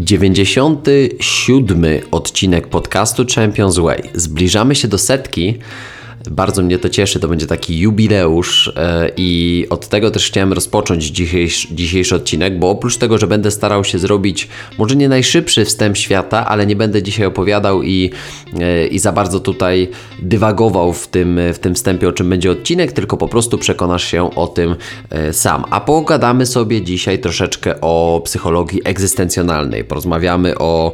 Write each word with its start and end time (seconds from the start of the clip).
97 0.00 1.84
odcinek 2.10 2.66
podcastu 2.66 3.24
Champions 3.34 3.78
Way. 3.78 4.02
Zbliżamy 4.14 4.74
się 4.74 4.88
do 4.88 4.98
setki. 4.98 5.58
Bardzo 6.30 6.62
mnie 6.62 6.78
to 6.78 6.88
cieszy, 6.88 7.20
to 7.20 7.28
będzie 7.28 7.46
taki 7.46 7.78
jubileusz 7.78 8.72
e, 8.76 9.10
i 9.16 9.66
od 9.70 9.88
tego 9.88 10.10
też 10.10 10.26
chciałem 10.26 10.52
rozpocząć 10.52 11.04
dzisiejszy, 11.04 11.68
dzisiejszy 11.74 12.14
odcinek, 12.14 12.58
bo 12.58 12.70
oprócz 12.70 12.96
tego, 12.96 13.18
że 13.18 13.26
będę 13.26 13.50
starał 13.50 13.84
się 13.84 13.98
zrobić 13.98 14.48
może 14.78 14.96
nie 14.96 15.08
najszybszy 15.08 15.64
wstęp 15.64 15.96
świata, 15.96 16.46
ale 16.46 16.66
nie 16.66 16.76
będę 16.76 17.02
dzisiaj 17.02 17.26
opowiadał 17.26 17.82
i, 17.82 18.10
e, 18.60 18.86
i 18.86 18.98
za 18.98 19.12
bardzo 19.12 19.40
tutaj 19.40 19.88
dywagował 20.22 20.92
w 20.92 21.08
tym, 21.08 21.40
w 21.54 21.58
tym 21.58 21.74
wstępie, 21.74 22.08
o 22.08 22.12
czym 22.12 22.30
będzie 22.30 22.50
odcinek, 22.50 22.92
tylko 22.92 23.16
po 23.16 23.28
prostu 23.28 23.58
przekonasz 23.58 24.04
się 24.04 24.34
o 24.34 24.46
tym 24.46 24.76
e, 25.10 25.32
sam. 25.32 25.64
A 25.70 25.80
pogadamy 25.80 26.46
sobie 26.46 26.82
dzisiaj 26.82 27.18
troszeczkę 27.18 27.80
o 27.80 28.22
psychologii 28.24 28.80
egzystencjonalnej. 28.84 29.84
Porozmawiamy 29.84 30.58
o 30.58 30.92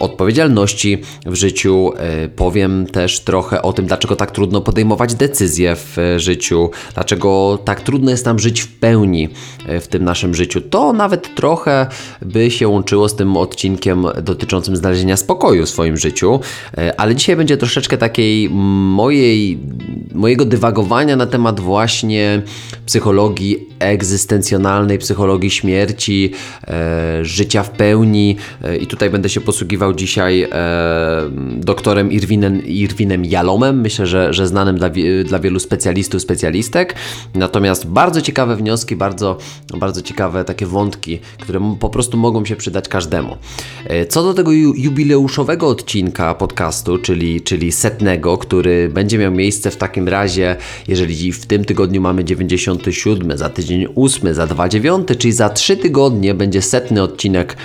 odpowiedzialności 0.00 0.98
w 1.26 1.34
życiu, 1.34 1.92
powiem 2.36 2.86
też 2.86 3.20
trochę 3.20 3.62
o 3.62 3.72
tym, 3.72 3.86
dlaczego 3.86 4.16
tak 4.16 4.30
trudno 4.30 4.57
trudno 4.58 4.66
podejmować 4.66 5.14
decyzje 5.14 5.76
w 5.76 5.98
e, 5.98 6.20
życiu, 6.20 6.70
dlaczego 6.94 7.58
tak 7.64 7.80
trudno 7.80 8.10
jest 8.10 8.24
nam 8.24 8.38
żyć 8.38 8.60
w 8.60 8.68
pełni 8.68 9.28
e, 9.66 9.80
w 9.80 9.88
tym 9.88 10.04
naszym 10.04 10.34
życiu. 10.34 10.60
To 10.60 10.92
nawet 10.92 11.34
trochę 11.34 11.86
by 12.22 12.50
się 12.50 12.68
łączyło 12.68 13.08
z 13.08 13.16
tym 13.16 13.36
odcinkiem 13.36 14.06
dotyczącym 14.22 14.76
znalezienia 14.76 15.16
spokoju 15.16 15.66
w 15.66 15.68
swoim 15.68 15.96
życiu, 15.96 16.40
e, 16.78 17.00
ale 17.00 17.14
dzisiaj 17.14 17.36
będzie 17.36 17.56
troszeczkę 17.56 17.98
takiej 17.98 18.50
mojej, 18.50 19.58
mojego 20.14 20.44
dywagowania 20.44 21.16
na 21.16 21.26
temat 21.26 21.60
właśnie 21.60 22.42
psychologii 22.86 23.68
egzystencjonalnej, 23.78 24.98
psychologii 24.98 25.50
śmierci, 25.50 26.32
życia 27.22 27.62
w 27.62 27.70
pełni. 27.70 28.36
I 28.80 28.86
tutaj 28.86 29.10
będę 29.10 29.28
się 29.28 29.40
posługiwał 29.40 29.94
dzisiaj 29.94 30.48
doktorem 31.56 32.12
Irwinem, 32.12 32.66
Irwinem 32.66 33.24
Jalomem, 33.24 33.80
myślę, 33.80 34.06
że, 34.06 34.32
że 34.32 34.47
znanym 34.48 34.76
dla, 34.76 34.90
dla 35.24 35.38
wielu 35.38 35.60
specjalistów, 35.60 36.22
specjalistek, 36.22 36.94
natomiast 37.34 37.86
bardzo 37.86 38.20
ciekawe 38.22 38.56
wnioski, 38.56 38.96
bardzo, 38.96 39.38
bardzo 39.78 40.02
ciekawe 40.02 40.44
takie 40.44 40.66
wątki, 40.66 41.18
które 41.38 41.76
po 41.80 41.90
prostu 41.90 42.16
mogą 42.16 42.44
się 42.44 42.56
przydać 42.56 42.88
każdemu. 42.88 43.36
E, 43.84 44.06
co 44.06 44.22
do 44.22 44.34
tego 44.34 44.52
jubileuszowego 44.52 45.68
odcinka 45.68 46.34
podcastu, 46.34 46.98
czyli, 46.98 47.40
czyli 47.40 47.72
setnego, 47.72 48.38
który 48.38 48.88
będzie 48.88 49.18
miał 49.18 49.32
miejsce 49.32 49.70
w 49.70 49.76
takim 49.76 50.08
razie, 50.08 50.56
jeżeli 50.88 51.32
w 51.32 51.46
tym 51.46 51.64
tygodniu 51.64 52.00
mamy 52.00 52.24
97, 52.24 53.38
za 53.38 53.48
tydzień 53.48 53.68
tydzień 53.68 53.86
ósmy, 53.94 54.34
za 54.34 54.46
dwa 54.46 54.68
dziewiąty, 54.68 55.16
czyli 55.16 55.32
za 55.32 55.50
trzy 55.50 55.76
tygodnie 55.76 56.34
będzie 56.34 56.62
setny 56.62 57.02
odcinek 57.02 57.56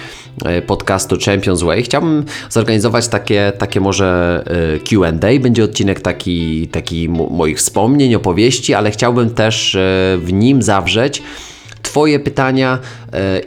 e, 0.46 0.62
podcastu 0.62 1.18
Champions 1.26 1.62
Way. 1.62 1.84
Chciałbym 1.84 2.26
zorganizować 2.50 3.08
takie, 3.08 3.54
takie 3.58 3.80
może 3.80 4.44
e, 4.76 4.80
QA. 4.80 5.40
Będzie 5.40 5.64
odcinek 5.64 6.02
taki, 6.02 6.68
taki 6.74 7.10
moich 7.10 7.58
wspomnień, 7.58 8.16
opowieści, 8.16 8.74
ale 8.74 8.92
chciałbym 8.92 9.30
też 9.30 9.76
e, 9.76 9.80
w 10.18 10.34
nim 10.34 10.62
zawrzeć 10.62 11.24
Twoje 11.82 12.20
pytania 12.20 12.80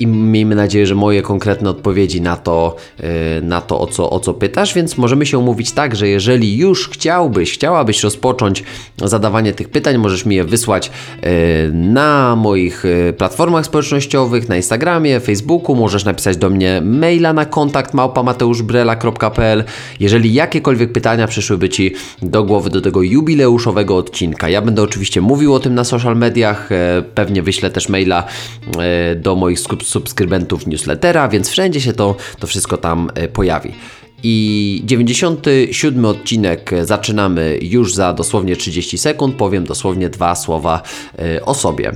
i 0.00 0.06
miejmy 0.06 0.54
nadzieję, 0.54 0.86
że 0.86 0.94
moje 0.94 1.22
konkretne 1.22 1.70
odpowiedzi 1.70 2.20
na 2.20 2.36
to, 2.36 2.76
e, 3.00 3.40
na 3.40 3.60
to 3.60 3.80
o, 3.80 3.86
co, 3.86 4.10
o 4.10 4.20
co 4.20 4.34
pytasz, 4.34 4.74
więc 4.74 4.98
możemy 4.98 5.26
się 5.26 5.38
umówić 5.38 5.72
tak, 5.72 5.96
że 5.96 6.08
jeżeli 6.08 6.56
już 6.56 6.88
chciałbyś, 6.88 7.52
chciałabyś 7.52 8.02
rozpocząć 8.02 8.64
zadawanie 8.96 9.52
tych 9.52 9.68
pytań, 9.68 9.98
możesz 9.98 10.26
mi 10.26 10.36
je 10.36 10.44
wysłać 10.44 10.90
e, 11.20 11.30
na 11.72 12.36
moich 12.36 12.84
platformach 13.18 13.66
społecznościowych, 13.66 14.48
na 14.48 14.56
Instagramie, 14.56 15.20
Facebooku, 15.20 15.76
możesz 15.76 16.04
napisać 16.04 16.36
do 16.36 16.50
mnie 16.50 16.82
maila 16.84 17.32
na 17.32 17.44
kontakt 17.44 17.94
małpamateuszbrela.pl 17.94 19.64
jeżeli 20.00 20.34
jakiekolwiek 20.34 20.92
pytania 20.92 21.26
przyszłyby 21.26 21.68
Ci 21.68 21.94
do 22.22 22.44
głowy 22.44 22.70
do 22.70 22.80
tego 22.80 23.02
jubileuszowego 23.02 23.96
odcinka. 23.96 24.48
Ja 24.48 24.62
będę 24.62 24.82
oczywiście 24.82 25.20
mówił 25.20 25.54
o 25.54 25.60
tym 25.60 25.74
na 25.74 25.84
social 25.84 26.16
mediach, 26.16 26.68
pewnie 27.14 27.42
wyślę 27.42 27.70
też 27.70 27.88
maila 27.88 28.24
E, 28.78 29.14
do 29.14 29.36
moich 29.36 29.55
subskrybentów 29.82 30.66
newslettera, 30.66 31.28
więc 31.28 31.48
wszędzie 31.48 31.80
się 31.80 31.92
to, 31.92 32.16
to 32.38 32.46
wszystko 32.46 32.76
tam 32.76 33.10
e, 33.14 33.28
pojawi. 33.28 33.72
I 34.28 34.82
97 34.84 36.04
odcinek 36.04 36.70
zaczynamy 36.82 37.58
już 37.62 37.94
za 37.94 38.12
dosłownie 38.12 38.56
30 38.56 38.98
sekund. 38.98 39.36
Powiem 39.36 39.64
dosłownie 39.64 40.08
dwa 40.08 40.34
słowa 40.34 40.82
e, 41.18 41.44
o 41.44 41.54
sobie. 41.54 41.92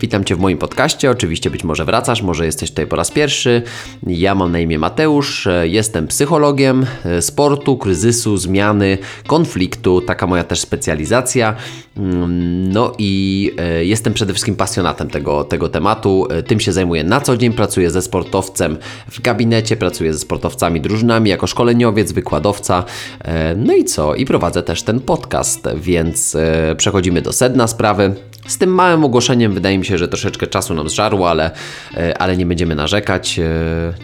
Witam 0.00 0.24
Cię 0.24 0.36
w 0.36 0.38
moim 0.38 0.58
podcaście. 0.58 1.10
Oczywiście 1.10 1.50
być 1.50 1.64
może 1.64 1.84
wracasz, 1.84 2.22
może 2.22 2.46
jesteś 2.46 2.70
tutaj 2.70 2.86
po 2.86 2.96
raz 2.96 3.10
pierwszy. 3.10 3.62
Ja 4.06 4.34
mam 4.34 4.52
na 4.52 4.58
imię 4.58 4.78
Mateusz, 4.78 5.48
jestem 5.62 6.06
psychologiem 6.06 6.86
sportu, 7.20 7.76
kryzysu, 7.76 8.36
zmiany, 8.36 8.98
konfliktu. 9.26 10.00
Taka 10.00 10.26
moja 10.26 10.44
też 10.44 10.60
specjalizacja. 10.60 11.56
Mm, 11.96 12.72
no 12.72 12.92
i 12.98 13.52
e, 13.58 13.84
jestem 13.84 14.14
przede 14.14 14.32
wszystkim 14.32 14.56
pasjonatem 14.56 15.10
tego, 15.10 15.44
tego 15.44 15.68
tematu. 15.68 16.26
E, 16.30 16.42
tym 16.42 16.60
się 16.60 16.72
zajmuję 16.72 17.04
na 17.04 17.20
co 17.20 17.36
dzień. 17.36 17.52
Pracuję 17.52 17.90
ze 17.90 18.02
sportowcem 18.02 18.76
w 19.10 19.20
gabinecie, 19.20 19.76
pracuję 19.76 20.12
ze 20.12 20.18
sportowcami, 20.18 20.80
drużynami 20.80 21.30
jako 21.30 21.46
szkoleniowiec, 21.54 22.12
wykładowca. 22.12 22.84
E, 23.24 23.54
no 23.54 23.74
i 23.74 23.84
co? 23.84 24.14
I 24.14 24.24
prowadzę 24.24 24.62
też 24.62 24.82
ten 24.82 25.00
podcast, 25.00 25.68
więc 25.76 26.36
przechodzimy 26.76 27.22
do 27.22 27.32
sedna 27.32 27.66
sprawy. 27.66 28.14
Z 28.46 28.58
tym 28.58 28.74
małym 28.74 29.04
ogłoszeniem 29.04 29.54
wydaje 29.54 29.78
mi 29.78 29.84
się, 29.84 29.98
że 29.98 30.08
troszeczkę 30.08 30.46
czasu 30.46 30.74
nam 30.74 30.88
zżarło, 30.88 31.30
ale, 31.30 31.50
e, 31.96 32.18
ale 32.18 32.36
nie 32.36 32.46
będziemy 32.46 32.74
narzekać. 32.74 33.40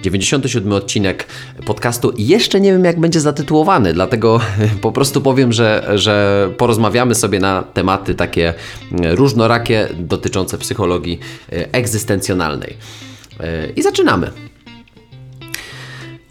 97 0.03 0.73
e, 0.73 0.77
odcinek 0.77 1.27
podcastu 1.67 2.13
jeszcze 2.19 2.61
nie 2.61 2.73
wiem, 2.73 2.85
jak 2.85 3.01
będzie 3.01 3.21
zatytułowany, 3.21 3.93
dlatego 3.93 4.41
po 4.83 4.93
prostu 4.93 5.21
powiem, 5.21 5.53
że, 5.53 5.91
że 5.95 6.49
porozmawiamy 6.57 7.15
sobie 7.15 7.41
na 7.41 7.63
tematy 7.63 8.15
takie 8.15 8.49
e, 8.49 9.15
różnorakie 9.15 9.89
dotyczące 9.99 10.59
psychologii 10.59 11.19
egzystencjonalnej. 11.73 12.77
I 13.77 13.83
zaczynamy. 13.83 14.31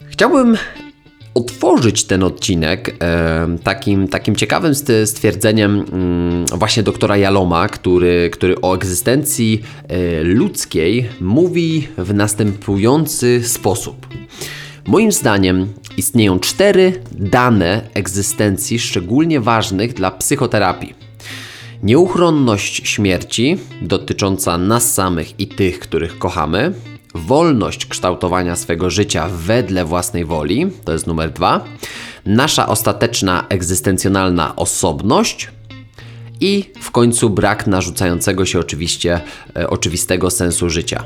Chciałbym 0.10 0.58
otworzyć 1.34 2.04
ten 2.04 2.24
odcinek 2.24 2.96
takim, 3.64 4.08
takim 4.08 4.36
ciekawym 4.36 4.74
stwierdzeniem 5.06 5.86
mm, 5.92 6.46
właśnie 6.46 6.84
doktora 6.84 7.18
Jaloma, 7.18 7.68
który, 7.68 8.30
który 8.34 8.62
o 8.62 8.76
egzystencji 8.76 9.62
e, 9.88 10.24
ludzkiej 10.24 11.10
mówi 11.22 11.88
w 11.98 12.14
następujący 12.14 13.42
sposób. 13.44 14.08
Moim 14.88 15.12
zdaniem 15.12 15.68
istnieją 15.98 16.40
cztery 16.40 16.94
dane 17.12 17.82
egzystencji 17.94 18.80
szczególnie 18.80 19.40
ważnych 19.40 19.94
dla 19.94 20.12
psychoterapii. 20.12 20.94
Nieuchronność 21.84 22.88
śmierci, 22.88 23.58
dotycząca 23.82 24.58
nas 24.58 24.94
samych 24.94 25.40
i 25.40 25.48
tych, 25.48 25.80
których 25.80 26.18
kochamy, 26.20 26.74
wolność 27.16 27.86
kształtowania 27.86 28.56
swego 28.56 28.90
życia 28.90 29.30
wedle 29.32 29.86
własnej 29.86 30.26
woli, 30.26 30.68
to 30.86 30.94
jest 30.94 31.08
numer 31.08 31.32
dwa, 31.32 31.66
nasza 32.26 32.68
ostateczna 32.68 33.46
egzystencjonalna 33.50 34.56
osobność 34.56 35.50
i 36.42 36.72
w 36.82 36.92
końcu 36.92 37.30
brak 37.30 37.68
narzucającego 37.68 38.46
się 38.46 38.60
oczywiście 38.60 39.22
e, 39.56 39.70
oczywistego 39.70 40.30
sensu 40.30 40.70
życia. 40.70 41.04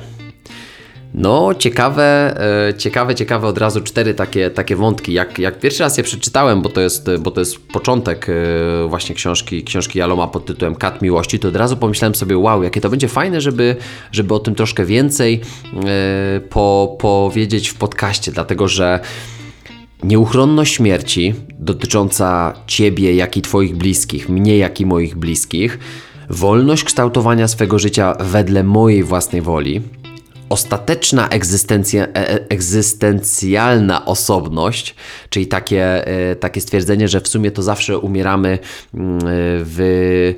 No, 1.13 1.53
ciekawe, 1.53 2.35
e, 2.69 2.74
ciekawe, 2.74 3.16
ciekawe 3.16 3.47
od 3.47 3.57
razu 3.57 3.81
cztery 3.81 4.13
takie, 4.13 4.50
takie 4.50 4.75
wątki. 4.75 5.13
Jak, 5.13 5.40
jak 5.40 5.59
pierwszy 5.59 5.84
raz 5.84 5.97
je 5.97 6.03
przeczytałem, 6.03 6.62
bo 6.62 6.69
to 6.69 6.81
jest, 6.81 7.09
bo 7.19 7.31
to 7.31 7.40
jest 7.40 7.68
początek 7.68 8.28
e, 8.29 8.88
właśnie 8.88 9.16
książki, 9.16 9.63
książki 9.63 10.00
Jaloma 10.00 10.28
pod 10.28 10.46
tytułem 10.46 10.75
Kat 10.75 11.01
Miłości, 11.01 11.40
to 11.40 11.47
od 11.47 11.56
razu 11.56 11.78
pomyślałem 11.78 12.16
sobie, 12.16 12.38
wow, 12.38 12.63
jakie 12.63 12.81
to 12.81 12.90
będzie 12.90 13.07
fajne, 13.07 13.41
żeby, 13.41 13.75
żeby 14.12 14.34
o 14.34 14.40
tym 14.40 14.56
troszkę 14.56 14.85
więcej 14.85 15.41
e, 15.85 16.40
po, 16.50 16.97
powiedzieć 17.00 17.69
w 17.69 17.75
podcaście, 17.75 18.31
dlatego 18.31 18.68
że 18.68 19.00
nieuchronność 20.04 20.75
śmierci 20.75 21.33
dotycząca 21.60 22.54
Ciebie, 22.68 23.15
jak 23.15 23.38
i 23.38 23.42
Twoich 23.42 23.75
bliskich, 23.75 24.30
mnie, 24.30 24.57
jak 24.57 24.81
i 24.81 24.86
moich 24.86 25.15
bliskich, 25.15 25.80
wolność 26.30 26.83
kształtowania 26.83 27.48
swego 27.48 27.80
życia 27.80 28.15
wedle 28.19 28.63
mojej 28.63 29.04
własnej 29.04 29.42
woli, 29.42 29.81
ostateczna 30.53 31.29
egzystencja, 31.29 32.03
e, 32.03 32.15
e, 32.15 32.50
egzystencjalna 32.50 34.05
osobność, 34.05 34.95
czyli 35.29 35.47
takie, 35.47 36.07
e, 36.07 36.35
takie 36.35 36.61
stwierdzenie, 36.61 37.07
że 37.07 37.21
w 37.21 37.27
sumie 37.27 37.51
to 37.51 37.63
zawsze 37.63 37.97
umieramy 37.97 38.59
mm, 38.94 39.19
w, 39.65 40.33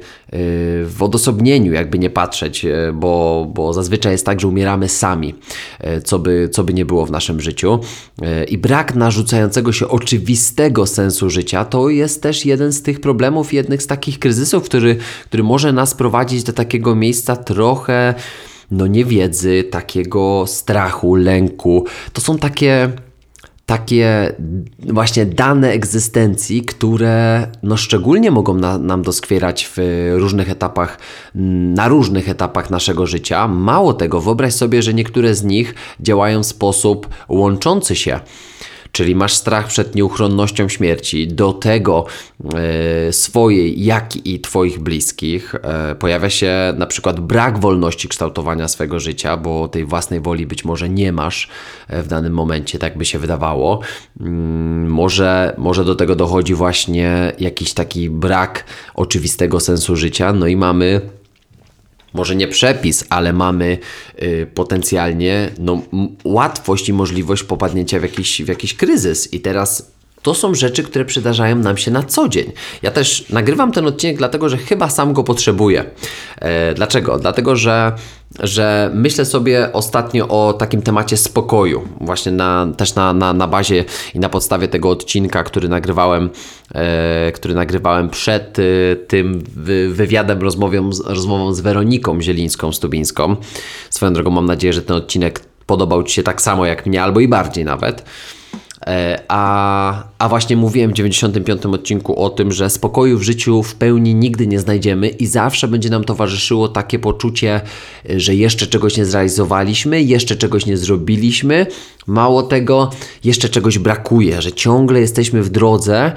w 0.86 1.04
odosobnieniu, 1.04 1.74
jakby 1.74 2.00
nie 2.00 2.10
patrzeć, 2.10 2.66
bo, 2.94 3.46
bo 3.54 3.74
zazwyczaj 3.74 4.12
jest 4.12 4.26
tak, 4.26 4.42
że 4.42 4.48
umieramy 4.48 4.90
sami, 4.90 5.36
co 6.04 6.20
by, 6.20 6.50
co 6.52 6.64
by 6.64 6.74
nie 6.74 6.86
było 6.86 7.06
w 7.06 7.12
naszym 7.12 7.42
życiu. 7.42 7.80
I 8.48 8.58
brak 8.58 8.96
narzucającego 8.96 9.72
się 9.72 9.88
oczywistego 9.88 10.88
sensu 10.88 11.30
życia 11.30 11.66
to 11.66 11.90
jest 11.90 12.22
też 12.22 12.46
jeden 12.46 12.72
z 12.72 12.82
tych 12.82 13.02
problemów, 13.02 13.54
jednych 13.54 13.84
z 13.84 13.88
takich 13.88 14.20
kryzysów, 14.20 14.64
który, 14.64 14.98
który 15.26 15.44
może 15.44 15.74
nas 15.74 15.94
prowadzić 15.94 16.44
do 16.44 16.54
takiego 16.54 16.96
miejsca 16.96 17.36
trochę 17.36 18.14
no 18.72 18.88
niewiedzy, 18.88 19.64
takiego 19.64 20.44
strachu, 20.48 21.16
lęku. 21.16 21.86
To 22.14 22.22
są 22.22 22.38
takie 22.38 22.92
takie 23.66 24.36
właśnie 24.80 25.26
dane 25.26 25.72
egzystencji, 25.72 26.62
które 26.62 27.48
no 27.64 27.78
szczególnie 27.78 28.32
mogą 28.32 28.54
na, 28.54 28.78
nam 28.78 29.02
doskwierać 29.02 29.72
w 29.76 29.78
różnych 30.16 30.50
etapach, 30.50 30.98
na 31.76 31.88
różnych 31.88 32.30
etapach 32.30 32.70
naszego 32.70 33.08
życia. 33.08 33.48
Mało 33.48 33.94
tego, 33.94 34.22
wyobraź 34.22 34.54
sobie, 34.54 34.82
że 34.82 34.94
niektóre 34.94 35.36
z 35.36 35.44
nich 35.44 35.76
działają 36.00 36.44
w 36.44 36.46
sposób 36.46 37.08
łączący 37.30 37.96
się 37.96 38.20
czyli 38.96 39.16
masz 39.16 39.34
strach 39.34 39.68
przed 39.68 39.96
nieuchronnością 39.96 40.70
śmierci, 40.70 41.28
do 41.28 41.54
tego 41.54 42.06
e, 42.56 43.14
swojej, 43.14 43.86
jak 43.86 44.28
i 44.28 44.40
Twoich 44.40 44.80
bliskich. 44.80 45.56
E, 45.56 45.96
pojawia 45.96 46.30
się 46.30 46.74
na 46.78 46.86
przykład 46.86 47.20
brak 47.20 47.60
wolności 47.60 48.08
kształtowania 48.08 48.68
swego 48.68 49.00
życia, 49.00 49.38
bo 49.38 49.68
tej 49.68 49.86
własnej 49.86 50.22
woli 50.22 50.46
być 50.46 50.66
może 50.66 50.90
nie 50.90 51.12
masz 51.12 51.50
e, 51.88 52.04
w 52.04 52.08
danym 52.08 52.34
momencie, 52.34 52.80
tak 52.80 52.98
by 52.98 53.06
się 53.06 53.20
wydawało. 53.20 53.80
Mm, 54.20 54.88
może, 54.88 55.56
może 55.58 55.86
do 55.86 55.96
tego 55.96 56.16
dochodzi 56.16 56.54
właśnie 56.54 57.34
jakiś 57.40 57.74
taki 57.74 58.10
brak 58.10 58.64
oczywistego 58.94 59.60
sensu 59.60 59.96
życia, 59.96 60.34
no 60.34 60.48
i 60.48 60.56
mamy 60.56 61.02
może 62.16 62.36
nie 62.36 62.48
przepis, 62.48 63.06
ale 63.10 63.34
mamy 63.34 63.78
y, 64.22 64.48
potencjalnie 64.56 65.52
no, 65.60 65.82
łatwość 66.24 66.90
i 66.90 66.94
możliwość 66.94 67.44
popadnięcia 67.44 68.00
w 68.00 68.04
jakiś, 68.04 68.44
w 68.44 68.48
jakiś 68.48 68.74
kryzys. 68.74 69.34
I 69.34 69.40
teraz 69.40 69.95
to 70.26 70.34
są 70.34 70.56
rzeczy, 70.56 70.84
które 70.84 71.06
przydarzają 71.06 71.56
nam 71.56 71.78
się 71.78 71.92
na 71.92 72.04
co 72.04 72.30
dzień. 72.30 72.52
Ja 72.82 72.92
też 72.92 73.30
nagrywam 73.30 73.72
ten 73.72 73.88
odcinek, 73.88 74.18
dlatego 74.18 74.50
że 74.50 74.58
chyba 74.58 74.90
sam 74.90 75.14
go 75.14 75.24
potrzebuję. 75.24 75.86
E, 76.40 76.74
dlaczego? 76.74 77.20
Dlatego, 77.20 77.56
że, 77.56 77.92
że 78.40 78.92
myślę 78.94 79.26
sobie 79.26 79.74
ostatnio 79.74 80.28
o 80.28 80.54
takim 80.54 80.82
temacie 80.82 81.18
spokoju. 81.18 81.88
Właśnie 82.02 82.32
na, 82.32 82.68
też 82.78 82.96
na, 82.96 83.14
na, 83.14 83.34
na 83.34 83.48
bazie 83.48 83.86
i 84.16 84.20
na 84.20 84.30
podstawie 84.30 84.68
tego 84.68 84.90
odcinka, 84.90 85.44
który 85.44 85.70
nagrywałem, 85.70 86.30
e, 86.76 87.32
który 87.32 87.54
nagrywałem 87.54 88.10
przed 88.10 88.60
e, 88.60 88.96
tym 88.96 89.44
wywiadem, 89.90 90.42
rozmową, 90.42 90.90
rozmową 91.06 91.54
z 91.54 91.62
Weroniką 91.62 92.22
Zielińską-Stubińską. 92.22 93.36
Swoją 93.90 94.14
drogą 94.14 94.32
mam 94.32 94.46
nadzieję, 94.46 94.74
że 94.74 94.82
ten 94.82 94.98
odcinek 94.98 95.40
podobał 95.66 96.04
Ci 96.04 96.16
się 96.16 96.24
tak 96.24 96.42
samo 96.42 96.66
jak 96.66 96.86
mnie, 96.86 97.04
albo 97.04 97.20
i 97.20 97.28
bardziej 97.28 97.66
nawet. 97.66 98.06
E, 98.88 99.24
a, 99.28 100.04
a 100.20 100.30
właśnie 100.30 100.58
mówiłem 100.58 100.92
w 100.92 100.94
95 100.94 101.66
odcinku 101.66 102.20
o 102.20 102.30
tym, 102.30 102.52
że 102.52 102.70
spokoju 102.70 103.18
w 103.18 103.24
życiu 103.24 103.64
w 103.64 103.76
pełni 103.76 104.16
nigdy 104.16 104.48
nie 104.48 104.60
znajdziemy 104.60 105.08
i 105.08 105.28
zawsze 105.28 105.68
będzie 105.68 105.90
nam 105.90 106.04
towarzyszyło 106.04 106.68
takie 106.68 107.00
poczucie, 107.00 107.62
że 108.10 108.36
jeszcze 108.36 108.68
czegoś 108.68 108.98
nie 108.98 109.06
zrealizowaliśmy, 109.06 110.02
jeszcze 110.02 110.36
czegoś 110.36 110.66
nie 110.66 110.78
zrobiliśmy. 110.78 111.68
Mało 112.08 112.44
tego, 112.44 112.90
jeszcze 113.24 113.50
czegoś 113.50 113.80
brakuje, 113.80 114.42
że 114.42 114.52
ciągle 114.52 115.00
jesteśmy 115.00 115.44
w 115.44 115.50
drodze. 115.50 116.12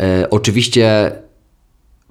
E, 0.00 0.30
oczywiście 0.30 1.12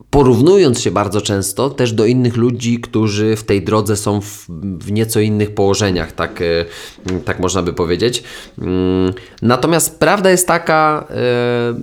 porównując 0.09 0.81
się 0.81 0.91
bardzo 0.91 1.21
często 1.21 1.69
też 1.69 1.93
do 1.93 2.05
innych 2.05 2.37
ludzi, 2.37 2.79
którzy 2.79 3.35
w 3.35 3.43
tej 3.43 3.61
drodze 3.61 3.95
są 3.95 4.21
w, 4.21 4.45
w 4.79 4.91
nieco 4.91 5.19
innych 5.19 5.53
położeniach, 5.53 6.11
tak, 6.11 6.41
e, 6.41 6.65
tak 7.25 7.39
można 7.39 7.61
by 7.61 7.73
powiedzieć. 7.73 8.23
Mm, 8.59 9.13
natomiast 9.41 9.99
prawda 9.99 10.29
jest 10.29 10.47
taka, 10.47 11.07
e, 11.09 11.13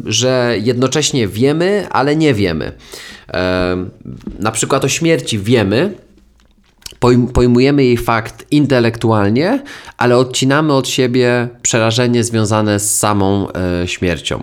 że 0.04 0.56
jednocześnie 0.62 1.28
wiemy, 1.28 1.86
ale 1.90 2.16
nie 2.16 2.34
wiemy. 2.34 2.72
E, 3.32 3.86
na 4.38 4.50
przykład 4.50 4.84
o 4.84 4.88
śmierci 4.88 5.38
wiemy, 5.38 5.94
pojmujemy 7.32 7.84
jej 7.84 7.96
fakt 7.96 8.46
intelektualnie, 8.50 9.62
ale 9.96 10.16
odcinamy 10.16 10.72
od 10.72 10.88
siebie 10.88 11.48
przerażenie 11.62 12.24
związane 12.24 12.80
z 12.80 12.98
samą 12.98 13.48
e, 13.52 13.88
śmiercią. 13.88 14.42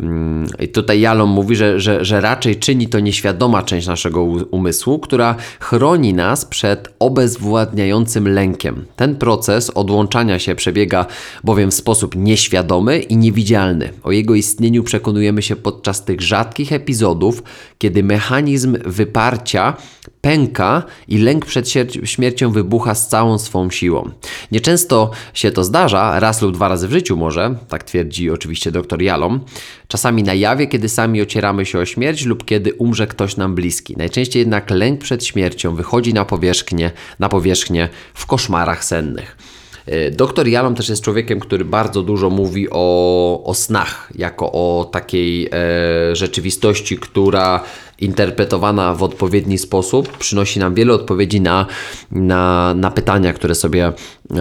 Mm, 0.00 0.46
I 0.60 0.68
tutaj 0.68 1.00
Jalom 1.00 1.30
mówi, 1.30 1.56
że, 1.56 1.80
że, 1.80 2.04
że 2.04 2.20
raczej 2.20 2.56
czyni 2.56 2.88
to 2.88 3.00
nieświadoma 3.00 3.62
część 3.62 3.86
naszego 3.86 4.22
umysłu, 4.50 4.98
która 4.98 5.36
chroni 5.60 6.14
nas 6.14 6.44
przed 6.44 6.94
obezwładniającym 6.98 8.28
lękiem. 8.28 8.84
Ten 8.96 9.16
proces 9.16 9.70
odłączania 9.70 10.38
się 10.38 10.54
przebiega 10.54 11.06
bowiem 11.44 11.70
w 11.70 11.74
sposób 11.74 12.16
nieświadomy 12.16 12.98
i 12.98 13.16
niewidzialny. 13.16 13.90
O 14.02 14.12
jego 14.12 14.34
istnieniu 14.34 14.82
przekonujemy 14.82 15.42
się 15.42 15.56
podczas 15.56 16.04
tych 16.04 16.20
rzadkich 16.20 16.72
epizodów, 16.72 17.42
kiedy 17.78 18.02
mechanizm 18.02 18.76
wyparcia 18.84 19.76
pęka 20.24 20.82
i 21.08 21.18
lęk 21.18 21.46
przed 21.46 21.68
śmiercią 22.04 22.50
wybucha 22.50 22.94
z 22.94 23.08
całą 23.08 23.38
swą 23.38 23.70
siłą. 23.70 24.10
Nieczęsto 24.52 25.10
się 25.34 25.50
to 25.50 25.64
zdarza, 25.64 26.20
raz 26.20 26.42
lub 26.42 26.54
dwa 26.54 26.68
razy 26.68 26.88
w 26.88 26.92
życiu 26.92 27.16
może, 27.16 27.54
tak 27.68 27.84
twierdzi 27.84 28.30
oczywiście 28.30 28.70
dr 28.70 29.02
Jalom, 29.02 29.40
czasami 29.88 30.22
na 30.22 30.34
jawie, 30.34 30.66
kiedy 30.66 30.88
sami 30.88 31.22
ocieramy 31.22 31.66
się 31.66 31.78
o 31.78 31.84
śmierć 31.84 32.24
lub 32.24 32.44
kiedy 32.44 32.74
umrze 32.74 33.06
ktoś 33.06 33.36
nam 33.36 33.54
bliski. 33.54 33.96
Najczęściej 33.96 34.40
jednak 34.40 34.70
lęk 34.70 35.00
przed 35.00 35.24
śmiercią 35.24 35.74
wychodzi 35.74 36.14
na 36.14 36.24
powierzchnię, 36.24 36.90
na 37.18 37.28
powierzchnię 37.28 37.88
w 38.14 38.26
koszmarach 38.26 38.84
sennych. 38.84 39.36
E, 39.86 40.10
doktor 40.10 40.48
Jalom 40.48 40.74
też 40.74 40.88
jest 40.88 41.02
człowiekiem, 41.02 41.40
który 41.40 41.64
bardzo 41.64 42.02
dużo 42.02 42.30
mówi 42.30 42.68
o, 42.70 43.44
o 43.44 43.54
snach, 43.54 44.10
jako 44.14 44.52
o 44.52 44.88
takiej 44.92 45.46
e, 45.46 45.50
rzeczywistości, 46.16 46.98
która 46.98 47.64
interpretowana 48.00 48.94
w 48.94 49.02
odpowiedni 49.02 49.58
sposób 49.58 50.18
przynosi 50.18 50.58
nam 50.58 50.74
wiele 50.74 50.94
odpowiedzi 50.94 51.40
na, 51.40 51.66
na, 52.10 52.74
na 52.76 52.90
pytania, 52.90 53.32
które 53.32 53.54
sobie, 53.54 53.92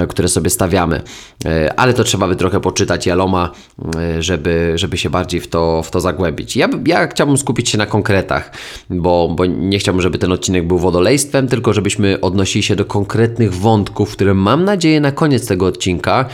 które 0.09 0.27
sobie 0.27 0.49
stawiamy. 0.49 1.01
E, 1.45 1.79
ale 1.79 1.93
to 1.93 2.03
trzeba 2.03 2.27
by 2.27 2.35
trochę 2.35 2.59
poczytać 2.59 3.05
Jaloma, 3.05 3.51
e, 3.95 4.23
żeby, 4.23 4.73
żeby 4.75 4.97
się 4.97 5.09
bardziej 5.09 5.41
w 5.41 5.47
to, 5.47 5.83
w 5.83 5.91
to 5.91 5.99
zagłębić. 5.99 6.55
Ja, 6.55 6.69
ja 6.87 7.07
chciałbym 7.07 7.37
skupić 7.37 7.69
się 7.69 7.77
na 7.77 7.85
konkretach, 7.85 8.51
bo, 8.89 9.33
bo 9.35 9.45
nie 9.45 9.79
chciałbym, 9.79 10.01
żeby 10.01 10.17
ten 10.17 10.31
odcinek 10.31 10.67
był 10.67 10.79
wodolejstwem, 10.79 11.47
tylko 11.47 11.73
żebyśmy 11.73 12.21
odnosili 12.21 12.63
się 12.63 12.75
do 12.75 12.85
konkretnych 12.85 13.53
wątków, 13.53 14.11
które 14.11 14.33
mam 14.33 14.63
nadzieję 14.63 15.01
na 15.01 15.11
koniec 15.11 15.47
tego 15.47 15.65
odcinka 15.65 16.25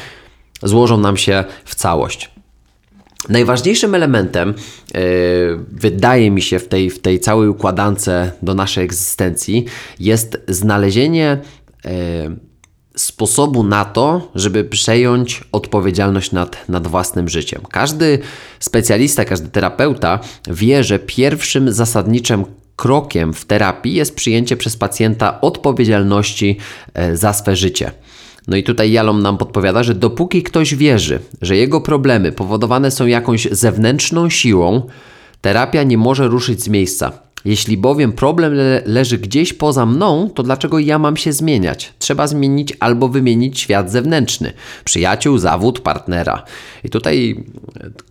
złożą 0.63 0.97
nam 0.97 1.17
się 1.17 1.43
w 1.65 1.75
całość. 1.75 2.31
Najważniejszym 3.29 3.95
elementem, 3.95 4.53
yy, 4.93 5.01
wydaje 5.71 6.31
mi 6.31 6.41
się, 6.41 6.59
w 6.59 6.67
tej, 6.67 6.89
w 6.89 6.99
tej 7.01 7.19
całej 7.19 7.49
układance 7.49 8.09
do 8.41 8.53
naszej 8.53 8.83
egzystencji 8.83 9.65
jest 9.99 10.41
znalezienie 10.47 11.37
yy, 11.85 11.91
sposobu 12.95 13.63
na 13.63 13.85
to, 13.85 14.31
żeby 14.35 14.63
przejąć 14.63 15.43
odpowiedzialność 15.51 16.31
nad, 16.31 16.69
nad 16.69 16.87
własnym 16.87 17.29
życiem. 17.29 17.61
Każdy 17.71 18.19
specjalista, 18.59 19.25
każdy 19.25 19.49
terapeuta 19.49 20.19
wie, 20.47 20.83
że 20.83 20.99
pierwszym 20.99 21.73
zasadniczym 21.73 22.45
krokiem 22.75 23.33
w 23.33 23.45
terapii 23.45 23.93
jest 23.93 24.15
przyjęcie 24.15 24.57
przez 24.57 24.77
pacjenta 24.77 25.41
odpowiedzialności 25.41 26.57
za 27.13 27.33
swe 27.33 27.55
życie. 27.55 27.91
No 28.47 28.57
i 28.57 28.63
tutaj 28.63 28.91
Jalom 28.91 29.21
nam 29.21 29.37
podpowiada, 29.37 29.83
że 29.83 29.95
dopóki 29.95 30.43
ktoś 30.43 30.75
wierzy, 30.75 31.19
że 31.41 31.57
jego 31.57 31.81
problemy 31.81 32.31
powodowane 32.31 32.91
są 32.91 33.05
jakąś 33.05 33.47
zewnętrzną 33.51 34.29
siłą, 34.29 34.81
terapia 35.41 35.83
nie 35.83 35.97
może 35.97 36.27
ruszyć 36.27 36.63
z 36.63 36.67
miejsca. 36.67 37.11
Jeśli 37.45 37.77
bowiem 37.77 38.11
problem 38.11 38.53
le 38.53 38.81
leży 38.85 39.17
gdzieś 39.17 39.53
poza 39.53 39.85
mną, 39.85 40.29
to 40.35 40.43
dlaczego 40.43 40.79
ja 40.79 40.99
mam 40.99 41.17
się 41.17 41.33
zmieniać? 41.33 41.93
Trzeba 41.99 42.27
zmienić 42.27 42.73
albo 42.79 43.07
wymienić 43.07 43.59
świat 43.59 43.91
zewnętrzny, 43.91 44.53
przyjaciół, 44.85 45.37
zawód, 45.37 45.79
partnera. 45.79 46.43
I 46.83 46.89
tutaj 46.89 47.43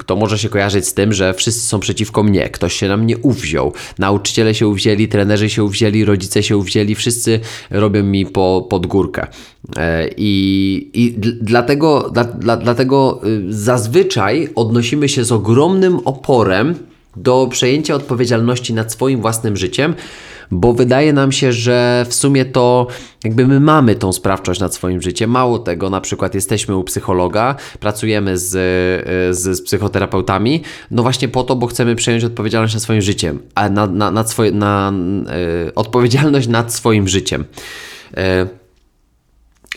to 0.07 0.17
może 0.17 0.39
się 0.39 0.49
kojarzyć 0.49 0.87
z 0.87 0.95
tym, 0.95 1.13
że 1.13 1.35
wszyscy 1.35 1.69
są 1.69 1.81
przeciwko 1.81 2.23
mnie, 2.23 2.49
ktoś 2.49 2.75
się 2.75 2.89
na 2.89 2.97
mnie 2.97 3.19
uwziął, 3.19 3.73
nauczyciele 3.99 4.55
się 4.55 4.69
uwzięli, 4.69 5.09
trenerzy 5.09 5.51
się 5.51 5.65
uwzięli, 5.65 6.05
rodzice 6.05 6.43
się 6.43 6.57
uwzięli, 6.57 6.95
wszyscy 6.95 7.41
robią 7.71 8.03
mi 8.03 8.27
po, 8.27 8.67
pod 8.71 8.87
górkę. 8.87 9.27
E, 9.77 10.09
I, 10.17 10.91
i 10.95 11.15
dlatego, 11.41 12.11
dla, 12.11 12.25
dla, 12.25 12.57
dlatego 12.57 13.21
y, 13.27 13.53
zazwyczaj 13.53 14.49
odnosimy 14.55 15.09
się 15.09 15.25
z 15.25 15.33
ogromnym 15.33 15.99
oporem 16.05 16.75
do 17.23 17.49
przejęcia 17.51 17.95
odpowiedzialności 17.95 18.75
nad 18.75 18.93
swoim 18.93 19.21
własnym 19.21 19.57
życiem, 19.57 19.95
bo 20.51 20.73
wydaje 20.73 21.13
nam 21.13 21.33
się, 21.33 21.53
że 21.53 22.07
w 22.09 22.15
sumie 22.15 22.45
to 22.45 22.87
jakby 23.25 23.47
my 23.47 23.61
mamy 23.61 23.95
tą 23.95 24.13
sprawczość 24.13 24.61
nad 24.61 24.75
swoim 24.75 25.03
życiem. 25.03 25.31
Mało 25.31 25.59
tego, 25.59 25.91
na 25.91 26.01
przykład 26.01 26.35
jesteśmy 26.35 26.77
u 26.77 26.85
psychologa, 26.85 27.57
pracujemy 27.81 28.39
z, 28.39 28.51
z, 29.37 29.57
z 29.57 29.63
psychoterapeutami, 29.63 30.63
no 30.91 31.03
właśnie 31.03 31.29
po 31.29 31.45
to, 31.45 31.57
bo 31.57 31.67
chcemy 31.67 31.97
przejąć 31.97 32.25
odpowiedzialność 32.25 32.75
nad 32.75 32.83
swoim 32.83 33.03
życiem, 33.03 33.39
a 33.55 33.69
na, 33.69 33.87
na, 33.87 34.27
swoje, 34.27 34.53
na 34.53 34.93
y, 35.69 35.75
odpowiedzialność 35.75 36.49
nad 36.49 36.75
swoim 36.75 37.09
życiem. 37.09 37.45
Y, 38.13 38.17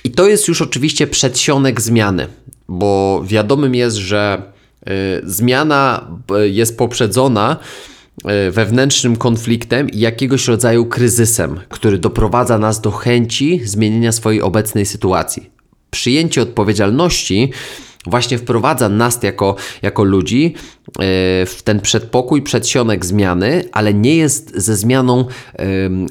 I 0.03 0.11
to 0.11 0.27
jest 0.27 0.47
już 0.47 0.61
oczywiście 0.61 1.07
przedsionek 1.07 1.81
zmiany, 1.81 2.27
bo 2.67 3.21
wiadomym 3.25 3.75
jest, 3.75 3.97
że 3.97 4.41
zmiana 5.23 6.07
y, 6.37 6.49
jest 6.49 6.77
poprzedzona 6.77 7.57
e, 8.25 8.51
wewnętrznym 8.51 9.15
konfliktem 9.15 9.89
i 9.89 9.99
jakiegoś 9.99 10.47
rodzaju 10.47 10.85
kryzysem, 10.85 11.59
który 11.69 11.97
doprowadza 11.97 12.57
nas 12.57 12.81
do 12.81 12.91
chęci 12.91 13.61
zmienienia 13.63 14.11
swojej 14.11 14.41
obecnej 14.41 14.85
sytuacji. 14.85 15.49
Przyjęcie 15.91 16.41
odpowiedzialności 16.41 17.51
właśnie 18.05 18.37
wprowadza 18.37 18.89
nas 18.89 19.23
jako, 19.23 19.55
jako 19.81 20.03
ludzi 20.03 20.55
w 21.45 21.57
ten 21.63 21.79
przedpokój, 21.79 22.41
przedsionek 22.41 23.05
zmiany, 23.05 23.63
ale 23.71 23.93
nie 23.93 24.15
jest 24.15 24.51
ze 24.55 24.75
zmianą 24.75 25.25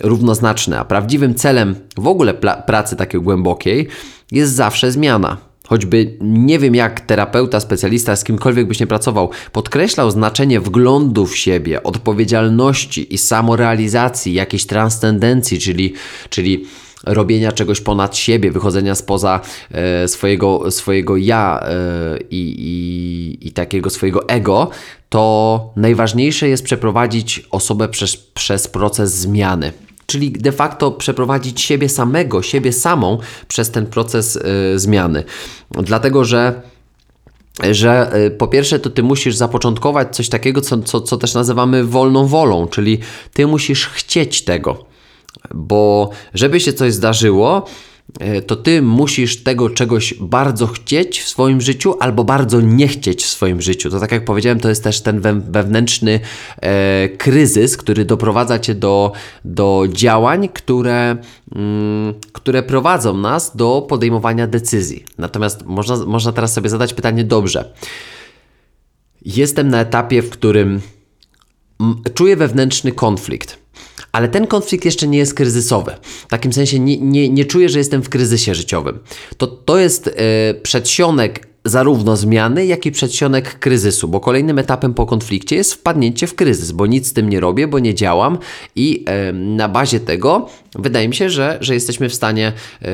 równoznaczne. 0.02 0.78
A 0.78 0.84
prawdziwym 0.84 1.34
celem 1.34 1.74
w 1.96 2.06
ogóle 2.06 2.34
pracy 2.66 2.96
takiej 2.96 3.20
głębokiej 3.20 3.88
jest 4.32 4.52
zawsze 4.52 4.92
zmiana. 4.92 5.49
Choćby 5.70 6.16
nie 6.20 6.58
wiem, 6.58 6.74
jak 6.74 7.00
terapeuta, 7.00 7.60
specjalista, 7.60 8.16
z 8.16 8.24
kimkolwiek 8.24 8.66
byś 8.66 8.80
nie 8.80 8.86
pracował, 8.86 9.30
podkreślał 9.52 10.10
znaczenie 10.10 10.60
wglądu 10.60 11.26
w 11.26 11.36
siebie, 11.36 11.82
odpowiedzialności 11.82 13.14
i 13.14 13.18
samorealizacji, 13.18 14.34
jakiejś 14.34 14.66
transcendencji, 14.66 15.58
czyli, 15.58 15.94
czyli 16.30 16.64
robienia 17.06 17.52
czegoś 17.52 17.80
ponad 17.80 18.16
siebie, 18.16 18.50
wychodzenia 18.50 18.94
spoza 18.94 19.40
e, 19.70 20.08
swojego, 20.08 20.70
swojego 20.70 21.16
ja 21.16 21.60
e, 21.62 22.18
i, 22.30 23.38
i, 23.42 23.52
takiego 23.52 23.90
swojego 23.90 24.28
ego, 24.28 24.70
to 25.08 25.72
najważniejsze 25.76 26.48
jest 26.48 26.64
przeprowadzić 26.64 27.46
osobę 27.50 27.88
przez, 27.88 28.16
przez 28.16 28.68
proces 28.68 29.14
zmiany 29.14 29.72
czyli 30.10 30.32
de 30.32 30.52
facto 30.52 30.90
przeprowadzić 30.90 31.60
siebie 31.60 31.88
samego, 31.88 32.42
siebie 32.42 32.72
samą 32.72 33.18
przez 33.48 33.70
ten 33.70 33.86
proces 33.86 34.36
y, 34.36 34.78
zmiany. 34.78 35.24
Dlatego, 35.70 36.24
że 36.24 36.62
że 37.70 38.16
y, 38.26 38.30
po 38.30 38.48
pierwsze 38.48 38.78
to 38.78 38.90
ty 38.90 39.02
musisz 39.02 39.36
zapoczątkować 39.36 40.16
coś 40.16 40.28
takiego, 40.28 40.60
co, 40.60 40.82
co, 40.82 41.00
co 41.00 41.16
też 41.16 41.34
nazywamy 41.34 41.84
wolną 41.84 42.26
wolą, 42.26 42.66
czyli 42.66 42.98
ty 43.32 43.46
musisz 43.46 43.86
chcieć 43.86 44.44
tego. 44.44 44.84
Bo 45.54 46.10
żeby 46.34 46.60
się 46.60 46.72
coś 46.72 46.92
zdarzyło, 46.92 47.66
to 48.46 48.56
ty 48.56 48.82
musisz 48.82 49.42
tego 49.42 49.70
czegoś 49.70 50.14
bardzo 50.14 50.66
chcieć 50.66 51.20
w 51.20 51.28
swoim 51.28 51.60
życiu 51.60 51.94
albo 52.00 52.24
bardzo 52.24 52.60
nie 52.60 52.88
chcieć 52.88 53.24
w 53.24 53.28
swoim 53.28 53.60
życiu. 53.60 53.90
To 53.90 54.00
tak 54.00 54.12
jak 54.12 54.24
powiedziałem, 54.24 54.60
to 54.60 54.68
jest 54.68 54.84
też 54.84 55.00
ten 55.00 55.20
wewnętrzny 55.50 56.20
e, 56.56 57.08
kryzys, 57.08 57.76
który 57.76 58.04
doprowadza 58.04 58.58
cię 58.58 58.74
do, 58.74 59.12
do 59.44 59.84
działań, 59.92 60.48
które, 60.48 61.16
mm, 61.54 62.14
które 62.32 62.62
prowadzą 62.62 63.16
nas 63.16 63.56
do 63.56 63.86
podejmowania 63.88 64.46
decyzji. 64.46 65.04
Natomiast 65.18 65.66
można, 65.66 65.96
można 65.96 66.32
teraz 66.32 66.52
sobie 66.52 66.70
zadać 66.70 66.94
pytanie, 66.94 67.24
dobrze. 67.24 67.72
Jestem 69.24 69.68
na 69.68 69.80
etapie, 69.80 70.22
w 70.22 70.30
którym 70.30 70.80
czuję 72.14 72.36
wewnętrzny 72.36 72.92
konflikt 72.92 73.59
ale 74.12 74.28
ten 74.28 74.46
konflikt 74.46 74.84
jeszcze 74.84 75.08
nie 75.08 75.18
jest 75.18 75.34
kryzysowy. 75.34 75.92
W 76.02 76.26
takim 76.26 76.52
sensie 76.52 76.78
nie, 76.78 76.98
nie, 76.98 77.28
nie 77.28 77.44
czuję, 77.44 77.68
że 77.68 77.78
jestem 77.78 78.02
w 78.02 78.08
kryzysie 78.08 78.54
życiowym. 78.54 78.98
To, 79.36 79.46
to 79.46 79.78
jest 79.78 80.06
yy, 80.06 80.60
przedsionek 80.62 81.50
zarówno 81.64 82.16
zmiany, 82.16 82.66
jak 82.66 82.86
i 82.86 82.92
przedsionek 82.92 83.58
kryzysu, 83.58 84.08
bo 84.08 84.20
kolejnym 84.20 84.58
etapem 84.58 84.94
po 84.94 85.06
konflikcie 85.06 85.56
jest 85.56 85.74
wpadnięcie 85.74 86.26
w 86.26 86.34
kryzys, 86.34 86.72
bo 86.72 86.86
nic 86.86 87.08
z 87.08 87.12
tym 87.12 87.28
nie 87.28 87.40
robię, 87.40 87.68
bo 87.68 87.78
nie 87.78 87.94
działam 87.94 88.38
i 88.76 89.04
yy, 89.26 89.32
na 89.32 89.68
bazie 89.68 90.00
tego 90.00 90.48
wydaje 90.74 91.08
mi 91.08 91.14
się, 91.14 91.30
że, 91.30 91.58
że 91.60 91.74
jesteśmy 91.74 92.08
w 92.08 92.14
stanie 92.14 92.52
yy, 92.80 92.88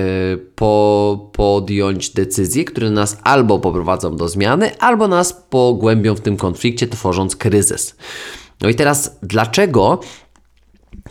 po, 0.55 1.31
podjąć 1.33 2.11
decyzje, 2.11 2.65
które 2.65 2.91
nas 2.91 3.19
albo 3.23 3.59
poprowadzą 3.59 4.17
do 4.17 4.29
zmiany, 4.29 4.79
albo 4.79 5.09
nas 5.09 5.33
pogłębią 5.51 6.15
w 6.15 6.21
tym 6.21 6.37
konflikcie, 6.37 6.89
tworząc 6.89 7.37
kryzys. 7.37 7.97
No 8.61 8.69
i 8.69 8.75
teraz, 8.75 9.19
dlaczego 9.23 10.01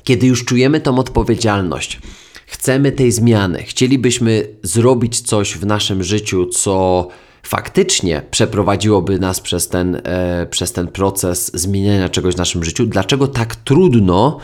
kiedy 0.03 0.27
już 0.27 0.45
czujemy 0.45 0.81
tą 0.81 0.99
odpowiedzialność, 0.99 1.99
chcemy 2.45 2.91
tej 2.91 3.11
zmiany, 3.11 3.63
chcielibyśmy 3.63 4.47
zrobić 4.63 5.21
coś 5.21 5.57
w 5.57 5.65
naszym 5.65 6.03
życiu, 6.03 6.45
co 6.45 7.07
faktycznie 7.43 8.21
przeprowadziłoby 8.31 9.19
nas 9.19 9.41
przez 9.41 9.67
ten, 9.67 10.01
e, 10.03 10.47
przez 10.49 10.71
ten 10.71 10.87
proces 10.87 11.51
zmieniania 11.53 12.09
czegoś 12.09 12.33
w 12.35 12.37
naszym 12.37 12.63
życiu, 12.63 12.85
dlaczego 12.85 13.27
tak 13.27 13.55
trudno 13.55 14.39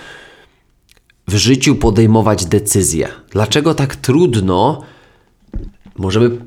w 1.28 1.36
życiu 1.36 1.76
podejmować 1.76 2.46
decyzje? 2.46 3.08
Dlaczego 3.30 3.74
tak 3.74 3.96
trudno 3.96 4.82
możemy 5.98 6.38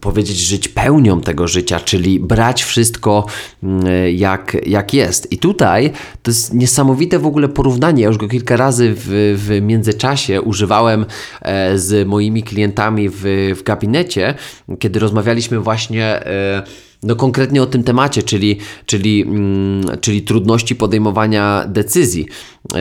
powiedzieć, 0.00 0.36
żyć 0.36 0.68
pełnią 0.68 1.20
tego 1.20 1.48
życia, 1.48 1.80
czyli 1.80 2.20
brać 2.20 2.64
wszystko 2.64 3.26
mm, 3.62 3.84
jak, 4.16 4.56
jak 4.66 4.94
jest. 4.94 5.32
I 5.32 5.38
tutaj 5.38 5.92
to 6.22 6.30
jest 6.30 6.54
niesamowite 6.54 7.18
w 7.18 7.26
ogóle 7.26 7.48
porównanie. 7.48 8.02
Ja 8.02 8.08
już 8.08 8.16
go 8.16 8.28
kilka 8.28 8.56
razy 8.56 8.94
w, 8.96 9.34
w 9.36 9.62
międzyczasie 9.62 10.42
używałem 10.42 11.06
e, 11.42 11.78
z 11.78 12.08
moimi 12.08 12.42
klientami 12.42 13.08
w, 13.08 13.22
w 13.56 13.62
gabinecie, 13.62 14.34
kiedy 14.78 14.98
rozmawialiśmy 14.98 15.60
właśnie 15.60 16.04
e, 16.04 16.62
no 17.02 17.16
konkretnie 17.16 17.62
o 17.62 17.66
tym 17.66 17.82
temacie, 17.82 18.22
czyli, 18.22 18.58
czyli, 18.86 19.22
mm, 19.22 19.98
czyli 20.00 20.22
trudności 20.22 20.76
podejmowania 20.76 21.64
decyzji. 21.68 22.26
Yy, 22.72 22.78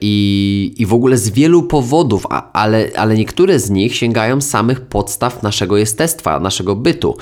I, 0.00 0.74
I 0.78 0.86
w 0.86 0.94
ogóle 0.94 1.18
z 1.18 1.30
wielu 1.30 1.62
powodów, 1.62 2.26
ale, 2.52 2.90
ale 2.96 3.14
niektóre 3.14 3.58
z 3.58 3.70
nich 3.70 3.96
sięgają 3.96 4.40
samych 4.40 4.80
podstaw 4.80 5.42
naszego 5.42 5.76
jestestwa, 5.76 6.40
naszego 6.40 6.76
bytu. 6.76 7.16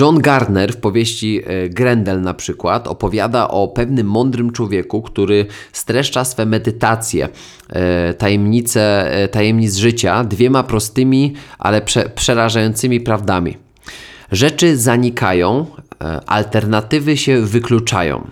John 0.00 0.18
Gardner 0.18 0.72
w 0.72 0.76
powieści 0.76 1.40
e, 1.44 1.68
Grendel 1.68 2.20
na 2.20 2.34
przykład 2.34 2.88
opowiada 2.88 3.48
o 3.48 3.68
pewnym 3.68 4.06
mądrym 4.06 4.52
człowieku, 4.52 5.02
który 5.02 5.46
streszcza 5.72 6.24
swe 6.24 6.46
medytacje, 6.46 7.28
e, 7.68 8.14
tajemnice, 8.14 9.10
tajemnic 9.30 9.76
życia 9.76 10.24
dwiema 10.24 10.62
prostymi, 10.62 11.34
ale 11.58 11.80
prze, 11.80 12.08
przerażającymi 12.08 13.00
prawdami. 13.00 13.56
Rzeczy 14.32 14.76
zanikają, 14.76 15.66
e, 16.00 16.20
alternatywy 16.26 17.16
się 17.16 17.40
wykluczają. 17.40 18.26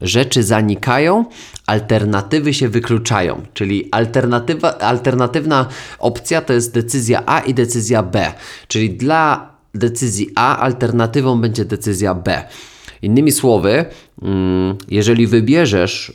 Rzeczy 0.00 0.42
zanikają, 0.42 1.24
alternatywy 1.66 2.54
się 2.54 2.68
wykluczają. 2.68 3.42
Czyli 3.54 3.88
alternatywa, 3.90 4.78
alternatywna 4.78 5.68
opcja 5.98 6.40
to 6.40 6.52
jest 6.52 6.74
decyzja 6.74 7.22
A 7.26 7.40
i 7.40 7.54
decyzja 7.54 8.02
B. 8.02 8.32
Czyli 8.68 8.90
dla 8.90 9.54
decyzji 9.74 10.30
A 10.34 10.58
alternatywą 10.58 11.40
będzie 11.40 11.64
decyzja 11.64 12.14
B. 12.14 12.42
Innymi 13.02 13.32
słowy, 13.32 13.84
mm, 14.22 14.76
jeżeli 14.88 15.26
wybierzesz, 15.26 16.12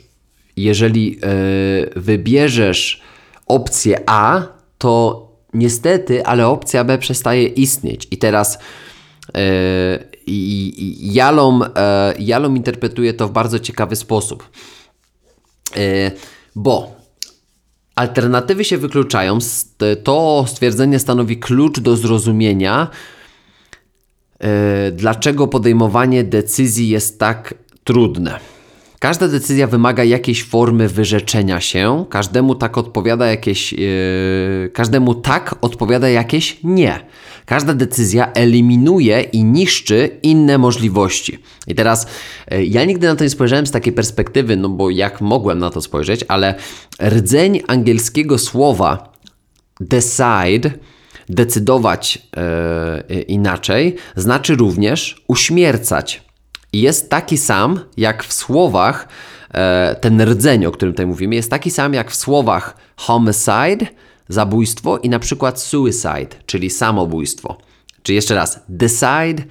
jeżeli 0.56 1.18
e, 1.22 2.00
wybierzesz 2.00 3.02
opcję 3.46 4.00
A, 4.06 4.42
to 4.78 5.26
niestety, 5.54 6.26
ale 6.26 6.46
opcja 6.46 6.84
B 6.84 6.98
przestaje 6.98 7.46
istnieć. 7.46 8.08
I 8.10 8.18
teraz 8.18 8.58
Jalom, 11.00 11.64
e, 11.76 12.14
Jalom 12.18 12.56
interpretuje 12.56 13.14
to 13.14 13.28
w 13.28 13.32
bardzo 13.32 13.58
ciekawy 13.58 13.96
sposób. 13.96 14.48
E, 15.76 16.10
bo 16.56 16.96
alternatywy 17.94 18.64
się 18.64 18.78
wykluczają. 18.78 19.38
To 20.04 20.44
stwierdzenie 20.48 20.98
stanowi 20.98 21.36
klucz 21.36 21.80
do 21.80 21.96
zrozumienia, 21.96 22.88
dlaczego 24.92 25.48
podejmowanie 25.48 26.24
decyzji 26.24 26.88
jest 26.88 27.18
tak 27.18 27.54
trudne. 27.84 28.40
Każda 29.00 29.28
decyzja 29.28 29.66
wymaga 29.66 30.04
jakiejś 30.04 30.44
formy 30.44 30.88
wyrzeczenia 30.88 31.60
się, 31.60 32.04
każdemu 32.10 32.54
tak 32.54 32.78
odpowiada 32.78 33.26
jakieś, 33.26 33.72
yy, 33.72 34.70
każdemu 34.74 35.14
tak 35.14 35.54
odpowiada 35.60 36.08
jakieś 36.08 36.58
nie. 36.64 37.00
Każda 37.50 37.74
decyzja 37.74 38.32
eliminuje 38.32 39.20
i 39.22 39.44
niszczy 39.44 40.18
inne 40.22 40.58
możliwości. 40.58 41.38
I 41.66 41.74
teraz 41.74 42.06
yy, 42.50 42.64
ja 42.64 42.84
nigdy 42.84 43.06
na 43.06 43.16
to 43.16 43.24
nie 43.24 43.30
spojrzałem 43.30 43.66
z 43.66 43.70
takiej 43.70 43.92
perspektywy, 43.92 44.56
no 44.56 44.68
bo 44.68 44.90
jak 44.90 45.20
mogłem 45.20 45.58
na 45.58 45.70
to 45.70 45.80
spojrzeć, 45.80 46.24
ale 46.28 46.54
rdzeń 47.02 47.60
angielskiego 47.66 48.38
słowa 48.38 49.12
decide 49.80 50.70
decydować 51.28 52.28
yy, 53.08 53.22
inaczej, 53.22 53.96
znaczy 54.16 54.56
również 54.56 55.24
uśmiercać 55.28 56.22
jest 56.72 57.10
taki 57.10 57.38
sam 57.38 57.80
jak 57.96 58.24
w 58.24 58.32
słowach, 58.32 59.08
e, 59.54 59.96
ten 60.00 60.22
rdzeń, 60.22 60.66
o 60.66 60.70
którym 60.70 60.94
tutaj 60.94 61.06
mówimy, 61.06 61.34
jest 61.34 61.50
taki 61.50 61.70
sam 61.70 61.94
jak 61.94 62.10
w 62.10 62.14
słowach 62.14 62.76
homicide, 62.96 63.86
zabójstwo 64.30 64.98
i 64.98 65.08
na 65.08 65.18
przykład 65.18 65.60
suicide, 65.60 66.36
czyli 66.46 66.70
samobójstwo. 66.70 67.58
Czy 68.02 68.14
jeszcze 68.14 68.34
raz, 68.34 68.60
decide, 68.68 69.44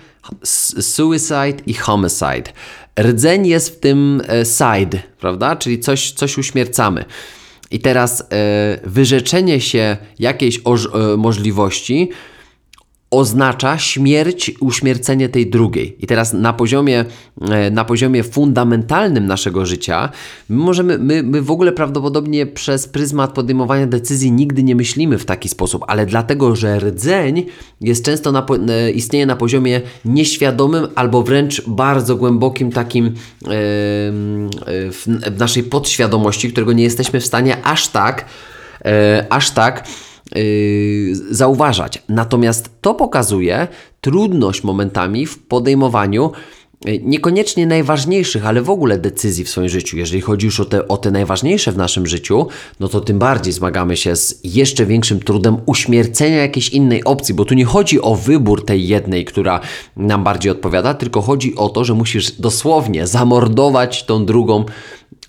suicide 0.81 1.63
i 1.65 1.73
homicide. 1.73 2.51
Rdzeń 2.99 3.47
jest 3.47 3.69
w 3.69 3.79
tym 3.79 4.21
e, 4.27 4.45
side, 4.45 5.01
prawda? 5.19 5.55
Czyli 5.55 5.79
coś, 5.79 6.11
coś 6.11 6.37
uśmiercamy. 6.37 7.05
I 7.71 7.79
teraz 7.79 8.21
e, 8.21 8.25
wyrzeczenie 8.83 9.61
się 9.61 9.97
jakiejś 10.19 10.61
możliwości 11.17 12.09
oznacza 13.11 13.77
śmierć, 13.77 14.51
uśmiercenie 14.59 15.29
tej 15.29 15.49
drugiej. 15.49 15.95
I 15.99 16.07
teraz 16.07 16.33
na 16.33 16.53
poziomie, 16.53 17.05
e, 17.41 17.71
na 17.71 17.85
poziomie 17.85 18.23
fundamentalnym 18.23 19.25
naszego 19.25 19.65
życia, 19.65 20.09
my 20.49 20.57
możemy, 20.57 20.97
my, 20.97 21.23
my 21.23 21.41
w 21.41 21.51
ogóle 21.51 21.71
prawdopodobnie 21.71 22.45
przez 22.45 22.87
pryzmat 22.87 23.33
podejmowania 23.33 23.87
decyzji 23.87 24.31
nigdy 24.31 24.63
nie 24.63 24.75
myślimy 24.75 25.17
w 25.17 25.25
taki 25.25 25.49
sposób, 25.49 25.83
ale 25.87 26.05
dlatego, 26.05 26.55
że 26.55 26.79
rdzeń 26.79 27.45
jest 27.81 28.05
często 28.05 28.31
na, 28.31 28.45
e, 28.69 28.91
istnieje 28.91 29.25
na 29.25 29.35
poziomie 29.35 29.81
nieświadomym 30.05 30.87
albo 30.95 31.23
wręcz 31.23 31.63
bardzo 31.67 32.15
głębokim 32.15 32.71
takim 32.71 33.05
yy, 33.05 33.13
w, 34.91 35.03
naszej 35.39 35.63
podświadomości, 35.63 36.51
którego 36.51 36.73
nie 36.73 36.83
jesteśmy 36.83 37.19
w 37.19 37.25
stanie 37.25 37.65
aż 37.65 37.87
tak, 37.87 38.25
aż 39.29 39.51
tak 39.51 39.87
zauważać. 41.31 42.03
Natomiast 42.09 42.69
to 42.81 42.93
pokazuje 42.93 43.67
trudność 44.01 44.63
momentami 44.63 45.25
w 45.25 45.39
podejmowaniu 45.39 46.31
yy, 46.85 46.99
niekoniecznie 47.03 47.67
najważniejszych, 47.67 48.45
ale 48.45 48.61
w 48.61 48.69
ogóle 48.69 48.97
decyzji 48.97 49.43
w 49.43 49.49
swoim 49.49 49.69
życiu. 49.69 49.97
Jeżeli 49.97 50.21
chodzi 50.21 50.45
już 50.45 50.59
o 50.59 50.65
te, 50.65 50.87
o 50.87 50.97
te 50.97 51.11
najważniejsze 51.11 51.71
w 51.71 51.77
naszym 51.77 52.07
życiu, 52.07 52.47
no 52.79 52.87
to 52.87 53.01
tym 53.01 53.19
bardziej 53.19 53.53
zmagamy 53.53 53.97
się 53.97 54.15
z 54.15 54.39
jeszcze 54.43 54.85
większym 54.85 55.19
trudem 55.19 55.57
uśmiercenia 55.65 56.37
jakiejś 56.37 56.69
innej 56.69 57.03
opcji, 57.03 57.35
bo 57.35 57.45
tu 57.45 57.53
nie 57.53 57.65
chodzi 57.65 58.01
o 58.01 58.15
wybór 58.15 58.65
tej 58.65 58.87
jednej, 58.87 59.25
która 59.25 59.59
nam 59.95 60.23
bardziej 60.23 60.51
odpowiada, 60.51 60.93
tylko 60.93 61.21
chodzi 61.21 61.55
o 61.55 61.69
to, 61.69 61.83
że 61.83 61.93
musisz 61.93 62.31
dosłownie 62.31 63.07
zamordować 63.07 64.05
tą 64.05 64.25
drugą 64.25 64.65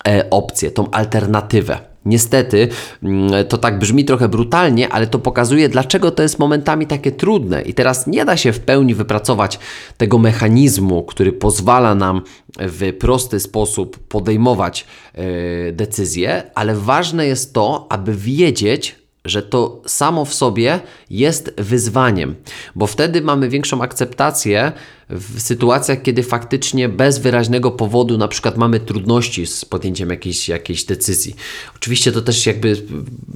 e, 0.07 0.31
opcję, 0.31 0.71
tą 0.71 0.91
alternatywę. 0.91 1.90
Niestety, 2.05 2.69
mm, 3.03 3.47
to 3.49 3.59
tak 3.59 3.79
brzmi 3.79 4.05
trochę 4.05 4.29
brutalnie, 4.29 4.89
ale 4.89 5.07
to 5.07 5.19
pokazuje, 5.19 5.69
dlaczego 5.69 6.11
to 6.11 6.23
jest 6.23 6.39
momentami 6.39 6.87
takie 6.87 7.13
trudne. 7.13 7.63
I 7.63 7.75
teraz 7.75 8.07
nie 8.07 8.25
da 8.25 8.37
się 8.37 8.53
w 8.53 8.61
pełni 8.61 8.95
wypracować 8.95 9.59
tego 9.97 10.19
mechanizmu, 10.19 11.03
który 11.03 11.33
pozwala 11.33 11.95
nam 11.95 12.23
w 12.59 12.93
prosty 12.93 13.41
sposób 13.41 13.99
podejmować 13.99 14.87
yy, 15.15 15.73
decyzje, 15.73 16.43
ale 16.55 16.75
ważne 16.75 17.27
jest 17.27 17.55
to, 17.55 17.87
aby 17.91 18.15
wiedzieć, 18.15 19.00
że 19.31 19.43
to 19.43 19.83
samo 19.87 20.25
w 20.25 20.35
sobie 20.35 20.81
jest 21.11 21.55
wyzwaniem, 21.59 22.35
bo 22.75 22.87
wtedy 22.87 23.23
mamy 23.23 23.49
większą 23.49 23.83
akceptację 23.83 24.73
w 25.11 25.41
sytuacjach, 25.41 26.03
kiedy 26.03 26.23
faktycznie 26.23 26.89
bez 26.89 27.19
wyraźnego 27.19 27.71
powodu 27.71 28.19
na 28.19 28.29
przykład 28.29 28.57
mamy 28.57 28.81
trudności 28.81 29.47
z 29.47 29.65
podjęciem 29.65 30.11
jakiejś, 30.11 30.49
jakiejś 30.49 30.85
decyzji. 30.85 31.37
Oczywiście 31.77 32.13
to 32.13 32.23
też 32.23 32.47
jakby 32.47 32.77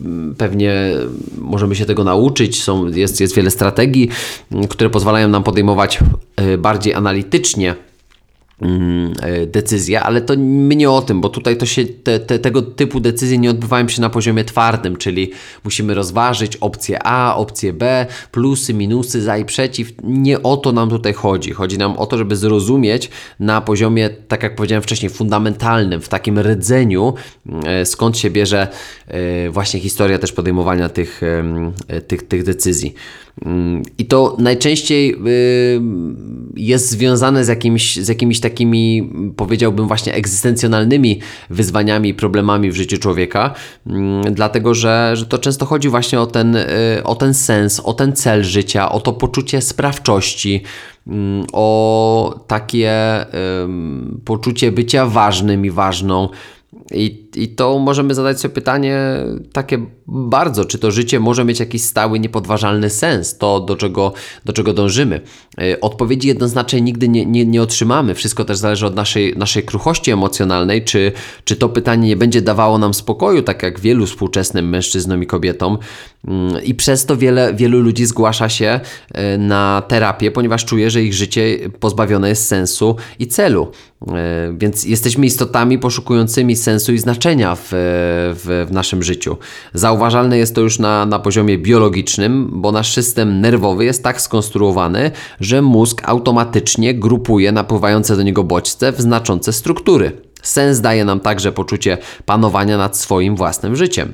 mm, 0.04 0.34
pewnie 0.34 0.92
możemy 1.38 1.76
się 1.76 1.86
tego 1.86 2.04
nauczyć, 2.04 2.62
Są, 2.62 2.86
jest, 2.88 3.20
jest 3.20 3.34
wiele 3.34 3.50
strategii, 3.50 4.08
które 4.68 4.90
pozwalają 4.90 5.28
nam 5.28 5.42
podejmować 5.42 5.98
e, 6.36 6.58
bardziej 6.58 6.94
analitycznie 6.94 7.74
Mm, 7.74 7.93
decyzja, 9.46 10.02
ale 10.02 10.20
to 10.20 10.34
my 10.38 10.76
nie 10.76 10.90
o 10.90 11.02
tym, 11.02 11.20
bo 11.20 11.28
tutaj 11.28 11.56
to 11.56 11.66
się, 11.66 11.84
te, 11.84 12.20
te, 12.20 12.38
tego 12.38 12.62
typu 12.62 13.00
decyzje 13.00 13.38
nie 13.38 13.50
odbywają 13.50 13.88
się 13.88 14.00
na 14.00 14.10
poziomie 14.10 14.44
twardym, 14.44 14.96
czyli 14.96 15.30
musimy 15.64 15.94
rozważyć 15.94 16.56
opcję 16.56 16.98
A, 17.02 17.36
opcję 17.36 17.72
B, 17.72 18.06
plusy, 18.30 18.74
minusy, 18.74 19.22
za 19.22 19.38
i 19.38 19.44
przeciw. 19.44 19.92
Nie 20.02 20.42
o 20.42 20.56
to 20.56 20.72
nam 20.72 20.90
tutaj 20.90 21.12
chodzi. 21.12 21.52
Chodzi 21.52 21.78
nam 21.78 21.96
o 21.96 22.06
to, 22.06 22.18
żeby 22.18 22.36
zrozumieć 22.36 23.10
na 23.40 23.60
poziomie, 23.60 24.10
tak 24.10 24.42
jak 24.42 24.56
powiedziałem 24.56 24.82
wcześniej, 24.82 25.10
fundamentalnym, 25.10 26.00
w 26.00 26.08
takim 26.08 26.38
rdzeniu, 26.38 27.14
e, 27.64 27.86
skąd 27.86 28.18
się 28.18 28.30
bierze 28.30 28.68
e, 29.06 29.50
właśnie 29.50 29.80
historia 29.80 30.18
też 30.18 30.32
podejmowania 30.32 30.88
tych, 30.88 31.20
tych, 32.08 32.28
tych 32.28 32.42
decyzji. 32.42 32.94
I 33.98 34.06
to 34.06 34.36
najczęściej 34.38 35.16
jest 36.56 36.90
związane 36.90 37.44
z, 37.44 37.48
jakimś, 37.48 37.96
z 37.96 38.08
jakimiś 38.08 38.40
takimi, 38.40 39.10
powiedziałbym, 39.36 39.88
właśnie 39.88 40.14
egzystencjonalnymi 40.14 41.20
wyzwaniami 41.50 42.14
problemami 42.14 42.70
w 42.70 42.76
życiu 42.76 42.98
człowieka, 42.98 43.54
mm, 43.86 44.34
dlatego 44.34 44.74
że, 44.74 45.12
że 45.14 45.26
to 45.26 45.38
często 45.38 45.66
chodzi 45.66 45.88
właśnie 45.88 46.20
o 46.20 46.26
ten, 46.26 46.56
y, 46.56 46.66
o 47.04 47.14
ten 47.14 47.34
sens, 47.34 47.80
o 47.80 47.92
ten 47.92 48.12
cel 48.12 48.44
życia, 48.44 48.92
o 48.92 49.00
to 49.00 49.12
poczucie 49.12 49.60
sprawczości, 49.60 50.62
mm, 51.06 51.46
o 51.52 52.44
takie 52.46 52.94
poczucie 54.24 54.72
bycia 54.72 55.06
ważnym 55.06 55.66
i 55.66 55.70
ważną. 55.70 56.28
I, 56.90 57.23
I 57.36 57.48
to 57.48 57.78
możemy 57.78 58.14
zadać 58.14 58.40
sobie 58.40 58.54
pytanie 58.54 58.98
takie 59.52 59.86
bardzo, 60.06 60.64
czy 60.64 60.78
to 60.78 60.90
życie 60.90 61.20
może 61.20 61.44
mieć 61.44 61.60
jakiś 61.60 61.82
stały, 61.82 62.20
niepodważalny 62.20 62.90
sens, 62.90 63.38
to 63.38 63.60
do 63.60 63.76
czego, 63.76 64.12
do 64.44 64.52
czego 64.52 64.72
dążymy. 64.72 65.20
E, 65.60 65.80
odpowiedzi 65.80 66.28
jednoznacznej 66.28 66.82
nigdy 66.82 67.08
nie, 67.08 67.26
nie, 67.26 67.46
nie 67.46 67.62
otrzymamy. 67.62 68.14
Wszystko 68.14 68.44
też 68.44 68.58
zależy 68.58 68.86
od 68.86 68.94
naszej, 68.94 69.36
naszej 69.36 69.62
kruchości 69.62 70.10
emocjonalnej, 70.10 70.84
czy, 70.84 71.12
czy 71.44 71.56
to 71.56 71.68
pytanie 71.68 72.08
nie 72.08 72.16
będzie 72.16 72.42
dawało 72.42 72.78
nam 72.78 72.94
spokoju, 72.94 73.42
tak 73.42 73.62
jak 73.62 73.80
wielu 73.80 74.06
współczesnym 74.06 74.68
mężczyznom 74.68 75.22
i 75.22 75.26
kobietom. 75.26 75.78
Mm, 76.28 76.64
I 76.64 76.74
przez 76.74 77.06
to 77.06 77.16
wiele, 77.16 77.54
wielu 77.54 77.80
ludzi 77.80 78.06
zgłasza 78.06 78.48
się 78.48 78.80
e, 79.12 79.38
na 79.38 79.82
terapię, 79.88 80.30
ponieważ 80.30 80.64
czuje, 80.64 80.90
że 80.90 81.02
ich 81.02 81.14
życie 81.14 81.58
pozbawione 81.80 82.28
jest 82.28 82.46
sensu 82.46 82.96
i 83.18 83.26
celu. 83.26 83.72
E, 84.08 84.54
więc 84.58 84.84
jesteśmy 84.84 85.26
istotami 85.26 85.78
poszukującymi 85.78 86.56
sensu 86.56 86.92
i 86.92 86.98
znaczenia 86.98 87.23
w, 87.24 87.68
w, 88.44 88.66
w 88.68 88.72
naszym 88.72 89.02
życiu. 89.02 89.36
Zauważalne 89.74 90.38
jest 90.38 90.54
to 90.54 90.60
już 90.60 90.78
na, 90.78 91.06
na 91.06 91.18
poziomie 91.18 91.58
biologicznym, 91.58 92.50
bo 92.52 92.72
nasz 92.72 92.92
system 92.92 93.40
nerwowy 93.40 93.84
jest 93.84 94.02
tak 94.02 94.20
skonstruowany, 94.20 95.10
że 95.40 95.62
mózg 95.62 96.02
automatycznie 96.04 96.94
grupuje 96.94 97.52
napływające 97.52 98.16
do 98.16 98.22
niego 98.22 98.44
bodźce 98.44 98.92
w 98.92 99.00
znaczące 99.00 99.52
struktury. 99.52 100.12
Sens 100.42 100.80
daje 100.80 101.04
nam 101.04 101.20
także 101.20 101.52
poczucie 101.52 101.98
panowania 102.24 102.78
nad 102.78 102.96
swoim 102.96 103.36
własnym 103.36 103.76
życiem. 103.76 104.12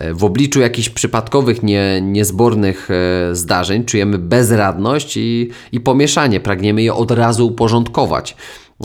W 0.00 0.24
obliczu 0.24 0.60
jakichś 0.60 0.88
przypadkowych, 0.88 1.62
nie, 1.62 2.00
niezbornych 2.02 2.88
e, 2.90 3.34
zdarzeń 3.34 3.84
czujemy 3.84 4.18
bezradność 4.18 5.16
i, 5.16 5.50
i 5.72 5.80
pomieszanie, 5.80 6.40
pragniemy 6.40 6.82
je 6.82 6.94
od 6.94 7.10
razu 7.10 7.46
uporządkować. 7.46 8.36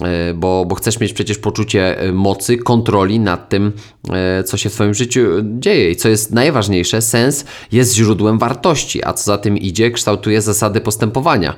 E, 0.02 0.34
bo, 0.34 0.66
bo 0.66 0.76
chcesz 0.76 1.00
mieć 1.00 1.14
przecież 1.14 1.38
poczucie 1.38 2.00
e, 2.00 2.12
mocy, 2.12 2.58
kontroli 2.58 3.20
nad 3.20 3.50
tym, 3.50 3.72
e, 4.10 4.44
co 4.44 4.58
się 4.58 4.70
w 4.70 4.74
Twoim 4.74 4.94
życiu 4.94 5.22
dzieje. 5.44 5.92
I 5.92 5.96
co 5.96 6.10
jest 6.10 6.34
najważniejsze, 6.34 7.02
sens 7.02 7.46
jest 7.72 7.96
źródłem 7.96 8.40
wartości, 8.40 9.06
a 9.06 9.14
co 9.14 9.24
za 9.24 9.38
tym 9.38 9.58
idzie, 9.58 9.92
kształtuje 9.92 10.42
zasady 10.42 10.82
postępowania. 10.82 11.56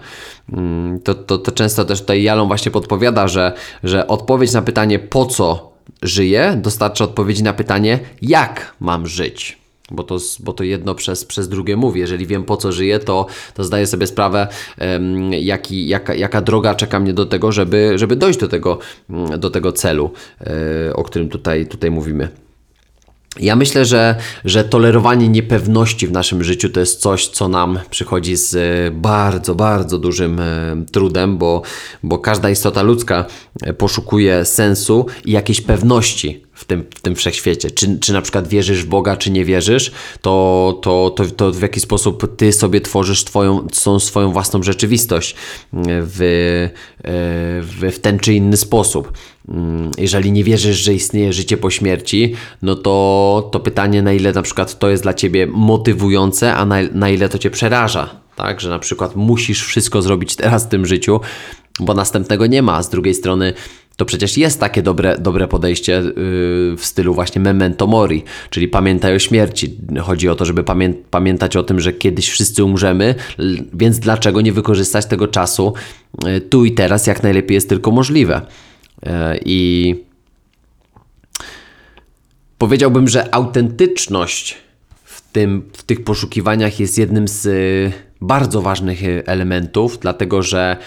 Mm, 0.53 0.99
to, 0.99 1.15
to, 1.15 1.37
to 1.37 1.51
często 1.51 1.85
też 1.85 1.99
tutaj 2.01 2.23
Jalon 2.23 2.47
właśnie 2.47 2.71
podpowiada, 2.71 3.27
że, 3.27 3.53
że 3.83 4.07
odpowiedź 4.07 4.53
na 4.53 4.61
pytanie 4.61 4.99
po 4.99 5.25
co 5.25 5.71
żyję 6.01 6.59
dostarcza 6.61 7.03
odpowiedzi 7.03 7.43
na 7.43 7.53
pytanie 7.53 7.99
jak 8.21 8.75
mam 8.79 9.07
żyć 9.07 9.61
bo 9.91 10.04
to, 10.04 10.17
bo 10.39 10.54
to 10.54 10.63
jedno 10.63 10.95
przez, 10.95 11.25
przez 11.25 11.49
drugie 11.49 11.77
mówi. 11.77 11.99
Jeżeli 11.99 12.27
wiem 12.27 12.43
po 12.43 12.58
co 12.58 12.71
żyję, 12.71 12.99
to, 12.99 13.25
to 13.54 13.63
zdaję 13.63 13.88
sobie 13.88 14.08
sprawę, 14.08 14.47
um, 14.80 15.34
jaki, 15.34 15.88
jaka, 15.88 16.13
jaka 16.15 16.41
droga 16.41 16.75
czeka 16.75 16.99
mnie 16.99 17.13
do 17.13 17.25
tego, 17.25 17.51
żeby, 17.51 17.93
żeby 17.95 18.15
dojść 18.15 18.39
do 18.39 18.47
tego, 18.47 18.80
mm, 19.10 19.39
do 19.39 19.49
tego 19.49 19.71
celu, 19.71 20.12
e, 20.88 20.93
o 20.93 21.04
którym 21.04 21.30
tutaj, 21.30 21.65
tutaj 21.67 21.91
mówimy. 21.91 22.30
Ja 23.39 23.56
myślę, 23.56 23.86
że, 23.86 24.15
że 24.45 24.63
tolerowanie 24.63 25.30
niepewności 25.30 26.08
w 26.08 26.12
naszym 26.12 26.43
życiu 26.43 26.69
to 26.69 26.80
jest 26.80 27.01
coś, 27.01 27.27
co 27.27 27.47
nam 27.47 27.80
przychodzi 27.89 28.36
z 28.36 28.56
e, 28.56 28.91
bardzo, 28.91 29.56
bardzo 29.56 29.97
dużym 29.97 30.39
e, 30.39 30.75
trudem, 30.91 31.38
bo, 31.38 31.62
bo 32.04 32.19
każda 32.19 32.49
istota 32.49 32.82
ludzka 32.82 33.25
poszukuje 33.77 34.45
sensu 34.45 35.06
i 35.25 35.32
jakiejś 35.32 35.62
pewności 35.62 36.43
w 36.62 36.65
tym, 36.65 36.86
w 36.95 37.02
tym 37.02 37.15
wszechświecie. 37.15 37.71
Czy, 37.71 38.00
czy 38.00 38.13
na 38.13 38.21
przykład 38.21 38.47
wierzysz 38.47 38.84
w 38.84 38.88
Boga, 38.88 39.17
czy 39.17 39.32
nie 39.32 39.45
wierzysz, 39.45 39.91
to, 40.21 40.80
to, 40.82 41.13
to, 41.15 41.26
to 41.26 41.52
w 41.52 41.62
jaki 41.62 41.80
sposób 41.80 42.36
ty 42.38 42.54
sobie 42.54 42.82
tworzysz 42.82 43.24
twoją, 43.24 43.67
swoją 44.00 44.32
własną 44.32 44.63
rzeczywistość 44.63 45.36
w, 45.74 46.69
w, 47.62 47.91
w 47.95 48.00
ten 48.00 48.19
czy 48.19 48.34
inny 48.34 48.58
sposób. 48.58 49.13
Jeżeli 49.97 50.32
nie 50.32 50.43
wierzysz, 50.43 50.78
że 50.78 50.93
istnieje 50.93 51.34
życie 51.34 51.58
po 51.58 51.69
śmierci, 51.69 52.36
no 52.62 52.76
to, 52.76 53.50
to 53.52 53.60
pytanie, 53.60 54.02
na 54.02 54.13
ile 54.13 54.32
na 54.32 54.41
przykład 54.41 54.80
to 54.80 54.89
jest 54.89 55.04
dla 55.04 55.13
ciebie 55.13 55.47
motywujące, 55.47 56.56
a 56.56 56.65
na, 56.65 56.76
na 56.93 57.10
ile 57.10 57.30
to 57.30 57.38
cię 57.38 57.50
przeraża. 57.50 58.10
Tak, 58.36 58.62
że 58.62 58.69
na 58.69 58.80
przykład 58.80 59.15
musisz 59.15 59.63
wszystko 59.65 60.02
zrobić 60.02 60.36
teraz 60.36 60.65
w 60.65 60.69
tym 60.69 60.86
życiu, 60.86 61.19
bo 61.80 61.93
następnego 61.93 62.47
nie 62.47 62.62
ma. 62.62 62.84
Z 62.84 62.89
drugiej 62.89 63.13
strony, 63.13 63.54
to 64.01 64.05
przecież 64.05 64.37
jest 64.37 64.59
takie 64.59 64.81
dobre, 64.81 65.17
dobre 65.17 65.47
podejście 65.47 65.91
yy, 65.91 66.13
w 66.77 66.81
stylu 66.81 67.13
właśnie 67.13 67.41
memento 67.41 67.87
mori, 67.87 68.23
czyli 68.49 68.67
pamiętaj 68.67 69.15
o 69.15 69.19
śmierci. 69.19 69.77
Chodzi 70.01 70.29
o 70.29 70.35
to, 70.35 70.45
żeby 70.45 70.63
pamię 70.63 70.93
pamiętać 71.11 71.55
o 71.55 71.63
tym, 71.63 71.79
że 71.79 71.93
kiedyś 71.93 72.29
wszyscy 72.29 72.63
umrzemy, 72.63 73.15
więc 73.73 73.99
dlaczego 73.99 74.41
nie 74.41 74.53
wykorzystać 74.53 75.05
tego 75.05 75.27
czasu 75.27 75.73
yy, 76.23 76.41
tu 76.41 76.65
i 76.65 76.71
teraz, 76.71 77.07
jak 77.07 77.23
najlepiej 77.23 77.55
jest 77.55 77.69
tylko 77.69 77.91
możliwe. 77.91 78.41
Yy, 79.03 79.11
I 79.45 79.95
powiedziałbym, 82.57 83.07
że 83.07 83.35
autentyczność 83.35 84.57
w, 85.03 85.31
tym, 85.31 85.69
w 85.73 85.83
tych 85.83 86.03
poszukiwaniach 86.03 86.79
jest 86.79 86.97
jednym 86.97 87.27
z 87.27 87.47
bardzo 88.21 88.61
ważnych 88.61 88.99
elementów, 89.25 89.99
dlatego 89.99 90.43
że 90.43 90.77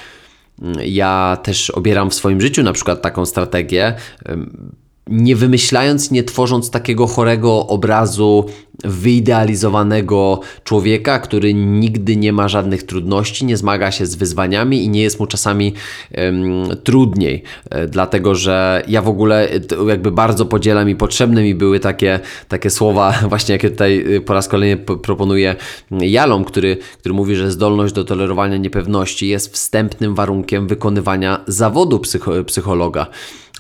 ja 0.85 1.39
też 1.43 1.71
obieram 1.71 2.11
w 2.11 2.15
swoim 2.15 2.41
życiu 2.41 2.63
na 2.63 2.73
przykład 2.73 3.03
taką 3.03 3.27
strategię 3.27 3.95
nie 5.07 5.37
wymyślając, 5.37 6.11
nie 6.11 6.25
tworząc 6.25 6.71
takiego 6.71 7.07
chorego 7.07 7.67
obrazu 7.67 8.47
wyidealizowanego 8.85 10.41
człowieka, 10.65 11.19
który 11.19 11.55
nigdy 11.55 12.17
nie 12.17 12.33
ma 12.33 12.49
żadnych 12.49 12.83
trudności, 12.83 13.45
nie 13.45 13.57
zmaga 13.57 13.91
się 13.91 14.07
z 14.07 14.15
wyzwaniami 14.15 14.85
i 14.85 14.89
nie 14.89 15.03
jest 15.03 15.21
mu 15.21 15.27
czasami 15.27 15.75
trudniej. 16.85 17.43
E, 17.71 17.87
dlatego, 17.87 18.35
że 18.35 18.83
ja 18.89 19.03
w 19.03 19.09
ogóle 19.09 19.49
jakby 19.89 20.11
bardzo 20.11 20.47
podzielam 20.47 20.91
i 20.91 20.97
potrzebne 20.97 21.43
mi 21.43 21.55
były 21.55 21.81
takie, 21.81 22.21
takie 22.49 22.71
słowa, 22.71 23.15
właśnie 23.29 23.53
jakie 23.53 23.71
tutaj 23.71 24.15
y, 24.15 24.21
po 24.21 24.35
raz 24.35 24.49
kolejny 24.49 24.77
proponuję 24.77 25.57
Jalom, 25.91 26.45
który, 26.45 26.77
który 26.99 27.15
mówi, 27.15 27.37
że 27.37 27.51
zdolność 27.51 27.95
do 27.95 28.05
tolerowania 28.05 28.57
niepewności 28.57 29.29
jest 29.29 29.53
wstępnym 29.53 30.15
warunkiem 30.15 30.67
wykonywania 30.67 31.41
zawodu 31.47 31.99
psycho 31.99 32.45
psychologa. 32.45 33.07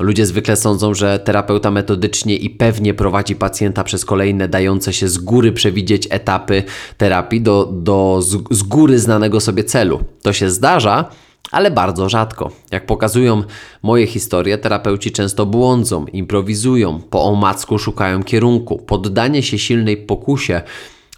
Ludzie 0.00 0.26
zwykle 0.26 0.56
sądzą, 0.56 0.94
że 0.94 1.18
terapeuta 1.18 1.70
metodycznie 1.70 2.36
i 2.36 2.50
pewnie 2.50 2.94
prowadzi 2.94 3.36
pacjenta 3.36 3.84
przez 3.84 4.04
kolejne 4.04 4.48
dające 4.48 4.92
się 4.92 5.08
z 5.08 5.18
góry 5.18 5.52
przewidzieć 5.52 6.08
etapy 6.10 6.62
terapii 6.96 7.40
do, 7.40 7.68
do 7.72 8.18
z, 8.22 8.36
z 8.50 8.62
góry 8.62 8.98
znanego 8.98 9.40
sobie 9.40 9.64
celu. 9.64 10.00
To 10.22 10.32
się 10.32 10.50
zdarza, 10.50 11.10
ale 11.50 11.70
bardzo 11.70 12.08
rzadko. 12.08 12.50
Jak 12.70 12.86
pokazują 12.86 13.42
moje 13.82 14.06
historie, 14.06 14.58
terapeuci 14.58 15.12
często 15.12 15.46
błądzą, 15.46 16.06
improwizują, 16.06 17.00
po 17.00 17.24
omacku 17.24 17.78
szukają 17.78 18.22
kierunku. 18.22 18.78
Poddanie 18.78 19.42
się 19.42 19.58
silnej 19.58 19.96
pokusie 19.96 20.62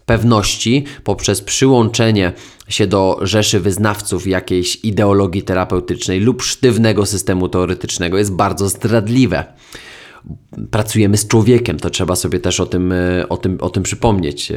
pewności 0.07 0.85
poprzez 1.05 1.43
przyłączenie 1.43 2.33
się 2.69 2.87
do 2.87 3.19
rzeszy 3.23 3.61
wyznawców 3.61 4.27
jakiejś 4.27 4.85
ideologii 4.85 5.43
terapeutycznej 5.43 6.21
lub 6.21 6.43
sztywnego 6.43 7.07
systemu 7.07 7.49
teoretycznego 7.49 8.19
jest 8.19 8.33
bardzo 8.33 8.69
zdradliwe. 8.69 9.45
Pracujemy 10.71 11.17
z 11.17 11.27
człowiekiem, 11.27 11.79
to 11.79 11.91
trzeba 11.91 12.17
sobie 12.17 12.41
też 12.41 12.61
o 12.61 12.67
tym, 12.67 12.93
e, 12.93 13.29
o 13.29 13.37
tym, 13.37 13.59
o 13.61 13.71
tym 13.71 13.83
przypomnieć, 13.83 14.51
e, 14.51 14.57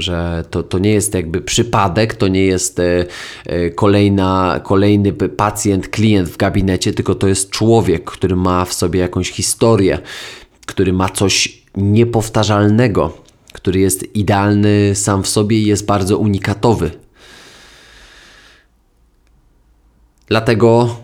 że 0.00 0.44
to, 0.50 0.62
to 0.62 0.78
nie 0.78 0.92
jest 0.92 1.14
jakby 1.14 1.40
przypadek, 1.40 2.14
to 2.14 2.28
nie 2.28 2.44
jest 2.44 2.80
e, 2.80 3.70
kolejna, 3.70 4.60
kolejny 4.64 5.12
pacjent, 5.12 5.88
klient 5.88 6.28
w 6.28 6.36
gabinecie, 6.36 6.92
tylko 6.92 7.14
to 7.14 7.28
jest 7.28 7.50
człowiek, 7.50 8.10
który 8.10 8.36
ma 8.36 8.64
w 8.64 8.72
sobie 8.72 9.00
jakąś 9.00 9.30
historię, 9.30 9.98
który 10.66 10.92
ma 10.92 11.08
coś 11.08 11.62
niepowtarzalnego, 11.76 13.27
który 13.58 13.80
jest 13.80 14.16
idealny 14.16 14.94
sam 14.94 15.22
w 15.22 15.28
sobie 15.28 15.58
i 15.58 15.66
jest 15.66 15.86
bardzo 15.86 16.18
unikatowy. 16.18 16.90
Dlatego 20.26 20.96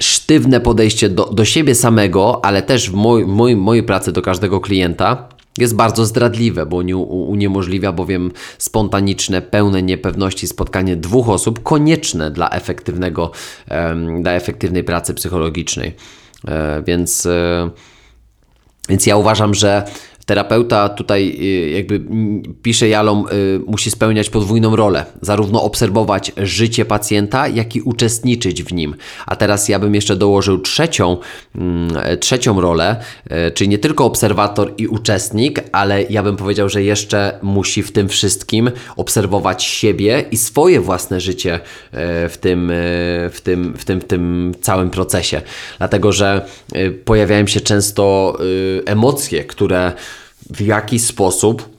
sztywne 0.00 0.60
podejście 0.60 1.08
do, 1.08 1.24
do 1.24 1.44
siebie 1.44 1.74
samego, 1.74 2.44
ale 2.44 2.62
też 2.62 2.90
w 2.90 2.94
moj, 2.94 3.26
moj, 3.26 3.56
mojej 3.56 3.82
pracy 3.82 4.12
do 4.12 4.22
każdego 4.22 4.60
klienta 4.60 5.28
jest 5.58 5.74
bardzo 5.74 6.06
zdradliwe, 6.06 6.66
bo 6.66 6.82
nie, 6.82 6.96
uniemożliwia 6.96 7.92
bowiem 7.92 8.32
spontaniczne, 8.58 9.42
pełne 9.42 9.82
niepewności 9.82 10.46
spotkanie 10.46 10.96
dwóch 10.96 11.28
osób 11.28 11.62
konieczne 11.62 12.30
dla 12.30 12.50
efektywnego, 12.50 13.30
dla 14.20 14.32
efektywnej 14.32 14.84
pracy 14.84 15.14
psychologicznej. 15.14 15.94
E, 16.48 16.82
więc, 16.86 17.26
e, 17.26 17.70
więc 18.88 19.06
ja 19.06 19.16
uważam, 19.16 19.54
że 19.54 19.84
Terapeuta 20.26 20.88
tutaj 20.88 21.36
y, 21.40 21.70
jakby 21.70 22.00
pisze 22.62 22.88
Jalom, 22.88 23.24
y, 23.32 23.60
musi 23.66 23.90
spełniać 23.90 24.30
podwójną 24.30 24.76
rolę. 24.76 25.04
Zarówno 25.20 25.62
obserwować 25.62 26.32
życie 26.36 26.84
pacjenta, 26.84 27.48
jak 27.48 27.76
i 27.76 27.82
uczestniczyć 27.82 28.62
w 28.62 28.72
nim. 28.72 28.94
A 29.26 29.36
teraz 29.36 29.68
ja 29.68 29.78
bym 29.78 29.94
jeszcze 29.94 30.16
dołożył 30.16 30.58
trzecią, 30.58 31.16
mm, 31.54 32.18
trzecią 32.20 32.60
rolę, 32.60 32.96
y, 33.48 33.50
czyli 33.50 33.68
nie 33.68 33.78
tylko 33.78 34.04
obserwator 34.04 34.72
i 34.78 34.86
uczestnik, 34.86 35.60
ale 35.72 36.02
ja 36.02 36.22
bym 36.22 36.36
powiedział, 36.36 36.68
że 36.68 36.82
jeszcze 36.82 37.38
musi 37.42 37.82
w 37.82 37.92
tym 37.92 38.08
wszystkim 38.08 38.70
obserwować 38.96 39.64
siebie 39.64 40.24
i 40.30 40.36
swoje 40.36 40.80
własne 40.80 41.20
życie 41.20 41.60
w 42.28 42.36
tym, 42.40 42.72
w 43.30 43.40
tym, 43.42 43.74
w 43.76 43.84
tym, 43.84 44.00
w 44.00 44.04
tym 44.04 44.54
całym 44.60 44.90
procesie. 44.90 45.42
Dlatego, 45.78 46.12
że 46.12 46.46
pojawiają 47.04 47.46
się 47.46 47.60
często 47.60 48.36
emocje, 48.86 49.44
które 49.44 49.92
w 50.50 50.60
jaki 50.60 50.98
sposób 50.98 51.76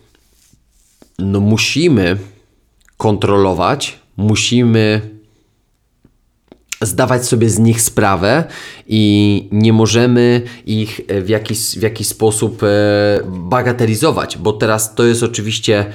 no 1.19 1.39
musimy 1.39 2.17
kontrolować, 2.97 3.99
musimy 4.17 5.01
zdawać 6.81 7.25
sobie 7.25 7.49
z 7.49 7.59
nich 7.59 7.81
sprawę 7.81 8.43
i 8.87 9.49
nie 9.51 9.73
możemy 9.73 10.41
ich 10.65 11.01
w 11.21 11.29
jakiś, 11.29 11.59
w 11.59 11.81
jakiś 11.81 12.07
sposób 12.07 12.63
e, 12.63 12.67
bagatelizować, 13.27 14.37
bo 14.37 14.53
teraz 14.53 14.95
to 14.95 15.05
jest 15.05 15.23
oczywiście 15.23 15.85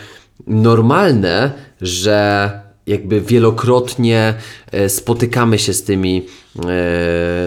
normalne, 0.46 1.52
że 1.80 2.50
jakby 2.87 3.20
wielokrotnie 3.20 4.18
e, 4.18 4.35
spotykamy 4.88 5.58
się 5.58 5.72
z 5.72 5.82
tymi, 5.82 6.26
e, 6.58 6.62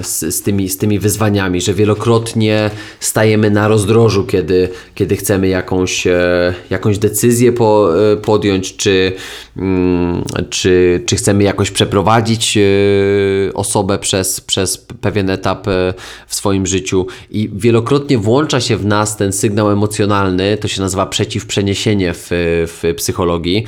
z, 0.04 0.36
z, 0.36 0.42
tymi, 0.42 0.70
z 0.70 0.78
tymi 0.78 1.00
wyzwaniami, 1.00 1.62
że 1.62 1.74
wielokrotnie 1.74 2.72
stajemy 3.00 3.50
na 3.50 3.68
rozdrożu, 3.68 4.26
kiedy, 4.26 4.70
kiedy 4.96 5.16
chcemy 5.16 5.48
jakąś, 5.48 6.08
e, 6.08 6.54
jakąś 6.70 6.98
decyzję 6.98 7.52
po, 7.52 7.90
podjąć, 8.22 8.76
czy, 8.76 9.12
mm, 9.58 10.24
czy, 10.50 11.04
czy 11.06 11.16
chcemy 11.16 11.44
jakoś 11.44 11.72
przeprowadzić 11.72 12.58
osobę 13.54 14.00
przez, 14.00 14.42
przez 14.42 14.78
pewien 14.78 15.30
etap 15.30 15.68
w 16.28 16.36
swoim 16.36 16.66
życiu. 16.66 17.08
I 17.32 17.50
wielokrotnie 17.54 18.18
włącza 18.18 18.62
się 18.62 18.78
w 18.78 18.86
nas 18.86 19.18
ten 19.18 19.34
sygnał 19.34 19.72
emocjonalny, 19.72 20.58
to 20.58 20.68
się 20.68 20.82
nazywa 20.82 21.06
przeciwprzeniesienie 21.06 22.14
w, 22.14 22.28
w 22.68 22.94
psychologii 22.98 23.66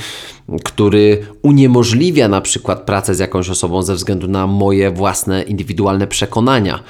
który 0.63 1.25
uniemożliwia 1.41 2.27
na 2.27 2.41
przykład 2.41 2.81
pracę 2.81 3.15
z 3.15 3.19
jakąś 3.19 3.46
osobą 3.49 3.81
ze 3.81 3.95
względu 3.95 4.27
na 4.27 4.47
moje 4.47 4.91
własne 4.91 5.43
indywidualne 5.43 6.07
przekonania. 6.07 6.83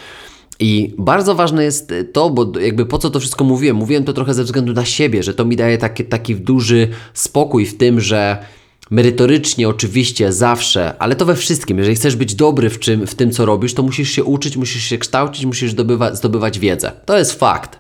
I 0.60 0.94
bardzo 0.98 1.36
ważne 1.36 1.64
jest 1.64 1.94
to, 2.14 2.30
bo 2.30 2.60
jakby 2.60 2.86
po 2.86 2.98
co 2.98 3.10
to 3.10 3.20
wszystko 3.20 3.44
mówiłem? 3.44 3.78
Mówiłem 3.78 4.04
to 4.04 4.14
trochę 4.14 4.34
ze 4.34 4.44
względu 4.44 4.74
na 4.74 4.86
siebie, 4.86 5.24
że 5.24 5.34
to 5.34 5.46
mi 5.46 5.56
daje 5.56 5.78
taki, 5.78 6.06
taki 6.06 6.36
duży 6.36 6.88
spokój 7.14 7.66
w 7.66 7.78
tym, 7.78 8.00
że 8.00 8.46
merytorycznie 8.92 9.70
oczywiście 9.70 10.34
zawsze, 10.34 10.94
ale 11.00 11.16
to 11.16 11.26
we 11.26 11.36
wszystkim. 11.36 11.78
Jeżeli 11.78 11.96
chcesz 11.96 12.16
być 12.16 12.36
dobry 12.36 12.70
w, 12.70 12.80
czym, 12.80 13.08
w 13.08 13.16
tym, 13.16 13.32
co 13.32 13.46
robisz, 13.46 13.74
to 13.74 13.84
musisz 13.84 14.12
się 14.12 14.24
uczyć, 14.24 14.58
musisz 14.58 14.84
się 14.84 14.98
kształcić, 14.98 15.46
musisz 15.46 15.72
zdobywa, 15.72 16.16
zdobywać 16.16 16.60
wiedzę. 16.60 16.92
To 17.06 17.18
jest 17.18 17.40
fakt. 17.40 17.80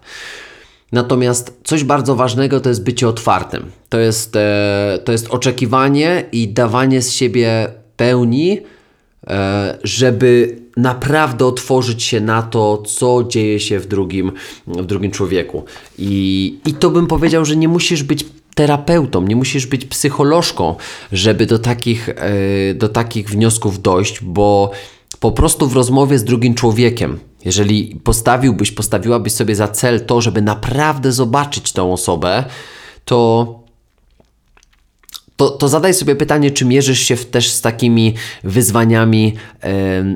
Natomiast 0.91 1.59
coś 1.63 1.83
bardzo 1.83 2.15
ważnego 2.15 2.59
to 2.59 2.69
jest 2.69 2.83
bycie 2.83 3.07
otwartym. 3.07 3.71
To 3.89 3.99
jest, 3.99 4.35
e, 4.35 4.99
to 5.05 5.11
jest 5.11 5.27
oczekiwanie 5.29 6.25
i 6.31 6.47
dawanie 6.47 7.01
z 7.01 7.11
siebie 7.11 7.67
pełni, 7.97 8.59
e, 9.27 9.77
żeby 9.83 10.57
naprawdę 10.77 11.45
otworzyć 11.45 12.03
się 12.03 12.21
na 12.21 12.41
to, 12.41 12.77
co 12.77 13.23
dzieje 13.23 13.59
się 13.59 13.79
w 13.79 13.87
drugim, 13.87 14.31
w 14.67 14.85
drugim 14.85 15.11
człowieku. 15.11 15.63
I, 15.97 16.55
I 16.65 16.73
to 16.73 16.89
bym 16.89 17.07
powiedział, 17.07 17.45
że 17.45 17.55
nie 17.55 17.67
musisz 17.67 18.03
być 18.03 18.25
terapeutą, 18.55 19.21
nie 19.21 19.35
musisz 19.35 19.65
być 19.65 19.85
psycholożką, 19.85 20.75
żeby 21.11 21.45
do 21.45 21.59
takich, 21.59 22.09
e, 22.09 22.73
do 22.73 22.89
takich 22.89 23.29
wniosków 23.29 23.81
dojść, 23.81 24.23
bo 24.23 24.71
po 25.19 25.31
prostu 25.31 25.67
w 25.67 25.73
rozmowie 25.73 26.19
z 26.19 26.23
drugim 26.23 26.53
człowiekiem, 26.55 27.19
jeżeli 27.45 27.99
postawiłbyś, 28.03 28.71
postawiłabyś 28.71 29.33
sobie 29.33 29.55
za 29.55 29.67
cel 29.67 30.05
to, 30.05 30.21
żeby 30.21 30.41
naprawdę 30.41 31.11
zobaczyć 31.11 31.71
tą 31.71 31.93
osobę, 31.93 32.43
to 33.05 33.66
to, 35.37 35.49
to 35.49 35.67
zadaj 35.67 35.93
sobie 35.93 36.15
pytanie, 36.15 36.51
czy 36.51 36.65
mierzysz 36.65 36.99
się 36.99 37.15
też 37.15 37.49
z 37.49 37.61
takimi 37.61 38.13
wyzwaniami, 38.43 39.33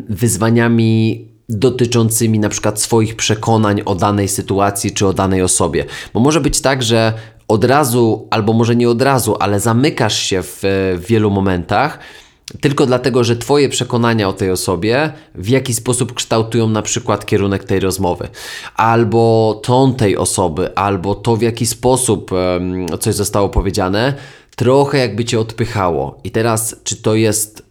wyzwaniami 0.10 1.26
dotyczącymi 1.50 2.40
na 2.40 2.50
przykład 2.50 2.82
swoich 2.82 3.16
przekonań 3.16 3.82
o 3.86 3.96
danej 3.96 4.28
sytuacji 4.28 4.92
czy 4.92 5.08
o 5.08 5.14
danej 5.14 5.42
osobie. 5.42 5.86
Bo 6.14 6.20
może 6.20 6.42
być 6.42 6.62
tak, 6.62 6.84
że 6.84 7.14
od 7.48 7.64
razu, 7.64 8.28
albo 8.30 8.54
może 8.54 8.76
nie 8.76 8.90
od 8.90 9.02
razu, 9.02 9.36
ale 9.40 9.60
zamykasz 9.60 10.18
się 10.18 10.44
w, 10.44 10.60
w 10.98 11.06
wielu 11.08 11.32
momentach 11.32 12.00
tylko 12.62 12.86
dlatego, 12.86 13.24
że 13.24 13.38
Twoje 13.38 13.70
przekonania 13.70 14.30
o 14.30 14.34
tej 14.34 14.52
osobie 14.52 15.12
w 15.36 15.50
jaki 15.50 15.74
sposób 15.74 16.14
kształtują 16.14 16.70
na 16.70 16.82
przykład 16.82 17.26
kierunek 17.26 17.64
tej 17.64 17.80
rozmowy, 17.80 18.28
albo 18.76 19.60
ton 19.64 19.96
tej 19.96 20.18
osoby, 20.18 20.76
albo 20.78 21.16
to 21.16 21.36
w 21.36 21.42
jaki 21.42 21.66
sposób 21.66 22.32
coś 23.00 23.16
zostało 23.16 23.50
powiedziane, 23.50 24.14
trochę 24.56 24.98
jakby 24.98 25.26
Cię 25.26 25.40
odpychało. 25.40 26.20
I 26.24 26.32
teraz, 26.32 26.76
czy 26.84 26.96
to 26.96 27.16
jest 27.16 27.64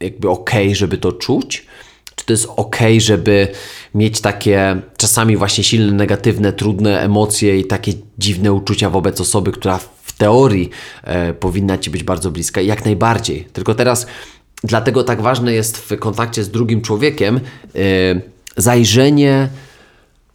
jakby 0.00 0.30
ok, 0.30 0.50
żeby 0.72 0.98
to 0.98 1.12
czuć? 1.12 1.66
Czy 2.14 2.26
to 2.26 2.32
jest 2.32 2.48
ok, 2.56 2.76
żeby 2.98 3.48
mieć 3.94 4.20
takie 4.20 4.82
czasami 4.96 5.36
właśnie 5.36 5.64
silne, 5.64 5.92
negatywne, 5.92 6.52
trudne 6.52 7.00
emocje 7.00 7.58
i 7.58 7.64
takie 7.64 7.92
dziwne 8.18 8.52
uczucia 8.52 8.90
wobec 8.90 9.20
osoby, 9.20 9.52
która 9.52 9.80
teorii 10.20 10.70
e, 11.04 11.34
powinna 11.34 11.78
ci 11.78 11.90
być 11.90 12.02
bardzo 12.04 12.30
bliska, 12.30 12.60
jak 12.60 12.84
najbardziej. 12.84 13.44
Tylko 13.52 13.74
teraz, 13.74 14.06
dlatego 14.64 15.04
tak 15.04 15.22
ważne 15.22 15.52
jest 15.52 15.78
w 15.78 15.98
kontakcie 15.98 16.44
z 16.44 16.50
drugim 16.50 16.82
człowiekiem 16.82 17.36
e, 17.36 17.40
zajrzenie 18.56 19.48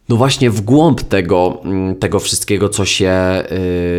no 0.10 0.16
właśnie 0.16 0.50
w 0.50 0.62
głąb 0.62 1.02
tego, 1.02 1.62
mm, 1.64 1.96
tego 1.96 2.20
wszystkiego, 2.20 2.70
co 2.70 2.86
się, 2.86 3.44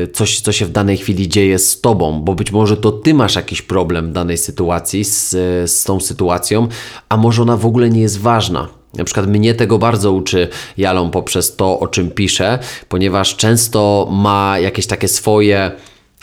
y, 0.05 0.09
coś, 0.13 0.41
co 0.41 0.53
się 0.53 0.67
w 0.67 0.71
danej 0.71 0.97
chwili 0.97 1.29
dzieje 1.29 1.59
z 1.59 1.81
tobą, 1.81 2.21
bo 2.21 2.35
być 2.35 2.53
może 2.53 2.77
to 2.77 2.93
ty 2.93 3.15
masz 3.15 3.37
jakiś 3.37 3.63
problem 3.63 4.11
w 4.11 4.13
danej 4.13 4.39
sytuacji, 4.39 5.05
z, 5.05 5.31
z 5.71 5.85
tą 5.85 6.01
sytuacją, 6.01 6.69
a 7.09 7.17
może 7.17 7.43
ona 7.43 7.57
w 7.57 7.67
ogóle 7.67 7.91
nie 7.91 8.01
jest 8.01 8.21
ważna. 8.21 8.69
Na 8.95 9.05
przykład 9.05 9.27
mnie 9.27 9.55
tego 9.55 9.79
bardzo 9.79 10.13
uczy 10.13 10.49
Jalon 10.77 11.11
poprzez 11.11 11.57
to, 11.57 11.81
o 11.81 11.87
czym 11.87 12.11
pisze, 12.11 12.59
ponieważ 12.89 13.37
często 13.37 14.09
ma 14.11 14.59
jakieś 14.59 14.87
takie 14.87 15.09
swoje 15.09 15.71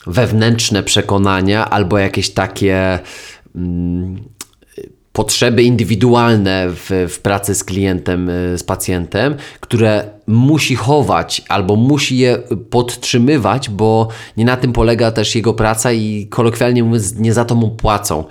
wewnętrzne 0.07 0.83
przekonania 0.83 1.69
albo 1.69 1.97
jakieś 1.97 2.29
takie. 2.29 2.99
Potrzeby 5.13 5.63
indywidualne 5.63 6.67
w, 6.69 7.07
w 7.09 7.19
pracy 7.19 7.55
z 7.55 7.63
klientem, 7.63 8.29
y, 8.29 8.57
z 8.57 8.63
pacjentem, 8.63 9.35
które 9.59 10.09
musi 10.27 10.75
chować 10.75 11.41
albo 11.49 11.75
musi 11.75 12.17
je 12.17 12.37
podtrzymywać, 12.69 13.69
bo 13.69 14.07
nie 14.37 14.45
na 14.45 14.57
tym 14.57 14.73
polega 14.73 15.11
też 15.11 15.35
jego 15.35 15.53
praca 15.53 15.91
i 15.91 16.27
kolokwialnie 16.27 16.83
mówiąc, 16.83 17.15
nie 17.15 17.33
za 17.33 17.45
to 17.45 17.55
mu 17.55 17.69
płacą, 17.69 18.23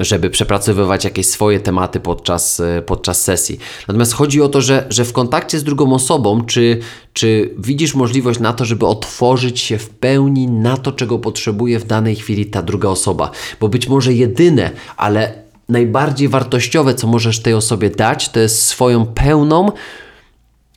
żeby 0.00 0.30
przepracowywać 0.30 1.04
jakieś 1.04 1.26
swoje 1.26 1.60
tematy 1.60 2.00
podczas, 2.00 2.60
y, 2.60 2.82
podczas 2.86 3.24
sesji. 3.24 3.58
Natomiast 3.88 4.12
chodzi 4.12 4.42
o 4.42 4.48
to, 4.48 4.60
że, 4.60 4.86
że 4.90 5.04
w 5.04 5.12
kontakcie 5.12 5.58
z 5.58 5.64
drugą 5.64 5.92
osobą, 5.92 6.44
czy, 6.44 6.78
czy 7.12 7.54
widzisz 7.58 7.94
możliwość 7.94 8.40
na 8.40 8.52
to, 8.52 8.64
żeby 8.64 8.86
otworzyć 8.86 9.60
się 9.60 9.78
w 9.78 9.88
pełni 9.88 10.46
na 10.46 10.76
to, 10.76 10.92
czego 10.92 11.18
potrzebuje 11.18 11.78
w 11.78 11.86
danej 11.86 12.16
chwili 12.16 12.46
ta 12.46 12.62
druga 12.62 12.88
osoba, 12.88 13.30
bo 13.60 13.68
być 13.68 13.88
może 13.88 14.14
jedyne, 14.14 14.70
ale 14.96 15.47
najbardziej 15.68 16.28
wartościowe, 16.28 16.94
co 16.94 17.06
możesz 17.06 17.42
tej 17.42 17.54
osobie 17.54 17.90
dać, 17.90 18.28
to 18.28 18.40
jest 18.40 18.62
swoją 18.62 19.06
pełną 19.06 19.72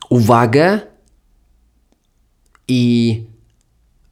uwagę 0.10 0.80
i 2.68 3.24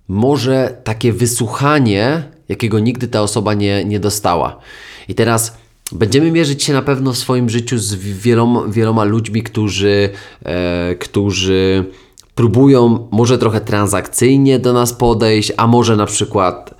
może 0.08 0.82
takie 0.84 1.14
wysłuchanie, 1.14 2.24
jakiego 2.50 2.80
nigdy 2.80 3.08
ta 3.08 3.22
osoba 3.22 3.54
nie, 3.54 3.86
nie 3.86 4.00
dostała. 4.00 4.60
I 5.08 5.16
teraz 5.16 5.58
będziemy 5.92 6.32
mierzyć 6.32 6.64
się 6.64 6.74
na 6.74 6.82
pewno 6.82 7.14
w 7.14 7.18
swoim 7.18 7.50
życiu 7.50 7.78
z 7.78 7.96
wieloma, 7.96 8.64
wieloma 8.68 9.04
ludźmi, 9.04 9.44
którzy, 9.44 10.10
e, 10.44 10.96
którzy 10.96 11.86
próbują 12.36 13.08
może 13.12 13.38
trochę 13.38 13.62
transakcyjnie 13.62 14.60
do 14.60 14.74
nas 14.74 14.94
podejść, 14.94 15.52
a 15.58 15.68
może 15.68 15.96
na 15.96 16.06
przykład 16.06 16.76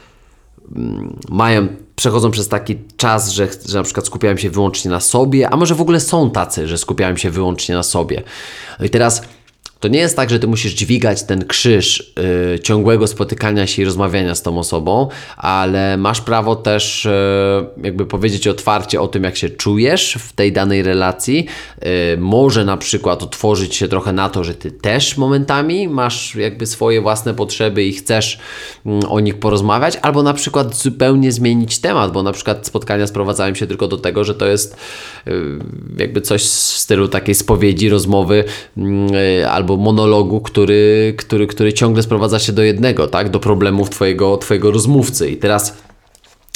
mm, 0.76 1.20
mają 1.30 1.68
przechodzą 2.00 2.32
przez 2.32 2.48
taki 2.48 2.78
czas, 2.98 3.32
że, 3.32 3.48
że 3.66 3.78
na 3.78 3.84
przykład 3.84 4.06
skupiają 4.06 4.38
się 4.38 4.50
wyłącznie 4.50 4.92
na 4.92 5.00
sobie, 5.00 5.50
a 5.50 5.58
może 5.58 5.76
w 5.76 5.82
ogóle 5.82 6.00
są 6.00 6.32
tacy, 6.32 6.68
że 6.68 6.78
skupiają 6.78 7.18
się 7.18 7.32
wyłącznie 7.32 7.76
na 7.76 7.84
sobie. 7.84 8.24
No 8.80 8.86
i 8.86 8.90
teraz 8.90 9.22
to 9.80 9.88
nie 9.88 10.00
jest 10.00 10.16
tak, 10.16 10.30
że 10.30 10.40
ty 10.40 10.48
musisz 10.48 10.74
dźwigać 10.74 11.24
ten 11.24 11.46
krzyż 11.46 12.14
yy, 12.52 12.60
ciągłego 12.60 13.08
spotykania 13.08 13.68
się 13.68 13.82
i 13.82 13.86
rozmawiania 13.86 14.36
z 14.36 14.42
tą 14.42 14.60
osobą, 14.60 15.08
ale 15.38 15.98
masz 15.98 16.22
prawo 16.22 16.56
też 16.56 17.06
yy, 17.06 17.86
jakby 17.86 18.06
powiedzieć 18.06 18.48
otwarcie 18.48 19.02
o 19.02 19.08
tym, 19.08 19.24
jak 19.24 19.38
się 19.38 19.50
czujesz 19.50 20.18
w 20.20 20.34
tej 20.34 20.52
danej 20.52 20.84
relacji. 20.84 21.46
Yy, 21.82 21.90
może 22.18 22.66
na 22.66 22.78
przykład 22.78 23.24
otworzyć 23.24 23.76
się 23.76 23.88
trochę 23.88 24.14
na 24.14 24.30
to, 24.30 24.44
że 24.44 24.54
ty 24.54 24.72
też 24.72 25.18
momentami 25.18 25.88
masz 25.88 26.36
jakby 26.36 26.66
swoje 26.66 27.02
własne 27.02 27.34
potrzeby 27.34 27.84
i 27.84 27.94
chcesz 27.94 28.40
mm, 28.86 29.04
o 29.10 29.20
nich 29.20 29.40
porozmawiać, 29.40 29.96
albo 30.02 30.24
na 30.24 30.34
przykład 30.34 30.76
zupełnie 30.76 31.32
zmienić 31.32 31.80
temat, 31.80 32.12
bo 32.12 32.24
na 32.24 32.32
przykład 32.32 32.68
spotkania 32.68 33.08
sprowadzają 33.08 33.56
się 33.56 33.68
tylko 33.68 33.88
do 33.88 33.98
tego, 33.98 34.24
że 34.24 34.36
to 34.36 34.46
jest 34.46 34.78
y, 35.28 35.32
jakby 35.98 36.22
coś 36.22 36.44
w 36.44 36.80
stylu 36.80 37.08
takiej 37.08 37.36
spowiedzi, 37.36 37.90
rozmowy 37.90 38.44
mm, 38.78 39.14
y, 39.14 39.50
albo 39.50 39.69
albo 39.70 39.84
monologu, 39.84 40.42
który, 40.42 41.14
który, 41.18 41.48
który 41.48 41.74
ciągle 41.74 42.04
sprowadza 42.04 42.40
się 42.40 42.54
do 42.54 42.64
jednego, 42.64 43.08
tak? 43.08 43.30
do 43.30 43.40
problemów 43.40 43.90
twojego, 43.90 44.38
twojego 44.38 44.72
rozmówcy. 44.72 45.30
I 45.30 45.38
teraz 45.38 45.78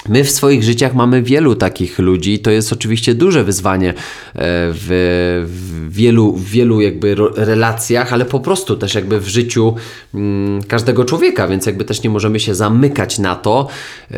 My 0.10 0.24
w 0.24 0.32
swoich 0.32 0.64
życiach 0.64 0.96
mamy 0.96 1.22
wielu 1.22 1.56
takich 1.56 2.00
ludzi 2.00 2.40
to 2.40 2.52
jest 2.52 2.74
oczywiście 2.74 3.16
duże 3.16 3.44
wyzwanie 3.44 3.90
e, 3.90 3.94
w, 4.36 5.46
wielu, 5.90 6.36
wielu 6.38 6.82
jakby 6.82 7.16
relacjach, 7.36 8.14
ale 8.14 8.26
po 8.26 8.40
prostu 8.40 8.78
też 8.78 8.96
jakby 8.96 9.20
w 9.20 9.28
życiu 9.28 9.76
mm, 10.14 10.64
każdego 10.64 11.06
człowieka, 11.06 11.48
więc 11.48 11.66
jakby 11.66 11.86
też 11.86 12.04
nie 12.04 12.10
możemy 12.10 12.40
się 12.40 12.56
zamykać 12.56 13.20
na 13.20 13.36
to, 13.36 13.68
e, 14.12 14.16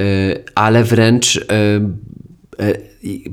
ale 0.56 0.84
wręcz 0.84 1.38
e, 1.38 1.44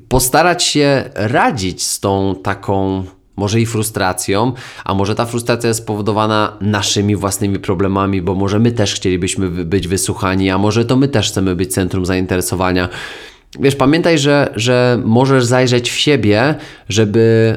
postarać 0.08 0.64
się 0.64 1.10
radzić 1.14 1.82
z 1.82 2.00
tą 2.00 2.34
taką 2.42 3.04
może 3.42 3.60
i 3.60 3.66
frustracją, 3.66 4.52
a 4.84 4.94
może 4.94 5.14
ta 5.14 5.26
frustracja 5.26 5.68
jest 5.68 5.80
spowodowana 5.80 6.56
naszymi 6.60 7.16
własnymi 7.16 7.58
problemami, 7.58 8.22
bo 8.22 8.34
może 8.34 8.58
my 8.58 8.72
też 8.72 8.94
chcielibyśmy 8.94 9.50
być 9.50 9.88
wysłuchani, 9.88 10.50
a 10.50 10.58
może 10.58 10.84
to 10.84 10.96
my 10.96 11.08
też 11.08 11.28
chcemy 11.28 11.56
być 11.56 11.72
centrum 11.72 12.06
zainteresowania. 12.06 12.88
Wiesz, 13.60 13.76
pamiętaj, 13.76 14.18
że, 14.18 14.52
że 14.56 15.00
możesz 15.04 15.44
zajrzeć 15.44 15.90
w 15.90 15.98
siebie, 15.98 16.54
żeby 16.88 17.56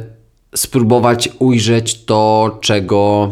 spróbować 0.56 1.30
ujrzeć 1.40 2.06
to, 2.06 2.58
czego 2.62 3.32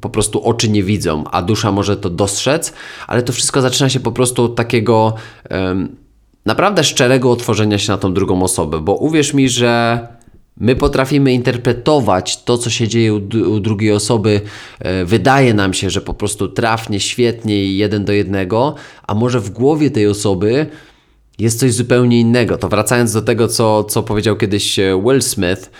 po 0.00 0.10
prostu 0.10 0.44
oczy 0.44 0.68
nie 0.68 0.82
widzą, 0.82 1.24
a 1.30 1.42
dusza 1.42 1.72
może 1.72 1.96
to 1.96 2.10
dostrzec, 2.10 2.72
ale 3.06 3.22
to 3.22 3.32
wszystko 3.32 3.60
zaczyna 3.60 3.88
się 3.88 4.00
po 4.00 4.12
prostu 4.12 4.44
od 4.44 4.56
takiego 4.56 5.14
um, 5.50 5.96
naprawdę 6.44 6.84
szczerego 6.84 7.30
otworzenia 7.30 7.78
się 7.78 7.92
na 7.92 7.98
tą 7.98 8.14
drugą 8.14 8.42
osobę, 8.42 8.80
bo 8.80 8.94
uwierz 8.94 9.34
mi, 9.34 9.48
że 9.48 10.08
My 10.60 10.76
potrafimy 10.76 11.32
interpretować 11.32 12.44
to, 12.44 12.58
co 12.58 12.70
się 12.70 12.88
dzieje 12.88 13.14
u, 13.14 13.16
u, 13.50 13.60
drugiej 13.60 13.92
osoby. 13.92 14.40
E, 14.78 15.04
wydaje 15.04 15.54
nam 15.54 15.74
się, 15.74 15.90
że 15.90 16.00
po 16.00 16.14
prostu 16.14 16.48
trafnie, 16.48 17.00
świetnie 17.00 17.64
i 17.64 17.76
jeden 17.76 18.04
do 18.04 18.12
jednego, 18.12 18.74
a 19.06 19.14
może 19.14 19.40
w 19.40 19.50
głowie 19.50 19.90
tej 19.90 20.06
osoby 20.06 20.66
jest 21.38 21.60
coś 21.60 21.72
zupełnie 21.72 22.20
innego. 22.20 22.58
To 22.58 22.68
wracając 22.68 23.12
do 23.12 23.22
tego, 23.22 23.48
co, 23.48 23.84
co 23.84 24.02
powiedział 24.02 24.36
kiedyś 24.36 24.78
e, 24.78 25.02
Will 25.04 25.22
Smith 25.22 25.70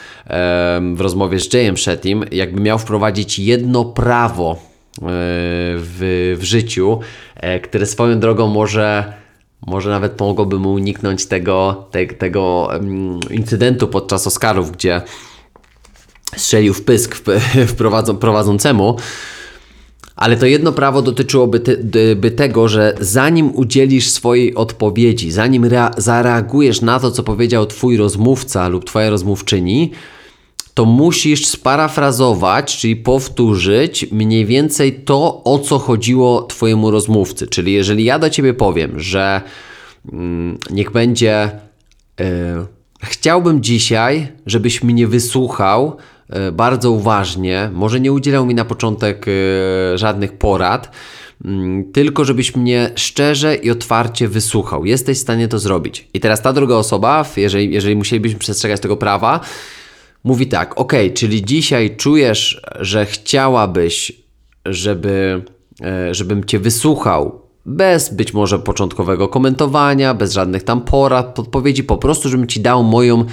w 0.95 1.01
rozmowie 1.01 1.41
z 1.41 1.53
Jayem 1.53 1.77
Shettym, 1.77 2.25
jakby 2.33 2.61
miał 2.61 2.79
wprowadzić 2.79 3.39
jedno 3.39 3.85
prawo 3.85 4.53
e, 4.53 4.59
w, 5.03 6.37
w 6.41 6.45
życiu, 6.45 7.01
które 7.63 7.87
swoją 7.87 8.21
drogą 8.21 8.49
może 8.49 9.13
może 9.67 9.91
nawet 9.91 10.13
pomogłoby 10.13 10.59
mu 10.59 10.73
uniknąć 10.73 11.27
tego, 11.27 11.87
te, 11.91 12.07
tego 12.07 12.69
incydentu 13.31 13.89
podczas 13.89 14.27
Oscarów, 14.27 14.73
gdzie 14.73 15.03
strzelił 16.37 16.75
w 16.75 16.83
pysk 16.83 17.17
wprowadzą, 17.73 18.17
prowadzącemu. 18.17 18.97
Ale 20.17 20.37
to 20.37 20.47
jedno 20.47 20.73
prawo 20.73 21.03
dotyczyłoby 21.03 21.61
ty, 21.61 22.17
by 22.17 22.31
tego, 22.31 22.69
że 22.69 22.95
zanim 23.01 23.55
udzielisz 23.55 24.11
swojej 24.11 24.55
odpowiedzi, 24.55 25.31
zanim 25.31 25.71
zareagujesz 25.97 26.81
na 26.83 27.01
to, 27.01 27.11
co 27.11 27.23
powiedział 27.23 27.67
Twój 27.67 27.97
rozmówca 27.97 28.69
lub 28.69 28.85
Twoja 28.85 29.11
rozmówczyni, 29.11 29.93
to 30.77 30.85
musisz 30.85 31.47
sparafrazować, 31.47 32.77
czyli 32.77 32.97
powtórzyć 32.97 34.07
mniej 34.13 34.47
więcej 34.47 34.93
to, 34.93 35.45
o 35.45 35.59
co 35.59 35.79
chodziło 35.79 36.43
Twojemu 36.43 36.91
rozmówcy. 36.91 37.47
Czyli 37.47 37.73
jeżeli 37.73 38.05
ja 38.05 38.19
do 38.19 38.31
Ciebie 38.31 38.55
powiem, 38.55 39.01
że 39.01 39.43
mm, 40.13 40.59
niech 40.71 40.91
będzie. 40.91 41.51
Yy, 42.19 42.27
chciałbym 43.03 43.63
dzisiaj, 43.63 44.29
żebyś 44.47 44.83
mnie 44.83 45.07
wysłuchał 45.07 45.97
yy, 46.31 46.53
bardzo 46.53 46.91
uważnie. 46.91 47.71
Może 47.73 48.01
nie 48.01 48.13
udzielał 48.13 48.47
mi 48.47 48.55
na 48.55 48.65
początek 48.65 49.27
yy, 49.27 49.99
żadnych 49.99 50.33
porad, 50.33 50.91
mm, 51.45 51.93
tylko 51.93 52.25
żebyś 52.25 52.57
mnie 52.57 52.91
szczerze 52.97 53.55
i 53.55 53.71
otwarcie 53.71 54.29
wysłuchał. 54.29 54.85
Jesteś 54.85 55.19
w 55.19 55.21
stanie 55.21 55.49
to 55.49 55.59
zrobić. 55.59 56.09
I 56.15 56.21
teraz 56.21 56.43
ta 56.43 56.53
druga 56.53 56.75
osoba, 56.75 57.25
jeżeli, 57.37 57.75
jeżeli 57.75 57.97
musielibyśmy 57.97 58.39
przestrzegać 58.39 58.81
tego 58.81 58.97
prawa, 58.97 59.41
mówi 60.25 60.47
tak: 60.47 60.81
OK, 60.81 60.93
czyli 61.15 61.45
dzisiaj 61.45 61.97
czujesz, 61.97 62.63
że 62.81 63.07
chciałabyś, 63.07 64.13
żeby, 64.65 65.43
e, 65.83 66.15
żebym 66.15 66.45
Cię 66.45 66.59
wysłuchał, 66.59 67.43
bez 67.67 68.15
być 68.15 68.35
może 68.35 68.59
początkowego 68.59 69.29
komentowania, 69.29 70.15
bez 70.15 70.33
żadnych 70.33 70.63
tam 70.63 70.81
porad, 70.81 71.35
podpowiedzi, 71.35 71.85
po 71.85 71.97
prostu, 71.97 72.29
żebym 72.29 72.47
Ci 72.47 72.61
dał 72.61 72.85
moją 72.85 73.25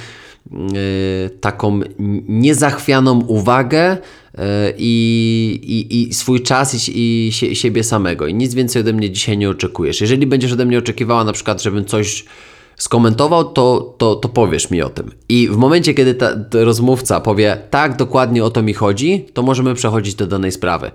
Yy, 0.52 1.30
taką 1.30 1.80
niezachwianą 2.28 3.22
uwagę 3.22 3.98
yy, 4.34 4.44
i, 4.78 6.08
i, 6.10 6.14
swój 6.14 6.42
czas 6.42 6.90
i, 6.90 7.28
i 7.28 7.56
siebie 7.56 7.84
samego. 7.84 8.28
I 8.28 8.34
nic 8.34 8.54
więcej 8.54 8.82
ode 8.82 8.94
mnie 8.94 9.12
dzisiaj 9.12 9.38
nie 9.38 9.50
oczekujesz. 9.50 10.02
Jeżeli 10.02 10.28
będziesz 10.28 10.52
ode 10.52 10.66
mnie 10.66 10.78
oczekiwała 10.78 11.24
na 11.24 11.34
przykład, 11.34 11.64
żebym 11.64 11.86
coś 11.86 12.26
skomentował, 12.78 13.44
to, 13.44 13.96
to, 13.98 14.16
to 14.16 14.30
powiesz 14.30 14.72
mi 14.72 14.82
o 14.82 14.90
tym. 14.90 15.12
I 15.30 15.48
w 15.48 15.58
momencie, 15.58 15.94
kiedy 15.94 16.16
ta, 16.16 16.36
ta 16.36 16.64
rozmówca 16.64 17.20
powie, 17.20 17.58
tak, 17.70 17.98
dokładnie 17.98 18.44
o 18.44 18.50
to 18.50 18.64
mi 18.64 18.74
chodzi, 18.74 19.26
to 19.34 19.44
możemy 19.44 19.74
przechodzić 19.74 20.16
do 20.16 20.28
danej 20.28 20.52
sprawy. 20.52 20.92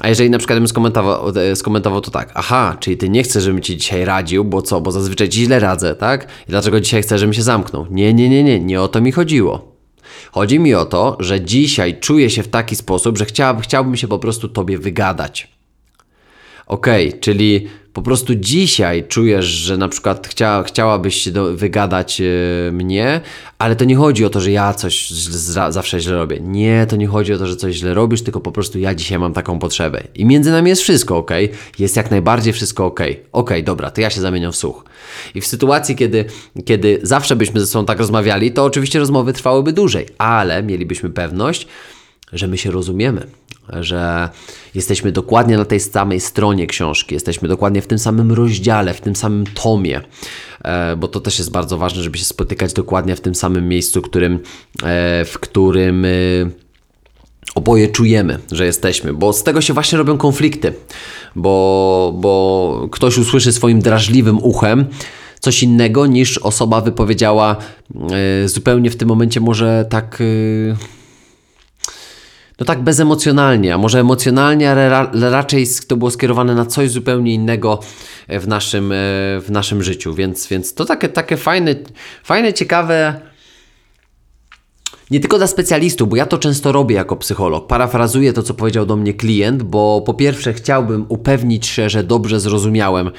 A 0.00 0.08
jeżeli 0.08 0.30
na 0.30 0.38
przykład 0.38 0.58
bym 0.58 0.68
skomentował, 0.68 1.32
e, 1.36 1.56
skomentował 1.56 2.00
to 2.00 2.10
tak, 2.10 2.32
aha, 2.34 2.76
czyli 2.80 2.96
ty 2.96 3.08
nie 3.08 3.22
chcesz, 3.22 3.44
żebym 3.44 3.62
ci 3.62 3.76
dzisiaj 3.76 4.04
radził, 4.04 4.44
bo 4.44 4.62
co, 4.62 4.80
bo 4.80 4.92
zazwyczaj 4.92 5.28
ci 5.28 5.44
źle 5.44 5.58
radzę, 5.58 5.94
tak? 5.94 6.24
I 6.48 6.50
dlaczego 6.50 6.80
dzisiaj 6.80 7.02
chcesz, 7.02 7.20
żebym 7.20 7.34
się 7.34 7.42
zamknął? 7.42 7.86
Nie, 7.90 8.14
nie, 8.14 8.28
nie, 8.28 8.44
nie, 8.44 8.60
nie 8.60 8.82
o 8.82 8.88
to 8.88 9.00
mi 9.00 9.12
chodziło. 9.12 9.74
Chodzi 10.32 10.58
mi 10.58 10.74
o 10.74 10.84
to, 10.84 11.16
że 11.20 11.40
dzisiaj 11.40 12.00
czuję 12.00 12.30
się 12.30 12.42
w 12.42 12.48
taki 12.48 12.76
sposób, 12.76 13.18
że 13.18 13.24
chciałbym, 13.24 13.62
chciałbym 13.62 13.96
się 13.96 14.08
po 14.08 14.18
prostu 14.18 14.48
tobie 14.48 14.78
wygadać. 14.78 15.53
Okej, 16.66 17.08
okay, 17.08 17.20
czyli 17.20 17.68
po 17.94 18.02
prostu 18.02 18.34
dzisiaj 18.34 19.04
czujesz, 19.08 19.44
że 19.44 19.76
na 19.76 19.88
przykład 19.88 20.28
chcia, 20.28 20.62
chciałabyś 20.62 21.28
do, 21.28 21.56
wygadać 21.56 22.20
yy, 22.20 22.26
mnie, 22.72 23.20
ale 23.58 23.76
to 23.76 23.84
nie 23.84 23.96
chodzi 23.96 24.24
o 24.24 24.30
to, 24.30 24.40
że 24.40 24.50
ja 24.50 24.74
coś 24.74 25.10
zawsze 25.68 26.00
źle 26.00 26.14
robię. 26.14 26.40
Nie, 26.40 26.86
to 26.88 26.96
nie 26.96 27.06
chodzi 27.06 27.32
o 27.32 27.38
to, 27.38 27.46
że 27.46 27.56
coś 27.56 27.74
źle 27.74 27.94
robisz, 27.94 28.22
tylko 28.22 28.40
po 28.40 28.52
prostu 28.52 28.78
ja 28.78 28.94
dzisiaj 28.94 29.18
mam 29.18 29.32
taką 29.32 29.58
potrzebę. 29.58 30.02
I 30.14 30.24
między 30.24 30.50
nami 30.50 30.68
jest 30.68 30.82
wszystko 30.82 31.16
ok, 31.16 31.30
jest 31.78 31.96
jak 31.96 32.10
najbardziej 32.10 32.52
wszystko 32.52 32.86
ok. 32.86 33.00
Ok, 33.32 33.50
dobra, 33.64 33.90
to 33.90 34.00
ja 34.00 34.10
się 34.10 34.20
zamieniam 34.20 34.52
w 34.52 34.56
słuch. 34.56 34.84
I 35.34 35.40
w 35.40 35.46
sytuacji, 35.46 35.96
kiedy, 35.96 36.24
kiedy 36.64 37.00
zawsze 37.02 37.36
byśmy 37.36 37.60
ze 37.60 37.66
sobą 37.66 37.86
tak 37.86 37.98
rozmawiali, 37.98 38.52
to 38.52 38.64
oczywiście 38.64 38.98
rozmowy 38.98 39.32
trwałyby 39.32 39.72
dłużej, 39.72 40.06
ale 40.18 40.62
mielibyśmy 40.62 41.10
pewność, 41.10 41.66
że 42.32 42.48
my 42.48 42.58
się 42.58 42.70
rozumiemy, 42.70 43.26
że 43.68 44.28
jesteśmy 44.74 45.12
dokładnie 45.12 45.56
na 45.56 45.64
tej 45.64 45.80
samej 45.80 46.20
stronie 46.20 46.66
książki, 46.66 47.14
jesteśmy 47.14 47.48
dokładnie 47.48 47.82
w 47.82 47.86
tym 47.86 47.98
samym 47.98 48.32
rozdziale, 48.32 48.94
w 48.94 49.00
tym 49.00 49.16
samym 49.16 49.44
tomie, 49.46 50.00
e, 50.64 50.96
bo 50.96 51.08
to 51.08 51.20
też 51.20 51.38
jest 51.38 51.50
bardzo 51.50 51.78
ważne, 51.78 52.02
żeby 52.02 52.18
się 52.18 52.24
spotykać 52.24 52.72
dokładnie 52.72 53.16
w 53.16 53.20
tym 53.20 53.34
samym 53.34 53.68
miejscu, 53.68 54.02
którym, 54.02 54.34
e, 54.82 55.24
w 55.24 55.38
którym 55.40 56.04
e, 56.04 56.08
oboje 57.54 57.88
czujemy, 57.88 58.38
że 58.52 58.66
jesteśmy, 58.66 59.14
bo 59.14 59.32
z 59.32 59.42
tego 59.42 59.60
się 59.60 59.74
właśnie 59.74 59.98
robią 59.98 60.18
konflikty, 60.18 60.72
bo, 61.36 62.14
bo 62.16 62.88
ktoś 62.92 63.18
usłyszy 63.18 63.52
swoim 63.52 63.80
drażliwym 63.80 64.38
uchem, 64.42 64.86
coś 65.40 65.62
innego 65.62 66.06
niż 66.06 66.38
osoba 66.38 66.80
wypowiedziała 66.80 67.56
zupełnie 68.46 68.90
w 68.90 68.96
tym 68.96 69.08
momencie 69.08 69.40
może 69.40 69.86
tak 69.90 70.22
no 72.60 72.66
tak 72.66 72.82
bezemocjonalnie, 72.82 73.74
a 73.74 73.78
może 73.78 74.00
emocjonalnie, 74.00 74.70
ale 74.70 74.88
ra 74.88 75.10
raczej 75.12 75.66
to 75.86 75.96
było 75.96 76.10
skierowane 76.10 76.54
na 76.54 76.66
coś 76.66 76.90
zupełnie 76.90 77.34
innego 77.34 77.80
e, 78.28 78.40
w 78.40 78.48
naszym, 78.48 78.92
e, 78.92 78.96
w 79.40 79.46
naszym 79.48 79.82
życiu, 79.82 80.14
więc, 80.14 80.46
więc 80.46 80.74
to 80.74 80.84
takie, 80.84 81.08
takie 81.08 81.36
fajne, 81.36 81.74
fajne, 82.24 82.52
ciekawe. 82.52 83.20
Nie 85.10 85.20
tylko 85.20 85.38
dla 85.38 85.46
specjalistów, 85.46 86.08
bo 86.08 86.16
ja 86.16 86.26
to 86.26 86.38
często 86.38 86.72
robię 86.72 86.94
jako 86.94 87.16
psycholog. 87.16 87.66
Parafrazuję 87.66 88.32
to, 88.32 88.42
co 88.42 88.54
powiedział 88.54 88.86
do 88.86 88.96
mnie 88.96 89.14
klient, 89.14 89.62
bo 89.62 90.02
po 90.06 90.14
pierwsze 90.14 90.52
chciałbym 90.52 91.06
upewnić 91.08 91.66
się, 91.66 91.90
że 91.90 92.04
dobrze 92.04 92.40
zrozumiałem 92.40 93.10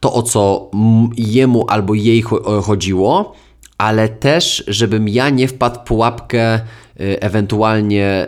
to, 0.00 0.12
o 0.12 0.22
co 0.22 0.70
jemu 1.16 1.66
albo 1.68 1.94
jej 1.94 2.22
chodziło, 2.62 3.34
ale 3.78 4.08
też, 4.08 4.64
żebym 4.66 5.08
ja 5.08 5.30
nie 5.30 5.48
wpadł 5.48 5.80
w 5.80 5.84
pułapkę 5.84 6.60
Y, 7.00 7.20
ewentualnie 7.20 8.26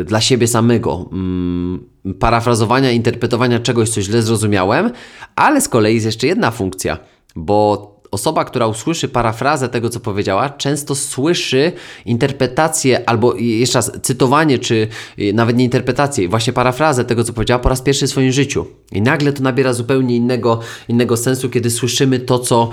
y, 0.00 0.04
dla 0.04 0.20
siebie 0.20 0.46
samego, 0.46 1.08
mm, 1.12 1.88
parafrazowania, 2.20 2.90
interpretowania 2.90 3.58
czegoś, 3.58 3.90
co 3.90 4.02
źle 4.02 4.22
zrozumiałem, 4.22 4.90
ale 5.36 5.60
z 5.60 5.68
kolei 5.68 5.94
jest 5.94 6.06
jeszcze 6.06 6.26
jedna 6.26 6.50
funkcja, 6.50 6.98
bo 7.36 7.93
osoba, 8.14 8.44
która 8.44 8.66
usłyszy 8.66 9.08
parafrazę 9.08 9.68
tego, 9.68 9.90
co 9.90 10.00
powiedziała, 10.00 10.50
często 10.50 10.94
słyszy 10.94 11.72
interpretację 12.06 13.08
albo 13.08 13.34
jeszcze 13.34 13.78
raz 13.78 13.92
cytowanie, 14.02 14.58
czy 14.58 14.88
y, 15.18 15.32
nawet 15.32 15.56
nie 15.56 15.64
interpretację, 15.64 16.28
właśnie 16.28 16.52
parafrazę 16.52 17.04
tego, 17.04 17.24
co 17.24 17.32
powiedziała 17.32 17.58
po 17.58 17.68
raz 17.68 17.82
pierwszy 17.82 18.06
w 18.06 18.10
swoim 18.10 18.32
życiu. 18.32 18.66
I 18.92 19.02
nagle 19.02 19.32
to 19.32 19.42
nabiera 19.42 19.72
zupełnie 19.72 20.16
innego, 20.16 20.60
innego 20.88 21.16
sensu, 21.16 21.50
kiedy 21.50 21.70
słyszymy 21.70 22.18
to, 22.20 22.38
co, 22.38 22.70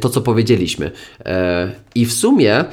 to, 0.00 0.08
co 0.08 0.20
powiedzieliśmy. 0.20 0.90
E, 1.24 1.72
I 1.94 2.06
w 2.06 2.12
sumie 2.12 2.64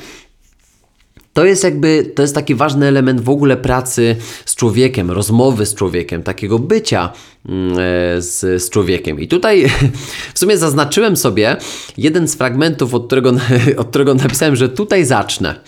to 1.33 1.45
jest 1.45 1.63
jakby, 1.63 2.11
to 2.15 2.21
jest 2.21 2.35
taki 2.35 2.55
ważny 2.55 2.87
element 2.87 3.21
w 3.21 3.29
ogóle 3.29 3.57
pracy 3.57 4.15
z 4.45 4.55
człowiekiem, 4.55 5.11
rozmowy 5.11 5.65
z 5.65 5.75
człowiekiem, 5.75 6.23
takiego 6.23 6.59
bycia 6.59 7.13
mm, 7.49 7.71
e, 7.71 7.77
z, 8.21 8.63
z 8.63 8.69
człowiekiem. 8.69 9.19
I 9.19 9.27
tutaj 9.27 9.69
w 10.33 10.39
sumie 10.39 10.57
zaznaczyłem 10.57 11.17
sobie 11.17 11.57
jeden 11.97 12.27
z 12.27 12.35
fragmentów, 12.35 12.93
od 12.93 13.05
którego, 13.05 13.33
od 13.77 13.87
którego 13.87 14.13
napisałem, 14.13 14.55
że 14.55 14.69
tutaj 14.69 15.05
zacznę. 15.05 15.59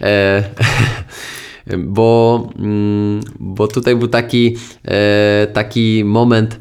E, 0.00 0.44
bo, 1.78 2.48
mm, 2.58 3.20
bo 3.40 3.68
tutaj 3.68 3.96
był 3.96 4.08
taki, 4.08 4.56
e, 4.84 5.46
taki 5.52 6.02
moment 6.04 6.58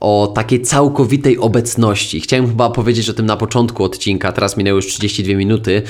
o 0.00 0.32
takiej 0.34 0.62
całkowitej 0.62 1.38
obecności. 1.38 2.20
Chciałem 2.20 2.46
chyba 2.46 2.70
powiedzieć 2.70 3.08
o 3.08 3.12
tym 3.12 3.26
na 3.26 3.36
początku 3.36 3.84
odcinka, 3.84 4.32
teraz 4.32 4.56
minęły 4.56 4.76
już 4.76 4.86
32 4.86 5.34
minuty. 5.34 5.82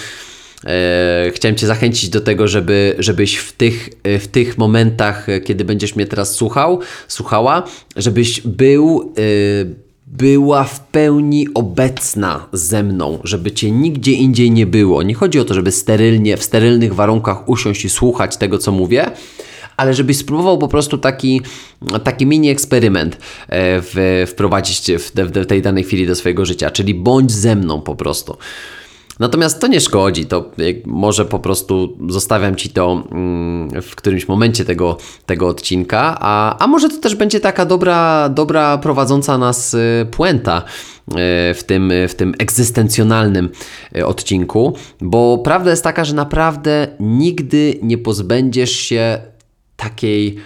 E, 0.67 1.31
chciałem 1.35 1.57
Cię 1.57 1.67
zachęcić 1.67 2.09
do 2.09 2.21
tego, 2.21 2.49
żeby, 2.49 2.95
żebyś 2.99 3.37
w 3.37 3.53
tych, 3.53 3.89
e, 4.03 4.19
w 4.19 4.29
tych 4.29 4.59
momentach, 4.59 5.29
e, 5.29 5.41
kiedy 5.41 5.65
będziesz 5.65 5.97
mnie 5.97 6.07
teraz 6.07 6.35
słuchał, 6.35 6.81
słuchała, 7.09 7.63
żebyś 7.97 8.41
był, 8.41 9.15
była 10.07 10.65
w 10.65 10.81
pełni 10.81 11.47
obecna 11.55 12.47
ze 12.53 12.83
mną, 12.83 13.19
żeby 13.25 13.53
Cię 13.53 13.71
nigdzie 13.71 14.13
indziej 14.13 14.51
nie 14.51 14.67
było. 14.67 15.03
Nie 15.03 15.15
chodzi 15.15 15.41
o 15.41 15.45
to, 15.45 15.55
żeby 15.55 15.73
sterylnie, 15.73 16.37
w 16.37 16.45
sterylnych 16.45 16.95
warunkach 16.95 17.49
usiąść 17.49 17.85
i 17.85 17.91
słuchać 17.91 18.37
tego, 18.37 18.59
co 18.59 18.73
mówię, 18.73 19.11
ale 19.77 19.95
żebyś 19.95 20.17
spróbował 20.17 20.59
po 20.59 20.69
prostu 20.69 20.99
taki, 20.99 21.41
taki 22.05 22.27
mini 22.27 22.51
eksperyment 22.51 23.19
w, 23.49 24.25
wprowadzić 24.29 24.91
w, 24.99 25.13
w 25.15 25.47
tej 25.47 25.63
danej 25.63 25.85
chwili 25.85 26.07
do 26.07 26.15
swojego 26.15 26.45
życia, 26.47 26.71
czyli 26.71 26.95
bądź 26.95 27.33
ze 27.33 27.57
mną 27.57 27.81
po 27.81 27.97
prostu. 27.97 28.37
Natomiast 29.21 29.61
to 29.61 29.67
nie 29.67 29.81
szkodzi, 29.81 30.27
to 30.27 30.51
może 30.87 31.25
po 31.25 31.39
prostu 31.39 31.97
zostawiam 32.09 32.57
Ci 32.57 32.71
to 32.71 33.05
mm, 33.13 33.83
w 33.83 33.95
którymś 33.95 34.29
momencie 34.29 34.65
tego, 34.65 34.97
tego 35.27 35.49
odcinka, 35.49 36.17
a, 36.21 36.59
a 36.59 36.67
może 36.67 36.89
to 36.89 36.97
też 36.97 37.15
będzie 37.15 37.41
taka 37.41 37.67
dobra, 37.67 38.29
dobra 38.29 38.79
prowadząca 38.79 39.39
nas 39.39 39.75
y, 39.75 40.07
puenta 40.11 40.63
y, 41.09 41.15
w 41.55 41.65
tym, 41.67 41.93
w 42.09 42.15
tym 42.15 42.35
egzystencjonalnym 42.39 43.51
y, 43.97 44.07
odcinku, 44.07 44.77
bo 45.01 45.39
prawda 45.39 45.71
jest 45.71 45.85
taka, 45.85 46.05
że 46.05 46.15
naprawdę 46.15 46.89
nigdy 47.01 47.79
nie 47.83 47.99
pozbędziesz 47.99 48.73
się 48.73 49.19
takiej, 49.77 50.37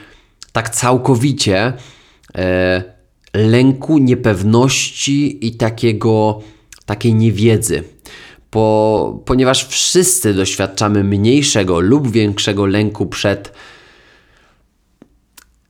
tak 0.52 0.70
całkowicie 0.70 1.72
lęku, 3.34 3.98
niepewności 3.98 5.46
i 5.46 5.52
takiego, 5.52 6.40
takiej 6.86 7.14
niewiedzy 7.14 7.84
po, 8.54 9.20
ponieważ 9.24 9.66
wszyscy 9.68 10.34
doświadczamy 10.34 11.04
mniejszego 11.04 11.80
lub 11.80 12.10
większego 12.10 12.66
lęku 12.66 13.06
przed 13.06 13.52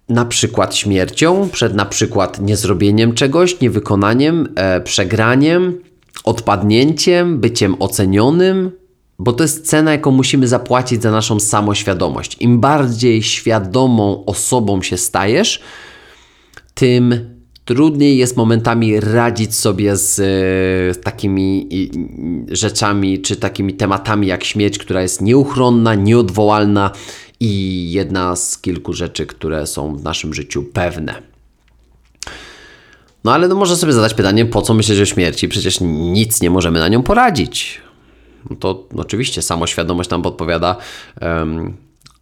na 0.09 0.25
przykład 0.25 0.77
śmiercią, 0.77 1.49
przed 1.53 1.75
na 1.75 1.85
przykład 1.85 2.41
niezrobieniem 2.41 3.15
czegoś, 3.15 3.61
niewykonaniem, 3.61 4.49
e, 4.57 4.81
przegraniem, 4.81 5.79
odpadnięciem, 6.25 7.41
byciem 7.41 7.77
ocenionym, 7.79 8.71
bo 9.19 9.33
to 9.33 9.45
jest 9.45 9.67
cena, 9.67 9.93
jaką 9.93 10.11
musimy 10.11 10.49
zapłacić 10.49 11.03
za 11.03 11.11
naszą 11.11 11.41
samoświadomość. 11.41 12.37
Im 12.41 12.61
bardziej 12.61 13.23
świadomą 13.23 14.25
osobą 14.25 14.83
się 14.83 14.97
stajesz, 14.97 15.61
tym 16.75 17.34
Trudniej 17.65 18.19
jest 18.19 18.37
momentami 18.37 19.01
radzić 19.01 19.55
sobie 19.55 19.97
z 19.97 20.21
e, 20.21 21.01
takimi 21.01 21.69
rzeczami 22.51 23.23
czy 23.23 23.37
takimi 23.37 23.75
tematami 23.75 24.27
jak 24.27 24.45
śmierć, 24.45 24.79
która 24.79 25.03
jest 25.03 25.23
nieuchronna, 25.23 25.95
nieodwołalna 25.95 26.91
i 27.41 27.93
jedna 27.93 28.37
z 28.37 28.59
kilku 28.59 28.93
rzeczy, 28.93 29.27
które 29.27 29.67
są 29.67 29.97
w 29.97 30.03
naszym 30.03 30.35
życiu 30.35 30.63
pewne. 30.63 31.23
No 33.25 33.33
ale 33.33 33.49
no 33.49 33.55
można 33.55 33.77
sobie 33.77 33.93
zadać 33.93 34.15
pytanie, 34.15 34.47
po 34.47 34.63
co 34.63 34.75
myśleć 34.75 35.01
o 35.01 35.07
śmierci? 35.07 35.49
Przecież 35.49 35.79
nic 35.81 36.43
nie 36.43 36.51
możemy 36.51 36.79
na 36.79 36.89
nią 36.89 37.03
poradzić. 37.03 37.81
No 38.51 38.57
to 38.57 38.89
oczywiście 38.97 39.43
samoświadomość 39.43 40.11
nam 40.11 40.23
podpowiada, 40.23 40.77
um, 41.21 41.77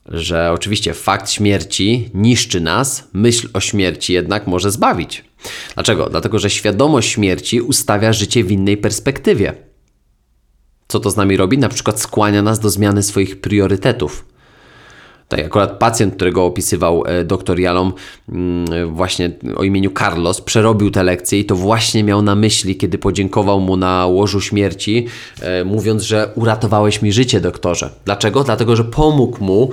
że 0.08 0.52
oczywiście 0.52 0.94
fakt 0.94 1.30
śmierci 1.30 2.10
niszczy 2.14 2.60
nas, 2.60 3.08
myśl 3.12 3.48
o 3.52 3.60
śmierci 3.60 4.12
jednak 4.12 4.46
może 4.46 4.70
zbawić. 4.70 5.24
Dlaczego? 5.74 6.08
Dlatego, 6.10 6.38
że 6.38 6.50
świadomość 6.50 7.10
śmierci 7.10 7.60
ustawia 7.60 8.12
życie 8.12 8.44
w 8.44 8.52
innej 8.52 8.76
perspektywie. 8.76 9.52
Co 10.88 11.00
to 11.00 11.10
z 11.10 11.16
nami 11.16 11.36
robi? 11.36 11.58
Na 11.58 11.68
przykład 11.68 12.00
skłania 12.00 12.42
nas 12.42 12.60
do 12.60 12.70
zmiany 12.70 13.02
swoich 13.02 13.40
priorytetów. 13.40 14.24
Tak, 15.36 15.40
akurat 15.40 15.78
pacjent, 15.78 16.14
którego 16.14 16.44
opisywał 16.44 17.02
e, 17.06 17.24
dr 17.24 17.58
Jalom, 17.58 17.92
mm, 18.28 18.94
właśnie 18.94 19.30
o 19.56 19.64
imieniu 19.64 19.90
Carlos, 19.98 20.40
przerobił 20.40 20.90
tę 20.90 21.02
lekcję 21.02 21.40
i 21.40 21.44
to 21.44 21.56
właśnie 21.56 22.04
miał 22.04 22.22
na 22.22 22.34
myśli, 22.34 22.76
kiedy 22.76 22.98
podziękował 22.98 23.60
mu 23.60 23.76
na 23.76 24.06
łożu 24.06 24.40
śmierci, 24.40 25.06
e, 25.40 25.64
mówiąc, 25.64 26.02
że 26.02 26.32
uratowałeś 26.34 27.02
mi 27.02 27.12
życie, 27.12 27.40
doktorze. 27.40 27.90
Dlaczego? 28.04 28.44
Dlatego, 28.44 28.76
że 28.76 28.84
pomógł 28.84 29.44
mu 29.44 29.70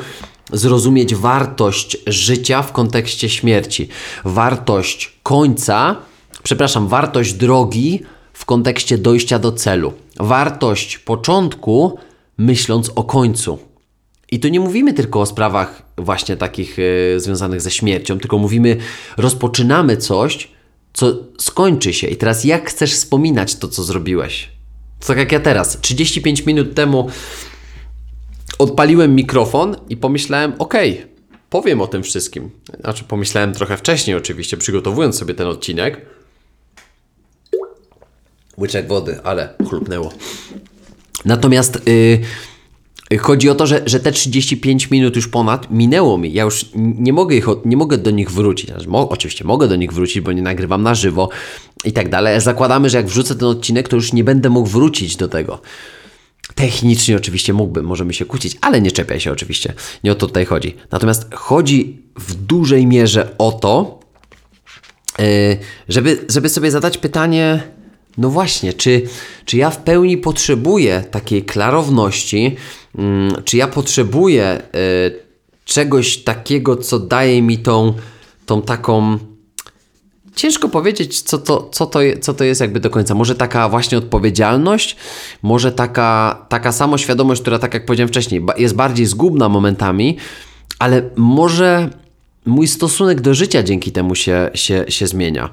zrozumieć 0.51 1.15
wartość 1.15 1.97
życia 2.07 2.61
w 2.61 2.71
kontekście 2.71 3.29
śmierci, 3.29 3.87
wartość 4.25 5.19
końca, 5.23 5.95
przepraszam, 6.43 6.87
wartość 6.87 7.33
drogi 7.33 8.01
w 8.33 8.45
kontekście 8.45 8.97
dojścia 8.97 9.39
do 9.39 9.51
celu, 9.51 9.93
wartość 10.19 10.97
początku, 10.97 11.99
myśląc 12.37 12.91
o 12.95 13.03
końcu. 13.03 13.59
I 14.31 14.39
tu 14.39 14.47
nie 14.47 14.59
mówimy 14.59 14.93
tylko 14.93 15.21
o 15.21 15.25
sprawach 15.25 15.81
właśnie 15.97 16.37
takich 16.37 16.79
y, 16.79 17.19
związanych 17.19 17.61
ze 17.61 17.71
śmiercią, 17.71 18.19
tylko 18.19 18.37
mówimy, 18.37 18.77
rozpoczynamy 19.17 19.97
coś, 19.97 20.47
co 20.93 21.13
skończy 21.37 21.93
się. 21.93 22.07
I 22.07 22.15
teraz 22.15 22.43
jak 22.43 22.69
chcesz 22.69 22.93
wspominać 22.93 23.55
to, 23.55 23.67
co 23.67 23.83
zrobiłeś? 23.83 24.49
To 24.99 25.07
tak 25.07 25.17
jak 25.17 25.31
ja 25.31 25.39
teraz. 25.39 25.81
35 25.81 26.45
minut 26.45 26.73
temu 26.73 27.09
odpaliłem 28.59 29.15
mikrofon 29.15 29.75
i 29.89 29.97
pomyślałem, 29.97 30.53
okej, 30.59 30.93
okay, 30.93 31.07
powiem 31.49 31.81
o 31.81 31.87
tym 31.87 32.03
wszystkim. 32.03 32.49
Znaczy, 32.79 33.03
pomyślałem 33.03 33.53
trochę 33.53 33.77
wcześniej, 33.77 34.17
oczywiście, 34.17 34.57
przygotowując 34.57 35.17
sobie 35.17 35.33
ten 35.33 35.47
odcinek. 35.47 36.05
Łyczek 38.57 38.87
wody, 38.87 39.19
ale 39.23 39.53
chlupnęło. 39.69 40.11
Natomiast 41.25 41.81
yy, 43.11 43.17
chodzi 43.17 43.49
o 43.49 43.55
to, 43.55 43.67
że, 43.67 43.81
że 43.85 43.99
te 43.99 44.11
35 44.11 44.91
minut 44.91 45.15
już 45.15 45.27
ponad 45.27 45.71
minęło 45.71 46.17
mi. 46.17 46.33
Ja 46.33 46.43
już 46.43 46.65
nie 46.75 47.13
mogę, 47.13 47.35
ich, 47.35 47.45
nie 47.65 47.77
mogę 47.77 47.97
do 47.97 48.11
nich 48.11 48.31
wrócić. 48.31 48.69
Znaczy, 48.69 48.89
mo, 48.89 49.09
oczywiście 49.09 49.45
mogę 49.45 49.67
do 49.67 49.75
nich 49.75 49.93
wrócić, 49.93 50.21
bo 50.21 50.31
nie 50.31 50.41
nagrywam 50.41 50.83
na 50.83 50.95
żywo 50.95 51.29
i 51.85 51.93
tak 51.93 52.09
dalej. 52.09 52.41
Zakładamy, 52.41 52.89
że 52.89 52.97
jak 52.97 53.07
wrzucę 53.07 53.35
ten 53.35 53.47
odcinek, 53.47 53.87
to 53.87 53.95
już 53.95 54.13
nie 54.13 54.23
będę 54.23 54.49
mógł 54.49 54.69
wrócić 54.69 55.15
do 55.15 55.27
tego. 55.27 55.61
Technicznie 56.59 57.17
oczywiście 57.17 57.53
mógłbym, 57.53 57.85
możemy 57.85 58.13
się 58.13 58.25
kłócić, 58.25 58.57
ale 58.61 58.81
nie 58.81 58.91
czepiaj 58.91 59.19
się 59.19 59.31
oczywiście. 59.31 59.73
Nie 60.03 60.11
o 60.11 60.15
to 60.15 60.27
tutaj 60.27 60.45
chodzi. 60.45 60.75
Natomiast 60.91 61.33
chodzi 61.33 62.01
w 62.15 62.35
dużej 62.35 62.87
mierze 62.87 63.35
o 63.37 63.51
to, 63.51 63.99
yy, 65.19 65.25
żeby, 65.89 66.25
żeby 66.29 66.49
sobie 66.49 66.71
zadać 66.71 66.97
pytanie, 66.97 67.63
no 68.17 68.29
właśnie, 68.29 68.73
czy, 68.73 69.01
czy 69.45 69.57
ja 69.57 69.69
w 69.69 69.77
pełni 69.77 70.17
potrzebuję 70.17 71.03
takiej 71.11 71.43
klarowności, 71.43 72.55
mm, 72.97 73.43
czy 73.43 73.57
ja 73.57 73.67
potrzebuję 73.67 74.61
yy, 74.73 75.19
czegoś 75.65 76.17
takiego, 76.17 76.77
co 76.77 76.99
daje 76.99 77.41
mi 77.41 77.57
tą, 77.57 77.93
tą 78.45 78.61
taką 78.61 79.17
ciężko 80.39 80.69
powiedzieć, 80.69 81.21
co 81.21 81.37
to, 81.37 81.69
co, 81.71 81.85
to, 81.85 81.99
co 82.21 82.33
to 82.33 82.43
jest 82.43 82.61
jakby 82.61 82.79
do 82.79 82.89
końca. 82.89 83.15
Może 83.15 83.35
taka 83.35 83.69
właśnie 83.69 83.97
odpowiedzialność, 83.97 84.95
może 85.41 85.71
taka, 85.71 86.45
taka 86.49 86.71
samoświadomość, 86.71 87.41
która 87.41 87.59
tak 87.59 87.73
jak 87.73 87.85
powiedziałem 87.85 88.07
wcześniej, 88.07 88.45
jest 88.57 88.75
bardziej 88.75 89.05
zgubna 89.05 89.49
momentami, 89.49 90.17
ale 90.79 91.09
może 91.15 91.89
mój 92.45 92.67
stosunek 92.67 93.21
do 93.21 93.33
życia 93.33 93.63
dzięki 93.63 93.91
temu 93.91 94.15
się, 94.15 94.49
się, 94.53 94.85
się 94.87 95.07
zmienia. 95.07 95.49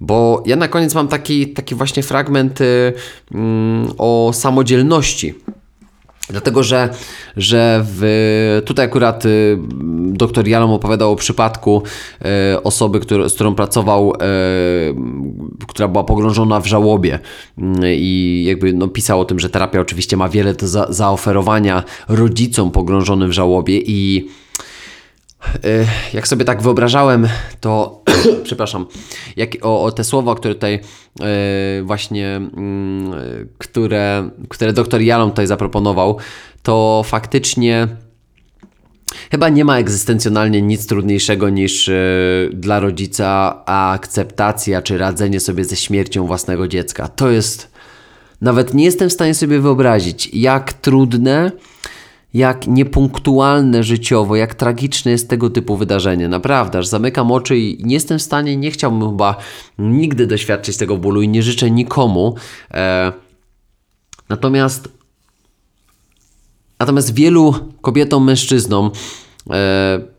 Bo 0.00 0.42
ja 0.46 0.56
na 0.56 0.68
koniec 0.68 0.94
mam 0.94 1.08
taki, 1.08 1.48
taki 1.48 1.74
właśnie 1.74 2.02
fragment 2.02 2.60
y, 2.60 2.92
mm, 3.34 3.92
o 3.98 4.30
samodzielności. 4.34 5.34
Dlatego, 6.30 6.62
że, 6.62 6.88
że 7.36 7.84
w, 7.84 8.62
tutaj 8.64 8.84
akurat 8.84 9.26
y, 9.26 9.58
dr 10.12 10.48
Jalom 10.48 10.70
opowiadał 10.70 11.12
o 11.12 11.16
przypadku 11.16 11.82
y, 12.54 12.62
osoby, 12.62 13.00
który, 13.00 13.28
z 13.28 13.34
którą 13.34 13.54
pracował, 13.54 14.12
y, 14.12 14.16
która 15.68 15.88
była 15.88 16.04
pogrążona 16.04 16.60
w 16.60 16.66
żałobie. 16.66 17.18
I 17.84 18.44
jakby 18.46 18.72
no, 18.72 18.88
pisał 18.88 19.20
o 19.20 19.24
tym, 19.24 19.38
że 19.40 19.50
terapia 19.50 19.80
oczywiście 19.80 20.16
ma 20.16 20.28
wiele 20.28 20.54
do 20.54 20.68
za, 20.68 20.86
zaoferowania 20.88 21.82
rodzicom 22.08 22.70
pogrążonym 22.70 23.28
w 23.28 23.32
żałobie 23.32 23.78
i 23.78 24.28
jak 26.12 26.28
sobie 26.28 26.44
tak 26.44 26.62
wyobrażałem, 26.62 27.28
to 27.60 28.02
przepraszam, 28.44 28.86
jak, 29.36 29.50
o, 29.62 29.82
o, 29.82 29.92
te 29.92 30.04
słowa, 30.04 30.34
które 30.34 30.54
tutaj 30.54 30.80
yy, 31.20 31.26
właśnie, 31.82 32.40
yy, 32.56 33.48
które, 33.58 34.30
które 34.48 34.72
doktor 34.72 35.00
Jalom 35.00 35.30
tutaj 35.30 35.46
zaproponował, 35.46 36.16
to 36.62 37.02
faktycznie 37.04 37.88
chyba 39.30 39.48
nie 39.48 39.64
ma 39.64 39.78
egzystencjonalnie 39.78 40.62
nic 40.62 40.86
trudniejszego 40.86 41.48
niż 41.48 41.88
yy, 41.88 41.94
dla 42.52 42.80
rodzica 42.80 43.62
akceptacja 43.66 44.82
czy 44.82 44.98
radzenie 44.98 45.40
sobie 45.40 45.64
ze 45.64 45.76
śmiercią 45.76 46.26
własnego 46.26 46.68
dziecka. 46.68 47.08
To 47.08 47.30
jest, 47.30 47.72
nawet 48.40 48.74
nie 48.74 48.84
jestem 48.84 49.08
w 49.08 49.12
stanie 49.12 49.34
sobie 49.34 49.60
wyobrazić, 49.60 50.30
jak 50.32 50.72
trudne 50.72 51.52
jak 52.34 52.66
niepunktualne 52.66 53.82
życiowo, 53.82 54.36
jak 54.36 54.54
tragiczne 54.54 55.10
jest 55.10 55.28
tego 55.28 55.50
typu 55.50 55.76
wydarzenie. 55.76 56.28
Naprawdę, 56.28 56.78
aż 56.78 56.86
zamykam 56.86 57.32
oczy 57.32 57.58
i 57.58 57.84
nie 57.84 57.94
jestem 57.94 58.18
w 58.18 58.22
stanie, 58.22 58.56
nie 58.56 58.70
chciałbym 58.70 59.10
chyba 59.10 59.36
nigdy 59.78 60.26
doświadczyć 60.26 60.76
tego 60.76 60.96
bólu 60.96 61.22
i 61.22 61.28
nie 61.28 61.42
życzę 61.42 61.70
nikomu. 61.70 62.34
E, 62.74 63.12
natomiast 64.28 64.88
natomiast 66.78 67.14
wielu 67.14 67.54
kobietom, 67.80 68.24
mężczyznom 68.24 68.90
e, 69.50 70.13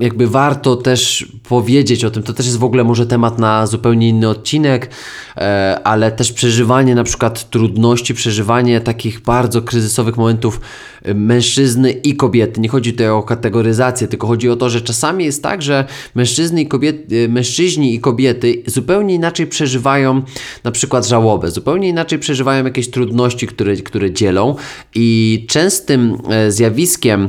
jakby 0.00 0.28
warto 0.28 0.76
też 0.76 1.26
powiedzieć 1.48 2.04
o 2.04 2.10
tym. 2.10 2.22
To 2.22 2.32
też 2.32 2.46
jest 2.46 2.58
w 2.58 2.64
ogóle 2.64 2.84
może 2.84 3.06
temat 3.06 3.38
na 3.38 3.66
zupełnie 3.66 4.08
inny 4.08 4.28
odcinek, 4.28 4.90
e, 5.36 5.80
ale 5.84 6.12
też 6.12 6.32
przeżywanie 6.32 6.94
na 6.94 7.04
przykład 7.04 7.50
trudności, 7.50 8.14
przeżywanie 8.14 8.80
takich 8.80 9.20
bardzo 9.20 9.62
kryzysowych 9.62 10.16
momentów 10.16 10.60
e, 11.02 11.14
mężczyzny 11.14 11.90
i 11.90 12.16
kobiety. 12.16 12.60
Nie 12.60 12.68
chodzi 12.68 12.92
tutaj 12.92 13.08
o 13.08 13.22
kategoryzację, 13.22 14.08
tylko 14.08 14.26
chodzi 14.26 14.50
o 14.50 14.56
to, 14.56 14.70
że 14.70 14.80
czasami 14.80 15.24
jest 15.24 15.42
tak, 15.42 15.62
że 15.62 15.84
mężczyzny 16.14 16.60
i 16.60 16.66
kobiety, 16.66 17.24
e, 17.24 17.28
mężczyźni 17.28 17.94
i 17.94 18.00
kobiety 18.00 18.62
zupełnie 18.66 19.14
inaczej 19.14 19.46
przeżywają 19.46 20.22
na 20.64 20.70
przykład 20.70 21.06
żałobę, 21.06 21.50
zupełnie 21.50 21.88
inaczej 21.88 22.18
przeżywają 22.18 22.64
jakieś 22.64 22.90
trudności, 22.90 23.46
które, 23.46 23.76
które 23.76 24.12
dzielą 24.12 24.56
i 24.94 25.46
częstym 25.48 26.18
zjawiskiem 26.48 27.28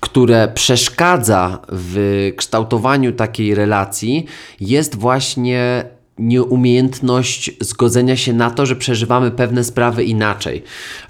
które 0.00 0.48
przeszkadza 0.54 1.58
w 1.68 2.30
kształtowaniu 2.36 3.12
takiej 3.12 3.54
relacji, 3.54 4.26
jest 4.60 4.96
właśnie 4.96 5.84
nieumiejętność 6.18 7.50
zgodzenia 7.60 8.16
się 8.16 8.32
na 8.32 8.50
to, 8.50 8.66
że 8.66 8.76
przeżywamy 8.76 9.30
pewne 9.30 9.64
sprawy 9.64 10.04
inaczej. 10.04 10.62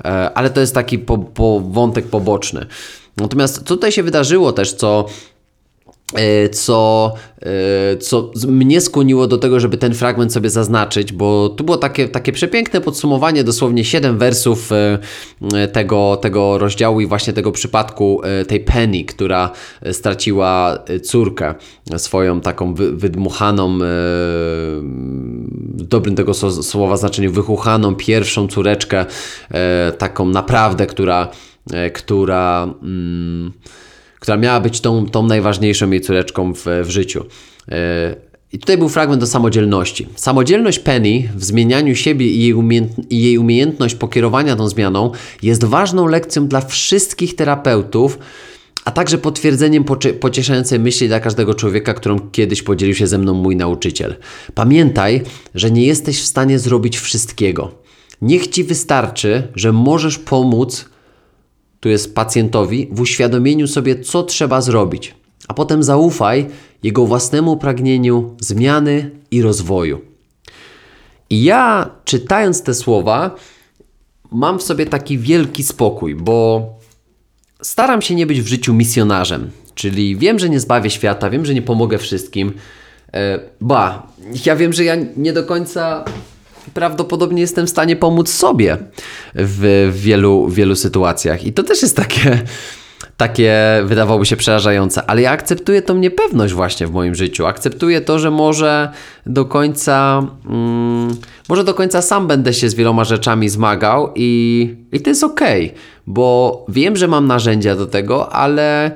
E, 0.05 0.30
ale 0.34 0.51
to 0.51 0.61
jest 0.61 0.74
taki 0.74 0.99
po, 0.99 1.18
po 1.18 1.61
wątek 1.61 2.07
poboczny. 2.07 2.66
Natomiast 3.16 3.64
tutaj 3.64 3.93
się 3.93 4.03
wydarzyło 4.03 4.53
też, 4.53 4.72
co 4.72 5.07
co, 6.53 7.15
e, 7.43 7.97
co 7.97 8.31
mnie 8.49 8.81
skłoniło 8.81 9.27
do 9.27 9.39
tego, 9.39 9.61
żeby 9.61 9.77
ten 9.77 9.95
fragment 9.95 10.33
sobie 10.33 10.51
zaznaczyć, 10.51 11.13
bo 11.13 11.49
tu 11.49 11.65
było 11.65 11.77
takie, 11.77 12.09
takie 12.09 12.33
przepiękne 12.33 12.81
podsumowanie, 12.81 13.45
dosłownie 13.45 13.85
7 13.85 14.19
wersów 14.19 14.71
e, 14.73 15.69
tego, 15.69 16.19
tego 16.23 16.59
rozdziału 16.59 17.01
i 17.01 17.07
właśnie 17.07 17.33
tego 17.33 17.53
przypadku 17.53 18.21
tej 18.49 18.61
Penny, 18.61 19.05
która 19.05 19.51
straciła 19.93 20.79
córkę 21.03 21.55
swoją 21.97 22.41
taką 22.41 22.75
wydmuchaną, 22.75 23.79
w 25.75 25.83
dobrym 25.83 26.17
tego 26.17 26.35
słowa 26.35 26.97
znaczeniu, 26.97 27.33
wychuchaną 27.33 27.95
pierwszą 27.95 28.49
córeczkę, 28.49 29.07
taką 29.99 30.29
naprawdę, 30.29 30.87
która, 30.87 31.29
która 31.93 32.75
mm, 32.83 33.53
która 34.27 34.37
miała 34.37 34.61
być 34.61 34.81
tą, 34.81 35.07
tą 35.07 35.22
najważniejszą 35.22 35.91
jej 35.91 36.01
córeczką 36.01 36.55
w, 36.55 36.64
w 36.85 36.91
życiu. 36.91 37.24
E, 37.68 38.16
I 38.53 38.59
tutaj 38.59 38.79
był 38.79 38.89
fragment 38.89 39.22
o 39.22 39.27
samodzielności. 39.27 40.07
Samodzielność 40.16 40.79
Penny 40.79 41.29
w 41.37 41.45
zmienianiu 41.45 41.95
siebie 41.95 42.27
i 42.27 42.41
jej, 42.41 42.55
umiejętność, 42.55 43.09
i 43.11 43.22
jej 43.22 43.39
umiejętność 43.39 43.95
pokierowania 43.95 44.57
tą 44.57 44.68
zmianą 44.68 45.11
jest 45.43 45.64
ważną 45.64 46.07
lekcją 46.07 46.49
dla 46.49 46.61
wszystkich 46.61 47.37
terapeutów, 47.37 48.18
a 48.85 48.91
także 48.91 49.18
potwierdzeniem 49.18 49.85
pocieszającej 50.20 50.81
myśli 50.81 51.09
dla 51.09 51.20
każdego 51.20 51.55
człowieka, 51.55 51.95
którą 51.95 52.18
kiedyś 52.18 52.62
podzielił 52.62 52.95
się 52.95 53.07
ze 53.07 53.18
mną 53.18 53.35
mój 53.35 53.57
nauczyciel. 53.57 54.16
Pamiętaj, 54.55 55.22
że 55.55 55.70
nie 55.70 55.87
jesteś 55.87 56.22
w 56.22 56.27
stanie 56.27 56.59
zrobić 56.59 56.99
wszystkiego. 56.99 57.74
Niech 58.22 58.49
ci 58.49 58.64
wystarczy, 58.64 59.49
że 59.55 59.72
możesz 59.72 60.18
pomóc 60.18 60.95
tu 61.81 61.89
jest 61.89 62.14
pacjentowi, 62.14 62.89
w 62.93 63.01
uświadomieniu 63.01 63.66
sobie, 63.66 64.01
co 64.01 64.22
trzeba 64.22 64.61
zrobić, 64.61 65.14
a 65.49 65.55
potem 65.55 65.83
zaufaj 65.83 66.47
jego 66.83 67.07
własnemu 67.07 67.57
pragnieniu 67.57 68.37
zmiany 68.41 69.11
i 69.31 69.43
rozwoju. 69.43 70.01
I 71.31 71.45
ja, 71.45 71.91
czytając 72.05 72.62
te 72.62 72.74
słowa, 72.74 73.35
mam 74.33 74.59
w 74.59 74.62
sobie 74.62 74.87
taki 74.87 75.18
wielki 75.18 75.62
spokój, 75.62 76.14
bo 76.14 76.66
staram 77.62 78.03
się 78.03 78.14
nie 78.14 78.27
być 78.27 78.41
w 78.41 78.47
życiu 78.47 78.74
misjonarzem. 78.74 79.51
Czyli 79.74 80.16
wiem, 80.16 80.39
że 80.39 80.49
nie 80.49 80.61
zbawię 80.61 80.91
świata, 80.91 81.31
wiem, 81.31 81.47
że 81.47 81.55
nie 81.55 81.62
pomogę 81.62 81.99
wszystkim. 81.99 82.53
E, 83.12 83.41
ba, 83.61 84.07
ja 84.47 84.57
wiem, 84.57 84.72
że 84.72 84.85
ja 84.85 84.97
nie 85.16 85.33
do 85.33 85.45
końca 85.45 86.05
prawdopodobnie 86.75 87.41
jestem 87.41 87.67
w 87.67 87.71
stanie 87.71 87.97
pomóc 87.97 88.31
sobie 88.31 88.79
w 89.35 89.91
wielu, 89.95 90.49
wielu 90.49 90.77
sytuacjach. 90.77 91.45
I 91.45 91.53
to 91.53 91.62
też 91.62 91.83
jest 91.83 91.97
takie 91.97 92.43
takie 93.17 93.55
wydawałoby 93.85 94.27
się 94.27 94.37
przerażające, 94.37 95.07
ale 95.07 95.23
ja 95.23 95.31
akceptuję 95.31 95.83
tą 95.83 95.97
niepewność 95.97 96.55
właśnie 96.55 96.87
w 96.87 96.93
moim 96.93 97.14
życiu. 97.14 97.47
Akceptuję 97.47 98.01
to, 98.01 98.19
że 98.19 98.31
może 98.31 98.93
do 99.27 99.45
końca, 99.45 100.27
mm, 100.47 101.17
może 101.49 101.64
do 101.64 101.75
końca 101.75 102.03
sam 102.03 102.27
będę 102.27 102.55
się 102.55 102.69
z 102.69 102.75
wieloma 102.75 103.05
rzeczami 103.05 103.49
zmagał 103.49 104.12
i, 104.14 104.75
i 104.93 105.01
to 105.01 105.11
jest 105.11 105.25
okej, 105.25 105.67
okay, 105.67 105.79
bo 106.07 106.64
wiem, 106.69 106.97
że 106.97 107.09
mam 107.09 107.27
narzędzia 107.27 107.77
do 107.77 107.87
tego, 107.87 108.33
ale 108.33 108.91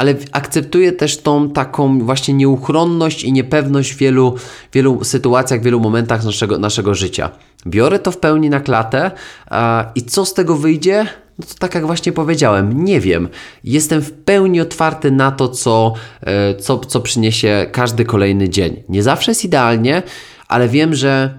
ale 0.00 0.14
akceptuję 0.32 0.92
też 0.92 1.18
tą 1.18 1.50
taką 1.50 1.98
właśnie 1.98 2.34
nieuchronność 2.34 3.24
i 3.24 3.32
niepewność 3.32 3.94
w 3.94 3.96
wielu, 3.96 4.34
wielu 4.72 5.04
sytuacjach, 5.04 5.60
w 5.60 5.64
wielu 5.64 5.80
momentach 5.80 6.24
naszego, 6.24 6.58
naszego 6.58 6.94
życia. 6.94 7.30
Biorę 7.66 7.98
to 7.98 8.12
w 8.12 8.16
pełni 8.16 8.50
na 8.50 8.60
klatę 8.60 9.10
a, 9.50 9.90
i 9.94 10.02
co 10.02 10.24
z 10.24 10.34
tego 10.34 10.56
wyjdzie? 10.56 11.06
No 11.38 11.46
to 11.46 11.54
tak 11.58 11.74
jak 11.74 11.86
właśnie 11.86 12.12
powiedziałem, 12.12 12.84
nie 12.84 13.00
wiem. 13.00 13.28
Jestem 13.64 14.02
w 14.02 14.12
pełni 14.12 14.60
otwarty 14.60 15.10
na 15.10 15.30
to, 15.30 15.48
co, 15.48 15.94
e, 16.20 16.54
co, 16.54 16.78
co 16.78 17.00
przyniesie 17.00 17.66
każdy 17.72 18.04
kolejny 18.04 18.48
dzień. 18.48 18.82
Nie 18.88 19.02
zawsze 19.02 19.30
jest 19.30 19.44
idealnie, 19.44 20.02
ale 20.48 20.68
wiem, 20.68 20.94
że, 20.94 21.38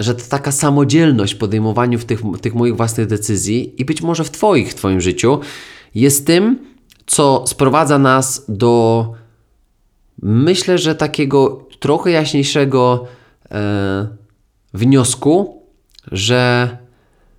że 0.00 0.14
to 0.14 0.22
taka 0.28 0.52
samodzielność 0.52 1.34
w 1.34 1.38
podejmowaniu 1.38 1.98
w 1.98 2.04
tych, 2.04 2.20
tych 2.40 2.54
moich 2.54 2.76
własnych 2.76 3.06
decyzji 3.06 3.74
i 3.78 3.84
być 3.84 4.02
może 4.02 4.24
w 4.24 4.30
Twoich, 4.30 4.70
w 4.70 4.74
Twoim 4.74 5.00
życiu 5.00 5.40
jest 5.94 6.26
tym, 6.26 6.71
co 7.06 7.46
sprowadza 7.46 7.98
nas 7.98 8.44
do 8.48 9.06
myślę, 10.22 10.78
że 10.78 10.94
takiego 10.94 11.68
trochę 11.80 12.10
jaśniejszego 12.10 13.04
e, 13.50 14.08
wniosku, 14.74 15.62
że 16.12 16.76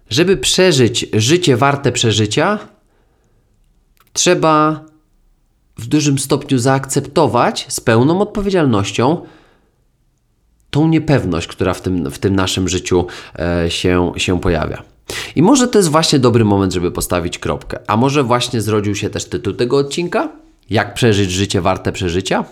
żeby 0.09 0.38
przeżyć 0.38 1.05
życie 1.14 1.57
warte 1.57 1.91
przeżycia, 1.91 2.59
trzeba 4.14 4.86
w 5.78 5.88
dużym 5.88 6.20
stopniu 6.20 6.57
zaakceptować 6.57 7.66
z 7.70 7.80
pełną 7.80 8.22
odpowiedzialnością 8.22 9.26
tą 10.70 10.88
niepewność, 10.88 11.47
która 11.47 11.74
w 11.74 11.82
tym, 11.82 12.11
w 12.11 12.20
tym 12.20 12.36
naszym 12.36 12.70
życiu 12.70 13.07
e, 13.39 13.72
się, 13.72 14.11
się 14.18 14.39
pojawia. 14.39 14.93
I 15.36 15.41
może 15.41 15.68
to 15.68 15.80
jest 15.80 15.89
właśnie 15.89 16.20
dobry 16.20 16.45
moment, 16.45 16.74
żeby 16.74 16.91
postawić 16.91 17.39
kropkę. 17.39 17.80
A 17.88 17.97
może 17.97 18.24
właśnie 18.24 18.62
zrodził 18.62 18.95
się 18.95 19.10
też 19.10 19.26
tytuł 19.26 19.54
tego 19.54 19.78
odcinka? 19.78 20.30
Jak 20.70 20.93
przeżyć 20.93 21.32
życie 21.32 21.62
warte 21.62 21.91
przeżycia? 21.91 22.45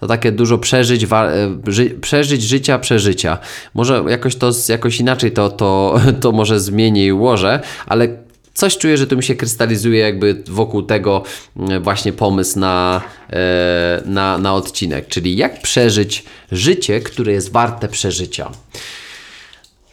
To 0.00 0.06
takie 0.06 0.32
dużo 0.32 0.58
przeżyć, 0.58 1.06
wa- 1.06 1.26
e, 1.30 1.58
ży- 1.66 1.90
przeżyć 1.90 2.42
życia, 2.42 2.78
przeżycia. 2.78 3.38
Może 3.74 4.04
jakoś 4.08 4.36
to 4.36 4.50
jakoś 4.68 5.00
inaczej 5.00 5.32
to, 5.32 5.50
to, 5.50 6.00
to 6.20 6.32
może 6.32 6.60
zmienię 6.60 7.06
i 7.06 7.12
ułożę, 7.12 7.60
ale 7.86 8.08
coś 8.54 8.78
czuję, 8.78 8.96
że 8.96 9.06
to 9.06 9.16
mi 9.16 9.22
się 9.22 9.34
krystalizuje 9.34 9.98
jakby 10.00 10.42
wokół 10.46 10.82
tego 10.82 11.22
mm, 11.56 11.82
właśnie 11.82 12.12
pomysł 12.12 12.58
na, 12.58 13.00
e, 13.30 14.02
na, 14.04 14.38
na 14.38 14.54
odcinek, 14.54 15.08
czyli 15.08 15.36
jak 15.36 15.62
przeżyć 15.62 16.24
życie, 16.52 17.00
które 17.00 17.32
jest 17.32 17.52
warte 17.52 17.88
przeżycia. 17.88 18.50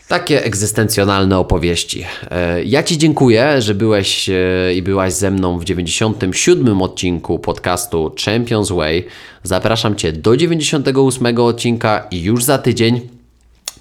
Takie 0.09 0.43
egzystencjonalne 0.43 1.37
opowieści. 1.37 2.05
E, 2.31 2.63
ja 2.63 2.83
Ci 2.83 2.97
dziękuję, 2.97 3.61
że 3.61 3.75
byłeś 3.75 4.29
e, 4.29 4.73
i 4.75 4.81
byłaś 4.81 5.13
ze 5.13 5.31
mną 5.31 5.59
w 5.59 5.65
97 5.65 6.81
odcinku 6.81 7.39
podcastu 7.39 8.15
Champions 8.25 8.71
Way. 8.71 9.05
Zapraszam 9.43 9.95
Cię 9.95 10.11
do 10.11 10.37
98 10.37 11.39
odcinka 11.39 12.07
i 12.11 12.21
już 12.21 12.43
za 12.43 12.57
tydzień 12.57 13.18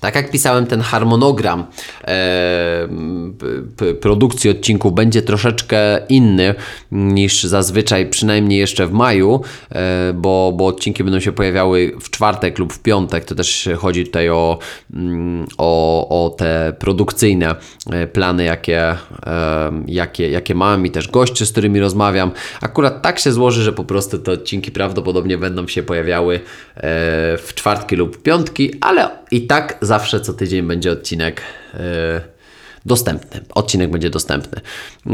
tak 0.00 0.14
jak 0.14 0.30
pisałem 0.30 0.66
ten 0.66 0.80
harmonogram 0.80 1.66
e, 2.04 2.88
produkcji 4.00 4.50
odcinku 4.50 4.90
będzie 4.90 5.22
troszeczkę 5.22 6.06
inny 6.08 6.54
niż 6.92 7.44
zazwyczaj, 7.44 8.06
przynajmniej 8.06 8.58
jeszcze 8.58 8.86
w 8.86 8.92
maju, 8.92 9.40
e, 9.70 10.12
bo, 10.12 10.52
bo 10.56 10.66
odcinki 10.66 11.04
będą 11.04 11.20
się 11.20 11.32
pojawiały 11.32 11.92
w 12.00 12.10
czwartek 12.10 12.58
lub 12.58 12.72
w 12.72 12.82
piątek. 12.82 13.24
To 13.24 13.34
też 13.34 13.68
chodzi 13.78 14.06
tutaj 14.06 14.30
o, 14.30 14.58
mm, 14.94 15.46
o, 15.58 16.24
o 16.24 16.30
te 16.30 16.72
produkcyjne 16.78 17.54
e, 17.90 18.06
plany, 18.06 18.44
jakie, 18.44 18.80
e, 18.80 18.96
jakie, 19.86 20.30
jakie 20.30 20.54
mam 20.54 20.86
i 20.86 20.90
też 20.90 21.08
goście, 21.08 21.46
z 21.46 21.52
którymi 21.52 21.80
rozmawiam. 21.80 22.30
Akurat 22.60 23.02
tak 23.02 23.18
się 23.18 23.32
złoży, 23.32 23.62
że 23.62 23.72
po 23.72 23.84
prostu 23.84 24.18
te 24.18 24.32
odcinki 24.32 24.70
prawdopodobnie 24.70 25.38
będą 25.38 25.68
się 25.68 25.82
pojawiały 25.82 26.34
e, 26.34 26.40
w 27.38 27.52
czwartki 27.54 27.96
lub 27.96 28.22
piątki, 28.22 28.74
ale 28.80 29.10
i 29.30 29.46
tak 29.46 29.78
zawsze 29.88 30.20
co 30.20 30.32
tydzień 30.32 30.62
będzie 30.66 30.92
odcinek 30.92 31.42
yy, 31.74 31.80
dostępny. 32.86 33.40
Odcinek 33.54 33.90
będzie 33.90 34.10
dostępny. 34.10 34.60
Yy, 35.06 35.12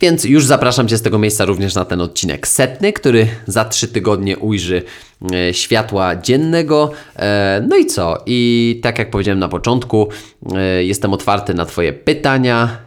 więc 0.00 0.24
już 0.24 0.46
zapraszam 0.46 0.88
Cię 0.88 0.98
z 0.98 1.02
tego 1.02 1.18
miejsca 1.18 1.44
również 1.44 1.74
na 1.74 1.84
ten 1.84 2.00
odcinek 2.00 2.48
setny, 2.48 2.92
który 2.92 3.26
za 3.46 3.64
trzy 3.64 3.88
tygodnie 3.88 4.38
ujrzy 4.38 4.82
yy, 5.30 5.54
światła 5.54 6.16
dziennego. 6.16 6.90
E, 7.16 7.66
no 7.68 7.76
i 7.76 7.86
co? 7.86 8.22
I 8.26 8.80
tak 8.82 8.98
jak 8.98 9.10
powiedziałem 9.10 9.38
na 9.38 9.48
początku, 9.48 10.08
e, 10.54 10.84
jestem 10.84 11.12
otwarty 11.12 11.54
na 11.54 11.66
Twoje 11.66 11.92
pytania. 11.92 12.78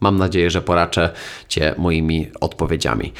Mam 0.00 0.18
nadzieję, 0.18 0.50
że 0.50 0.62
poraczę 0.62 1.10
Cię 1.48 1.74
moimi 1.78 2.30
odpowiedziami. 2.40 3.12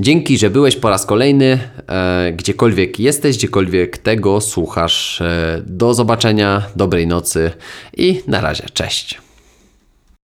Dzięki, 0.00 0.38
że 0.38 0.50
byłeś 0.50 0.76
po 0.76 0.90
raz 0.90 1.06
kolejny, 1.06 1.58
e, 1.88 2.32
gdziekolwiek 2.32 3.00
jesteś, 3.00 3.36
gdziekolwiek 3.36 3.98
tego 3.98 4.40
słuchasz. 4.40 5.20
E, 5.20 5.62
do 5.66 5.94
zobaczenia, 5.94 6.62
dobrej 6.76 7.06
nocy 7.06 7.50
i 7.96 8.22
na 8.26 8.40
razie, 8.40 8.66
cześć. 8.72 9.29